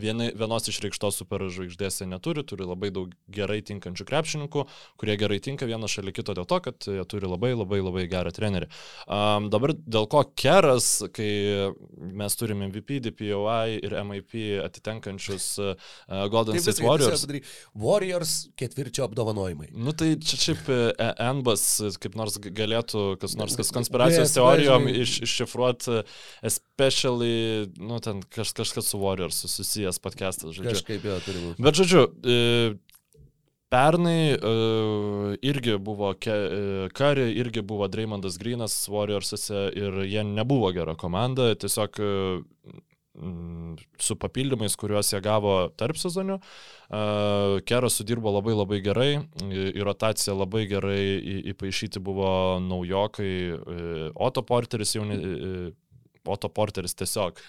[0.00, 4.64] vieni, vienos išreikštos superžvaigždės jie neturi, turi labai daug gerai tinkančių krepšininkų,
[5.00, 8.32] kurie gerai tinka vienas šalia kito dėl to, kad jie turi labai labai labai gerą
[8.34, 8.70] trenerį.
[9.06, 11.30] Um, dabar dėl ko keras, kai
[11.96, 15.74] mes turime MVP, DPOI ir MIP atitenkančius uh,
[16.32, 17.26] Golden Taip, State Warriors.
[17.78, 19.70] Warriors ketvirčio apdovanojimai.
[19.72, 20.68] Nu tai čia šiaip
[21.22, 21.64] Enbas
[22.02, 26.02] kaip nors galėtų, kas nors kas konspiracijos teorijom iš, iššifruoti,
[26.46, 30.74] especially, nu, ten kaž, kažkas su Warriors susijęs podcastas, žodžiu.
[30.74, 31.64] Kažkaip jo turi būti.
[31.64, 32.40] Bet žodžiu, e,
[33.72, 40.92] Pernai uh, irgi buvo Kari, uh, irgi buvo Dreymondas Greenas Warriors'ose ir jie nebuvo gera
[40.94, 42.74] komanda, tiesiog uh,
[43.96, 46.36] su papildymais, kuriuos jie gavo tarp sezonių.
[46.36, 49.10] Uh, Keras sudirbo labai labai gerai,
[49.48, 51.00] į rotaciją labai gerai
[51.54, 52.28] įpaišyti buvo
[52.60, 53.32] naujokai,
[54.12, 55.08] Otto Porteris jau,
[56.28, 57.40] Otto Porteris tiesiog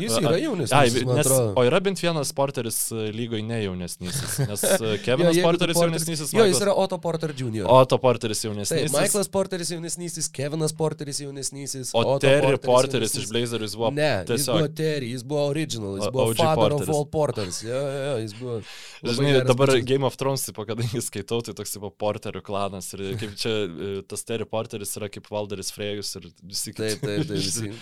[0.00, 0.72] Jis yra jaunesnis.
[0.76, 4.18] Ai, nes, o yra bent vienas porteris e, lygoje ne jaunesnis.
[4.44, 6.24] Nes e, Kevinas jo, Porteris jaunesnis.
[6.36, 7.64] Jo, jis yra Otto Porter Jr.
[7.64, 8.90] Otto Porteris jaunesnis.
[8.90, 11.76] Taip, Michaelas Porteris jaunesnis, Kevinas Porteris jaunesnis.
[11.94, 13.92] O Otto Terry Porteris, Porteris iš Blazerius buvo.
[13.96, 14.40] Ne, tiesiog...
[14.40, 16.88] jis buvo Terry, jis buvo original, jis buvo OG father Porteris.
[16.88, 17.62] of all Porters.
[17.64, 18.60] Jo, jo, jo, jis buvo.
[19.16, 19.88] Žinai, dabar bičias.
[19.88, 22.92] Game of Thrones, tipo, kadangi skaitau, tai toks tipo Porterių klanas.
[22.96, 26.98] Ir kaip čia e, tas Terry Porteris yra kaip Valderis Frejus ir visi kiti.
[27.00, 27.40] Taip, taip, taip.
[27.40, 27.72] Visi.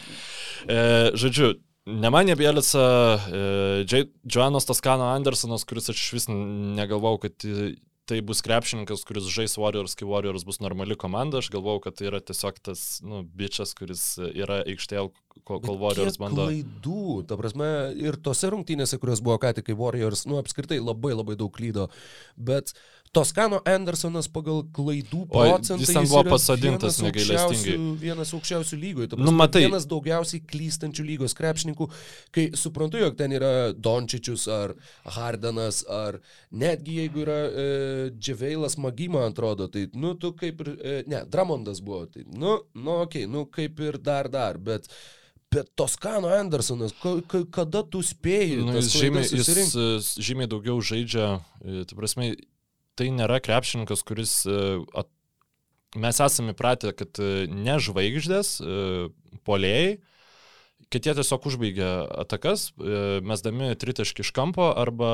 [0.69, 0.79] e,
[1.19, 1.48] žodžiu,
[1.89, 2.85] Nemanė Bielica,
[3.32, 7.36] e, Joanas Toskano Andersonas, kuris aš vis negalvau, kad
[8.09, 12.09] tai bus krepšininkas, kuris žais Warriors, kai Warriors bus normali komanda, aš galvau, kad tai
[12.09, 15.09] yra tiesiog tas, nu, bičias, kuris yra aikštėje,
[15.44, 16.47] kol, kol Warriors bando.
[16.48, 17.69] Klaidų, ta prasme,
[18.01, 21.89] ir tose rungtynėse, kurios buvo ką tik, kai Warriors, nu, apskritai labai labai daug klydo,
[22.36, 25.79] bet uh, Toskano Andersonas pagal klaidų procentą.
[25.81, 27.77] Jis ten buvo pasodintas negailestingai.
[28.03, 29.11] Vienas aukščiausių lygoje.
[29.21, 29.65] Nu, matai.
[29.67, 31.89] Vienas daugiausiai klystančių lygos krepšininkų,
[32.35, 34.75] kai suprantu, jog ten yra Dončičius ar
[35.19, 36.21] Hardenas, ar
[36.51, 37.69] netgi jeigu yra e,
[38.17, 43.01] Dževeilas Magima, atrodo, tai, nu, tu kaip ir, e, ne, Dramondas buvo, tai, nu, nu,
[43.05, 44.91] okei, okay, nu, kaip ir dar dar, bet
[45.49, 46.93] Bet Toskano Andersonas,
[47.49, 48.59] kada tu spėjai?
[48.61, 52.27] Nu, jis, žymiai, jis žymiai daugiau žaidžia, e, tai prasme,
[52.99, 54.59] tai nėra krepšininkas, kuris e,
[54.99, 55.11] at...
[55.97, 59.09] mes esame įpratę, kad e, ne žvaigždės, e,
[59.49, 59.99] polėjai,
[60.89, 61.89] kad jie tiesiog užbaigia
[62.23, 62.70] atakas,
[63.27, 65.11] mesdami tritaškį iš kampo arba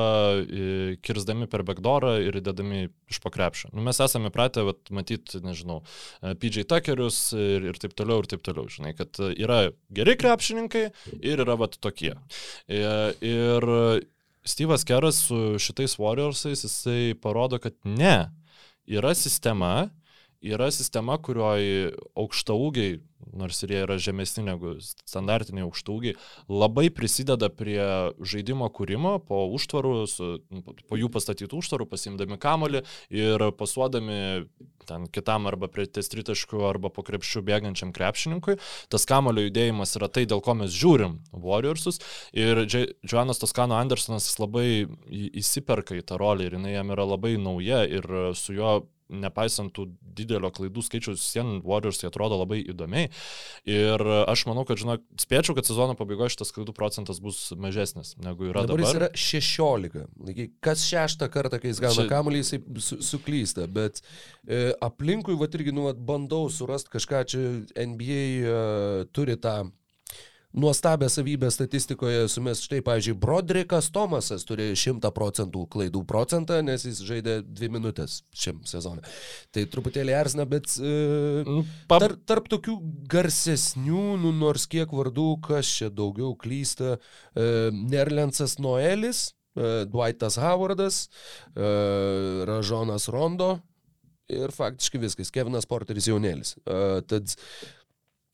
[1.03, 3.73] kirzdami per backdoorą ir įdedami iš pakrepšio.
[3.75, 4.63] Nu, mes esame pratę
[4.95, 5.81] matyti, nežinau,
[6.23, 8.71] PJ Tuckerius ir, ir taip toliau, ir taip toliau.
[8.71, 10.85] Žinai, kad yra geri krepšininkai
[11.17, 12.13] ir yra vat tokie.
[12.71, 13.67] Ir
[14.45, 18.29] Steve'as Keras su šitais Warriorsais, jisai parodo, kad ne,
[18.85, 19.89] yra sistema,
[20.45, 22.99] yra sistema, kurioje aukštaūgiai,
[23.35, 26.15] nors ir jie yra žemesni negu standartiniai aukštaūgiai,
[26.51, 27.81] labai prisideda prie
[28.21, 30.29] žaidimo kūrimo po užtvarų, su,
[30.89, 32.83] po jų pastatytų užtvarų, pasimdami kamolį
[33.15, 34.19] ir pasuodami
[34.85, 38.59] ten kitam arba prie ties tritaškų arba po krepšių bėgančiam krepšininkui.
[38.93, 41.97] Tas kamolio judėjimas yra tai, dėl ko mes žiūrim Warriorsus.
[42.37, 47.81] Ir Joanas Toskano Andersonas labai įsiperka į tą rolę ir jinai jam yra labai nauja
[47.89, 48.05] ir
[48.37, 49.87] su juo nepaisant tų
[50.17, 53.11] didelio klaidų skaičiaus, Sien Warriors jie atrodo labai įdomiai.
[53.69, 58.49] Ir aš manau, kad, žinok, spėčiau, kad sezono pabaigoje šitas klaidų procentas bus mažesnis negu
[58.49, 58.81] yra dabar.
[58.81, 60.49] Dabar jis yra 16.
[60.65, 62.09] Kas šeštą kartą, kai jis gauna Čia...
[62.11, 63.69] kamuolį, jisai su, suklysta.
[63.71, 64.01] Bet
[64.47, 67.47] e, aplinkui, va irgi, nu, vat, bandau surasti kažką, čia
[67.85, 69.59] NBA e, turi tą
[70.55, 77.01] nuostabią savybę statistikoje sumės štai, pavyzdžiui, Brodrikas Tomasas turi 100 procentų klaidų procentą, nes jis
[77.05, 79.03] žaidė 2 minutės šiam sezonui.
[79.55, 80.95] Tai truputėlį erzina, bet e,
[81.91, 82.77] tarp, tarp tokių
[83.11, 91.05] garsesnių, nu, nors kiek vardų, kas čia daugiau klysta, e, Nerlensas Noelis, e, Dwightas Howardas,
[91.53, 91.71] e,
[92.47, 93.57] Ražonas Rondo,
[94.31, 95.31] ir faktiškai viskas.
[95.33, 96.55] Kevinas Porteris jaunėlis.
[96.65, 97.35] Uh, tad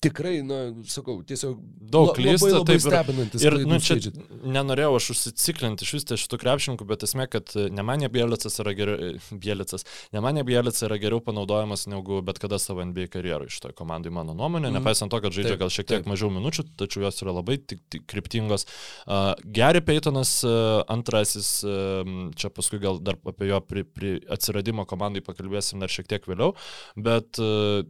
[0.02, 0.60] tikrai, na,
[0.90, 1.60] sakau, tiesiog
[1.94, 3.42] daug klysta, labai, labai taip.
[3.42, 4.40] Ir, ir nu, čia skaičiai.
[4.56, 8.74] nenorėjau aš užsiciklinti iš vis tai šitų krepšininkų, bet esmė, kad ne manė Bielicas yra
[8.78, 9.12] geriau,
[9.44, 14.14] Bielicas, ne manė Bielicas yra geriau panaudojamas negu bet kada savo NBA karjeroje šitoje komandai,
[14.16, 14.80] mano nuomonė, mm.
[14.80, 16.10] nepaisant to, kad žaidžia taip, gal šiek tiek taip.
[16.10, 18.66] mažiau minučių, tačiau jos yra labai tik, tik kryptingos.
[19.06, 22.02] Uh, Gary Paytonas uh, antrasis, uh,
[22.34, 26.56] čia paskui gal dar apie jo pri, pri atsiradimo komandai pakalbėsim dar šiek tiek vėliau,
[26.98, 27.86] bet uh,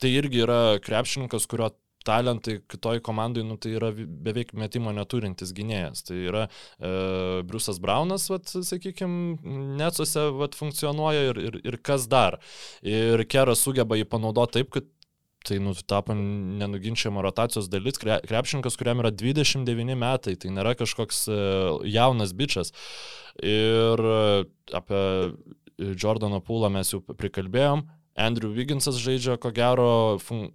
[0.00, 1.72] tai irgi yra krepšininkas, kurio
[2.04, 6.04] talentai kitoj komandai, nu, tai yra beveik metimo neturintis gynėjas.
[6.08, 6.90] Tai yra e,
[7.48, 9.38] Briusas Braunas, sakykime,
[9.80, 12.38] nesuose vat, funkcionuoja ir, ir, ir kas dar.
[12.84, 14.90] Ir Keras sugeba jį panaudoti taip, kad
[15.44, 21.42] tai nu, tapo nenuginčiama rotacijos dalis, krepšininkas, kuriam yra 29 metai, tai nėra kažkoks e,
[21.92, 22.72] jaunas bičias.
[23.44, 24.22] Ir e,
[24.76, 25.02] apie
[26.00, 27.84] Jordano Pūlą mes jau prikalbėjom,
[28.14, 29.90] Andrew Wigginsas žaidžia, ko gero,
[30.22, 30.48] fun...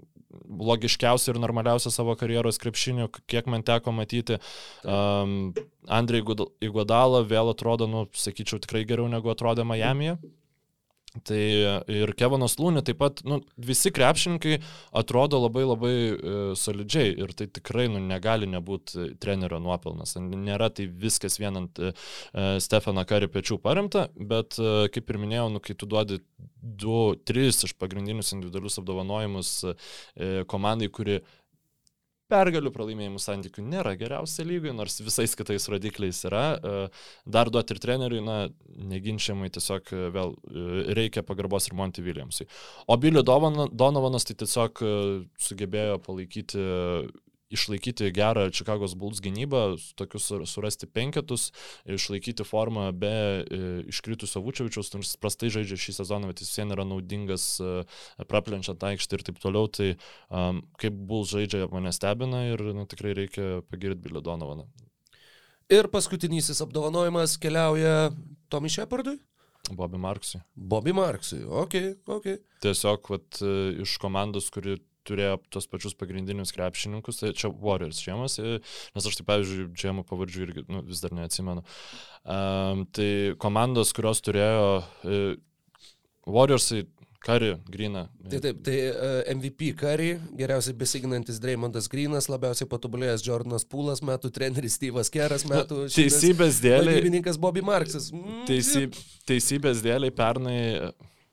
[0.49, 4.38] logiškiausią ir normaliausią savo karjeros krepšinių, kiek man teko matyti.
[4.86, 5.53] Um,
[5.90, 6.22] Andrei
[6.61, 10.19] Iguodala vėl atrodo, nu, sakyčiau, tikrai geriau negu atrodė Miami'e.
[11.26, 11.40] Tai
[11.90, 14.60] ir Kevanas Lūnė taip pat, nu, visi krepšininkai
[14.99, 20.14] atrodo labai labai e, solidžiai ir tai tikrai nu, negali nebūti trenerio nuopelnas.
[20.22, 21.95] Nėra tai viskas vienant e,
[22.61, 26.19] Stefaną Karį pečių paremta, bet e, kaip ir minėjau, nu, kai tu duodi
[26.61, 29.76] du, tris iš pagrindinius individualius apdovanojimus e,
[30.52, 31.23] komandai, kuri
[32.30, 36.43] pergalių pralaimėjimų santykių nėra geriausia lygoje, nors visais kitais rodikliais yra.
[36.56, 36.73] E,
[37.26, 38.38] dar duoti ir treneriui, na,
[38.91, 40.68] neginčiamai tiesiog e, vėl e,
[40.99, 42.47] reikia pagarbos ir Monty Williamsui.
[42.88, 44.84] O Billy Donovanas tai tiesiog
[45.41, 46.61] sugebėjo palaikyti
[47.54, 51.50] išlaikyti gerą Čikagos Bulls gynybą, tokius surasti penketus,
[51.90, 56.86] išlaikyti formą be e, iškritusio Vučevičiaus, nors prastai žaidžia šį sezoną, bet jis vien yra
[56.88, 57.72] naudingas e,
[58.30, 59.96] praplenčiant aikštį ir taip toliau, tai
[60.30, 64.68] um, kaip Bulls žaidžia mane stebina ir na, tikrai reikia pagirti Billy Donovaną.
[65.70, 68.10] Ir paskutinysis apdovanojimas keliauja
[68.50, 69.20] Tomi Shepardui?
[69.70, 70.42] Bobby Marksui.
[70.56, 71.76] Bobby Marksui, ok,
[72.10, 72.30] ok.
[72.64, 73.52] Tiesiog vat, e,
[73.84, 79.26] iš komandos, kuri turėjo tos pačius pagrindinius krepšininkus, tai čia Warriors žiemas, nes aš tai,
[79.27, 81.65] pavyzdžiui, žiemų pavardžių irgi nu, vis dar neatsimenu.
[82.30, 83.10] Um, tai
[83.41, 85.36] komandos, kurios turėjo uh,
[86.30, 86.86] Warriorsai
[87.19, 88.06] Kari, Grina.
[88.30, 94.31] Taip, taip, tai e, MVP Kari, geriausiai besiginantis Dreymondas Grinas, labiausiai patobulėjęs Jordanas Pūlas, metų
[94.31, 95.81] treneris Steve'as Keras, metų...
[95.84, 97.02] Nu, teisybės dėliai.
[97.02, 98.07] Gyvininkas Bobby Marksas.
[98.15, 98.86] Mm, teisy,
[99.27, 100.60] teisybės dėliai pernai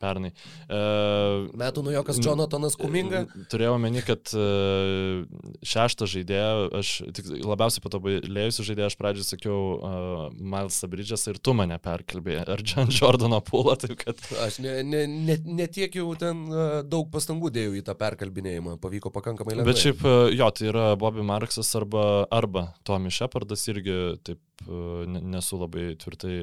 [0.01, 0.33] pernai.
[0.67, 3.25] Uh, Metų nujokas Jonathanas Kuminga.
[3.53, 5.25] Turėjau meni, kad uh,
[5.67, 11.57] šeštą žaidėją, aš tik labiausiai patobulėjusi žaidėją, aš pradžioje sakiau uh, Miles Bridges ir tu
[11.57, 14.23] mane perkalbėjai, ar John Jordano pulą, taip kad...
[14.47, 18.79] Aš ne, ne, ne, ne tiek jau ten uh, daug pastangų dėjau į tą perkalbinėjimą,
[18.83, 19.73] pavyko pakankamai lengvai.
[19.73, 23.97] Bet šiaip, uh, jo, tai yra Bobby Marksas arba, arba Tommy Shepardas irgi
[24.27, 26.39] taip nesu labai tvirtai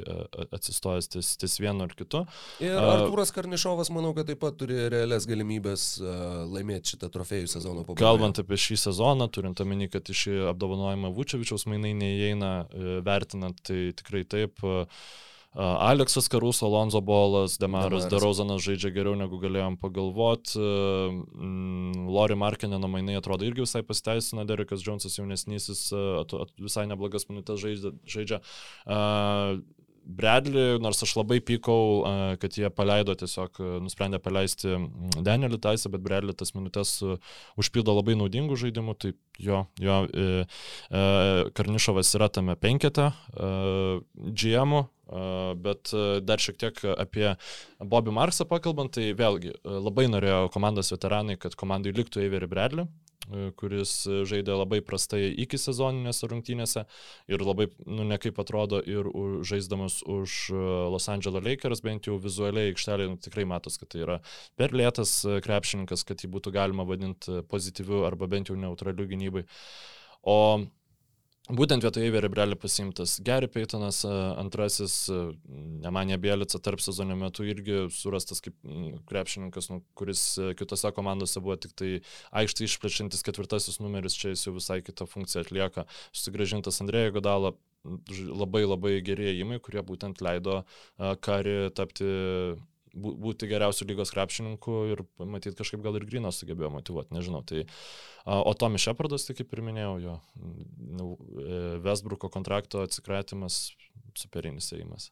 [0.54, 2.24] atsistojęs ties, ties vienu ar kitu.
[2.64, 5.84] Ir Artūras Karnišovas, manau, kad taip pat turi realias galimybės
[6.54, 8.00] laimėti šitą trofėjų sezono pabaigoje.
[8.02, 13.92] Kalbant apie šį sezoną, turint omeny, kad iš apdovanojimą Vučevičiaus mainai neįeina e, vertinant, tai
[14.00, 14.64] tikrai taip.
[14.64, 14.88] Uh,
[15.56, 20.58] Aleksas Karus, Alonso Bolas, Demaras Derozanas žaidžia geriau negu galėjom pagalvoti.
[22.10, 25.86] Lori Markineno mainai atrodo irgi visai pasiteisina, Derekas Džonsas jaunesnysis
[26.58, 27.94] visai neblogas minutės žaidžia.
[28.16, 28.42] žaidžia.
[30.04, 32.04] Bradley, nors aš labai pykau,
[32.42, 34.76] kad jie paleido, tiesiog nusprendė paleisti
[35.24, 36.98] Danielį Taisą, bet Bradley tas minutės
[37.60, 41.06] užpildo labai naudingų žaidimų, tai jo, jo e, e,
[41.56, 44.84] Karnišovas yra tame penkete GM,
[45.64, 45.92] Bet
[46.26, 47.34] dar šiek tiek apie
[47.78, 52.88] Bobby Marksą pakalbant, tai vėlgi labai norėjo komandos veteranai, kad komandai liktų Avery Bradley,
[53.60, 53.94] kuris
[54.28, 56.84] žaidė labai prastai iki sezoninėse rungtynėse
[57.32, 59.08] ir labai, nu, nekaip atrodo ir
[59.48, 60.52] žaisdamas už
[60.94, 64.20] Los Angeles Lakers, bent jau vizualiai aikštelė nu, tikrai matos, kad tai yra
[64.60, 69.46] per lėtas krepšininkas, kad jį būtų galima vadinti pozityviu arba bent jau neutraliu gynybai.
[70.24, 70.38] O
[71.52, 73.98] Būtent vietoje Verebrelį pasimtas Gary Paytonas,
[74.40, 74.94] antrasis,
[75.84, 78.56] Nemanė Bielica tarp sezono metu irgi surastas kaip
[79.10, 80.24] krepšininkas, nu, kuris
[80.56, 81.92] kitose komandose buvo tik tai
[82.32, 85.84] aikštai išplečiantis ketvirtasis numeris, čia jis jau visai kitą funkciją atlieka.
[86.16, 87.58] Susigražintas Andrėja Godalo,
[88.24, 90.62] labai labai gerėjimai, kurie būtent leido
[90.96, 92.08] Kari tapti
[92.94, 97.42] būti geriausių lygos krepšininkų ir matyti kažkaip gal ir Grinas sugebėjo motivuoti, nežinau.
[97.50, 97.66] Tai,
[98.26, 100.20] o Tomi Šepardas, tai kaip ir minėjau, jo
[101.00, 101.10] nu,
[101.84, 103.66] Vesbruko kontrakto atsikratimas,
[104.20, 105.10] superinis ėjimas.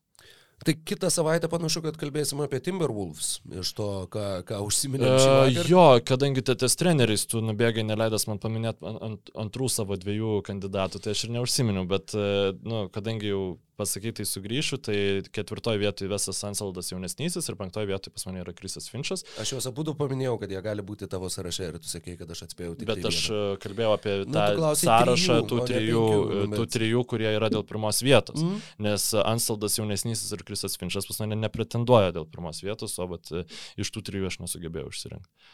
[0.62, 5.16] Tai kitą savaitę panašu, kad kalbėsim apie Timberwolves, iš to, ką, ką užsiminėme.
[5.50, 11.02] Uh, jo, kadangi tas treneris, tu nubėgai neleidas man paminėti ant, antrų savo dviejų kandidatų,
[11.02, 12.14] tai aš ir neužsiminiau, bet,
[12.62, 13.42] nu, kadangi jau
[13.82, 14.98] pasakyti, tai sugrįšiu, tai
[15.34, 19.26] ketvirtoje vietoje Vesas Ansaldas jaunesnysis ir penktoje vietoje pas mane yra Krisas Finčas.
[19.42, 22.46] Aš juos abu paminėjau, kad jie gali būti tavo sąraše ir tu sakei, kad aš
[22.48, 22.90] atspėjau tik.
[22.90, 23.56] Bet tai aš vieną.
[23.66, 26.58] kalbėjau apie nu, tą sąrašą trijų, tų, trijų, penkių, bet...
[26.60, 28.42] tų trijų, kurie yra dėl pirmos vietos.
[28.42, 28.62] Mm.
[28.88, 33.34] Nes Ansaldas jaunesnysis ir Krisas Finčas pas mane nepretenduoja dėl pirmos vietos, o bet
[33.82, 35.52] iš tų trijų aš nesugebėjau išsirinkti.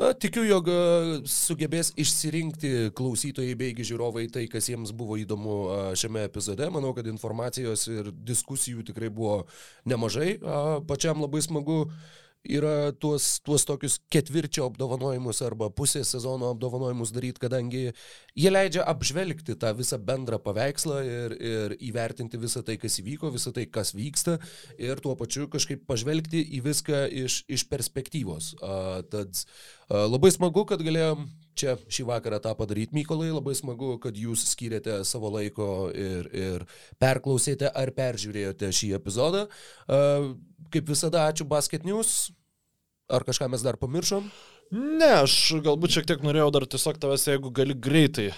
[0.00, 0.68] Tikiu, jog
[1.28, 5.56] sugebės išsirinkti klausytojai beigi žiūrovai tai, kas jiems buvo įdomu
[5.98, 6.64] šiame epizode.
[6.72, 9.42] Manau, kad informacijos ir diskusijų tikrai buvo
[9.84, 10.38] nemažai.
[10.88, 11.82] Pačiam labai smagu
[12.46, 19.58] yra tuos, tuos tokius ketvirčio apdovanojimus arba pusės sezono apdovanojimus daryti, kadangi jie leidžia apžvelgti
[19.60, 24.38] tą visą bendrą paveikslą ir, ir įvertinti visą tai, kas įvyko, visą tai, kas vyksta
[24.80, 28.54] ir tuo pačiu kažkaip pažvelgti į viską iš, iš perspektyvos.
[28.62, 31.28] A, tad a, labai smagu, kad galėjom
[31.58, 32.94] čia šį vakarą tą padaryti.
[32.96, 36.66] Mykolai, labai smagu, kad jūs skyrėte savo laiko ir, ir
[37.02, 39.46] perklausėte ar peržiūrėjote šį epizodą.
[40.70, 42.30] Kaip visada, ačiū Basket News.
[43.10, 44.30] Ar kažką mes dar pamiršom?
[44.70, 45.32] Ne, aš
[45.66, 48.34] galbūt šiek tiek norėjau dar tiesiog tavęs, jeigu gali greitai e,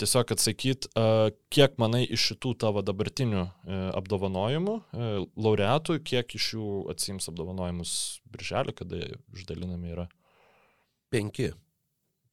[0.00, 6.46] tiesiog atsakyti, e, kiek manai iš šitų tavo dabartinių e, apdovanojimų, e, laureatų, kiek iš
[6.54, 7.92] jų atsims apdovanojimus
[8.32, 9.02] birželį, kada
[9.36, 10.08] išdalinami yra?
[11.12, 11.50] Penki.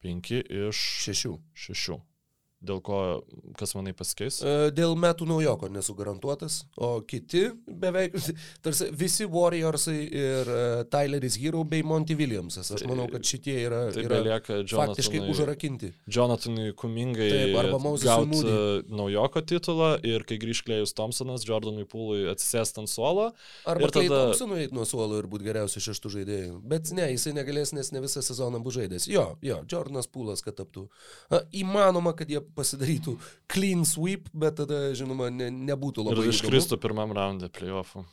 [0.02, 1.32] Penki iš šešių.
[1.66, 1.96] Šešių.
[2.58, 2.96] Dėl ko,
[3.54, 4.40] kas manai pasikeis?
[4.42, 8.16] E, dėl metų naujoko nesu garantuotas, o kiti beveik,
[8.64, 12.72] tarsi visi Warriorsai ir uh, Tyleris Hero bei Monty Williamsas.
[12.74, 15.92] Aš manau, kad šitie yra, tai yra belieka faktiškai užrakinti.
[16.10, 17.52] Jonathanui Kumingai
[18.02, 23.28] gauti uh, naujoko titulą ir kai grįž Klejus Thompsonas, Jordanui Pūlui atsisėst ant suolo.
[23.70, 24.24] Arba tada...
[24.32, 26.58] Thompsonui eiti nuo suolo ir būti geriausiu šeštų žaidėjų.
[26.74, 29.06] Bet ne, jisai negalės, nes ne visą sezoną bus žaidęs.
[29.14, 30.88] Jo, jo, Jordanas Pūlas, kad taptų.
[31.30, 33.16] A, įmanoma, kad jie pasidarytų
[33.50, 36.28] clean sweep, bet tada, žinoma, ne, nebūtų labai.
[36.28, 38.04] Ir iškristų pirmam raundė playoffų.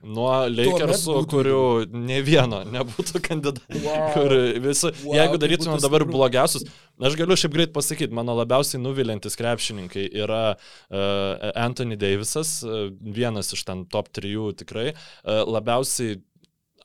[0.00, 3.80] Nuo Lakersų, kurių ne vieno nebūtų kandidatų.
[3.84, 4.30] Wow.
[4.64, 6.64] Visi, wow, jeigu tai darytume dabar blogiausius,
[7.04, 13.52] aš galiu šiaip greit pasakyti, mano labiausiai nuvilintis krepšininkai yra uh, Anthony Davisas, uh, vienas
[13.52, 16.16] iš ten top 3 tikrai, uh, labiausiai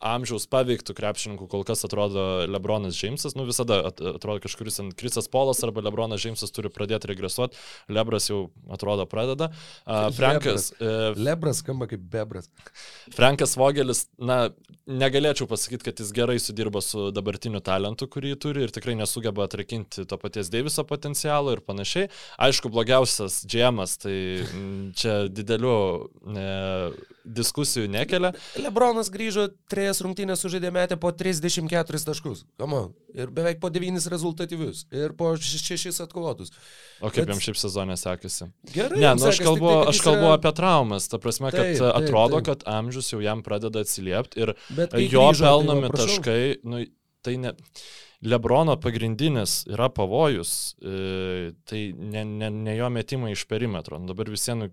[0.04, 5.62] amžiaus paveiktų krepšininkų kol kas atrodo Lebronas Džeimsas, nu visada atrodo kažkuris ant Krisas Polas
[5.66, 7.58] arba Lebronas Džeimsas turi pradėti regresuoti,
[7.92, 9.50] Lebras jau atrodo pradeda.
[9.84, 10.70] Uh, Frankas.
[10.80, 12.50] Uh, Lebras skamba kaip Bebras.
[13.14, 14.50] Frankas Vogelis, na,
[14.86, 20.06] negalėčiau pasakyti, kad jis gerai sudirba su dabartiniu talentu, kurį turi ir tikrai nesugeba atrakinti
[20.06, 22.10] to paties Deiviso potencialo ir panašiai.
[22.46, 24.16] Aišku, blogiausias džemas, tai
[24.98, 25.76] čia didelių
[26.36, 26.46] e,
[27.26, 28.32] diskusijų nekelia.
[28.62, 29.48] Lebronas grįžo
[29.86, 32.44] trejas rungtynės sužaidė metę po 34 taškus.
[32.58, 32.90] Kamo.
[33.14, 34.86] Ir beveik po 9 rezultatyvius.
[34.90, 36.52] Ir po 6 atkovotus.
[37.00, 37.34] O kaip Bet...
[37.34, 38.50] jam šiaip sezonė sekasi?
[38.74, 38.98] Gerai.
[38.98, 40.38] Ne, nu, aš kalbu, tai, aš kalbu yra...
[40.38, 41.06] apie traumas.
[41.12, 42.48] Ta prasme, kad taip, taip, atrodo, taip.
[42.48, 46.82] kad amžius jau jam pradeda atsiliepti ir jo grįžo, pelnomi tai taškai, nu,
[47.26, 47.54] tai ne...
[48.26, 50.50] Lebrono pagrindinis yra pavojus,
[50.80, 53.98] e, tai ne, ne, ne jo metimai iš perimetro.
[54.00, 54.72] Nu, dabar visiems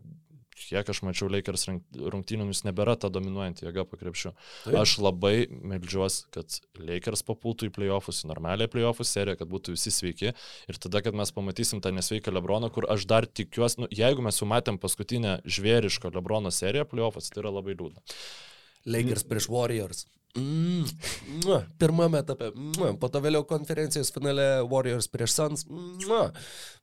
[0.58, 1.68] kiek aš mačiau Lakers
[2.14, 4.34] rungtynių, jis nebėra ta dominuojanti jėga pakrepšiu.
[4.80, 9.94] Aš labai meldžiuosi, kad Lakers papultų į playoffus, į normalią playoffų seriją, kad būtų visi
[9.94, 10.34] sveiki.
[10.72, 14.40] Ir tada, kad mes pamatysim tą nesveiką Lebroną, kur aš dar tikiuosi, nu, jeigu mes
[14.42, 18.04] jau matėm paskutinę žvėrišką Lebrono seriją playoffus, tai yra labai liūdna.
[18.86, 20.06] Lakers prieš Warriors.
[20.34, 20.86] Mm,
[21.78, 26.32] pirmame etape, mm, po to vėliau konferencijos finale Warriors prieš Suns, mm,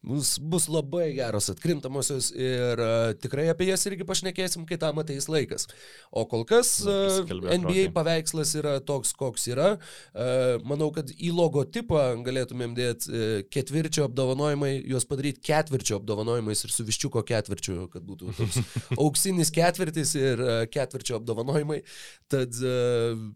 [0.07, 5.27] bus, bus labai geros atkrintamosios ir uh, tikrai apie jas irgi pašnekėsim, kai tam ateis
[5.27, 5.67] laikas.
[6.15, 9.73] O kol kas uh, NBA paveikslas yra toks, koks yra.
[10.15, 16.77] Uh, manau, kad į logotipą galėtumėm dėti uh, ketvirčio apdovanojimai, juos padaryti ketvirčio apdovanojimais ir
[16.77, 18.63] su viščiuko ketvirčiu, kad būtų toks
[19.09, 21.83] auksinis ketvirtis ir uh, ketvirčio apdovanojimai.
[22.31, 23.31] Tad uh,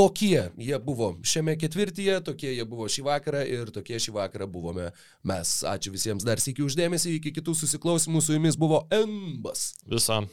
[0.00, 4.86] Tokie jie buvo šiame ketvirtyje, tokie jie buvo šį vakarą ir tokie šį vakarą buvome
[5.28, 5.50] mes.
[5.68, 9.74] Ačiū visiems dar sėkiu uždėmesį, iki kitų susiklausimų su jumis buvo Embas.
[9.92, 10.30] Visam.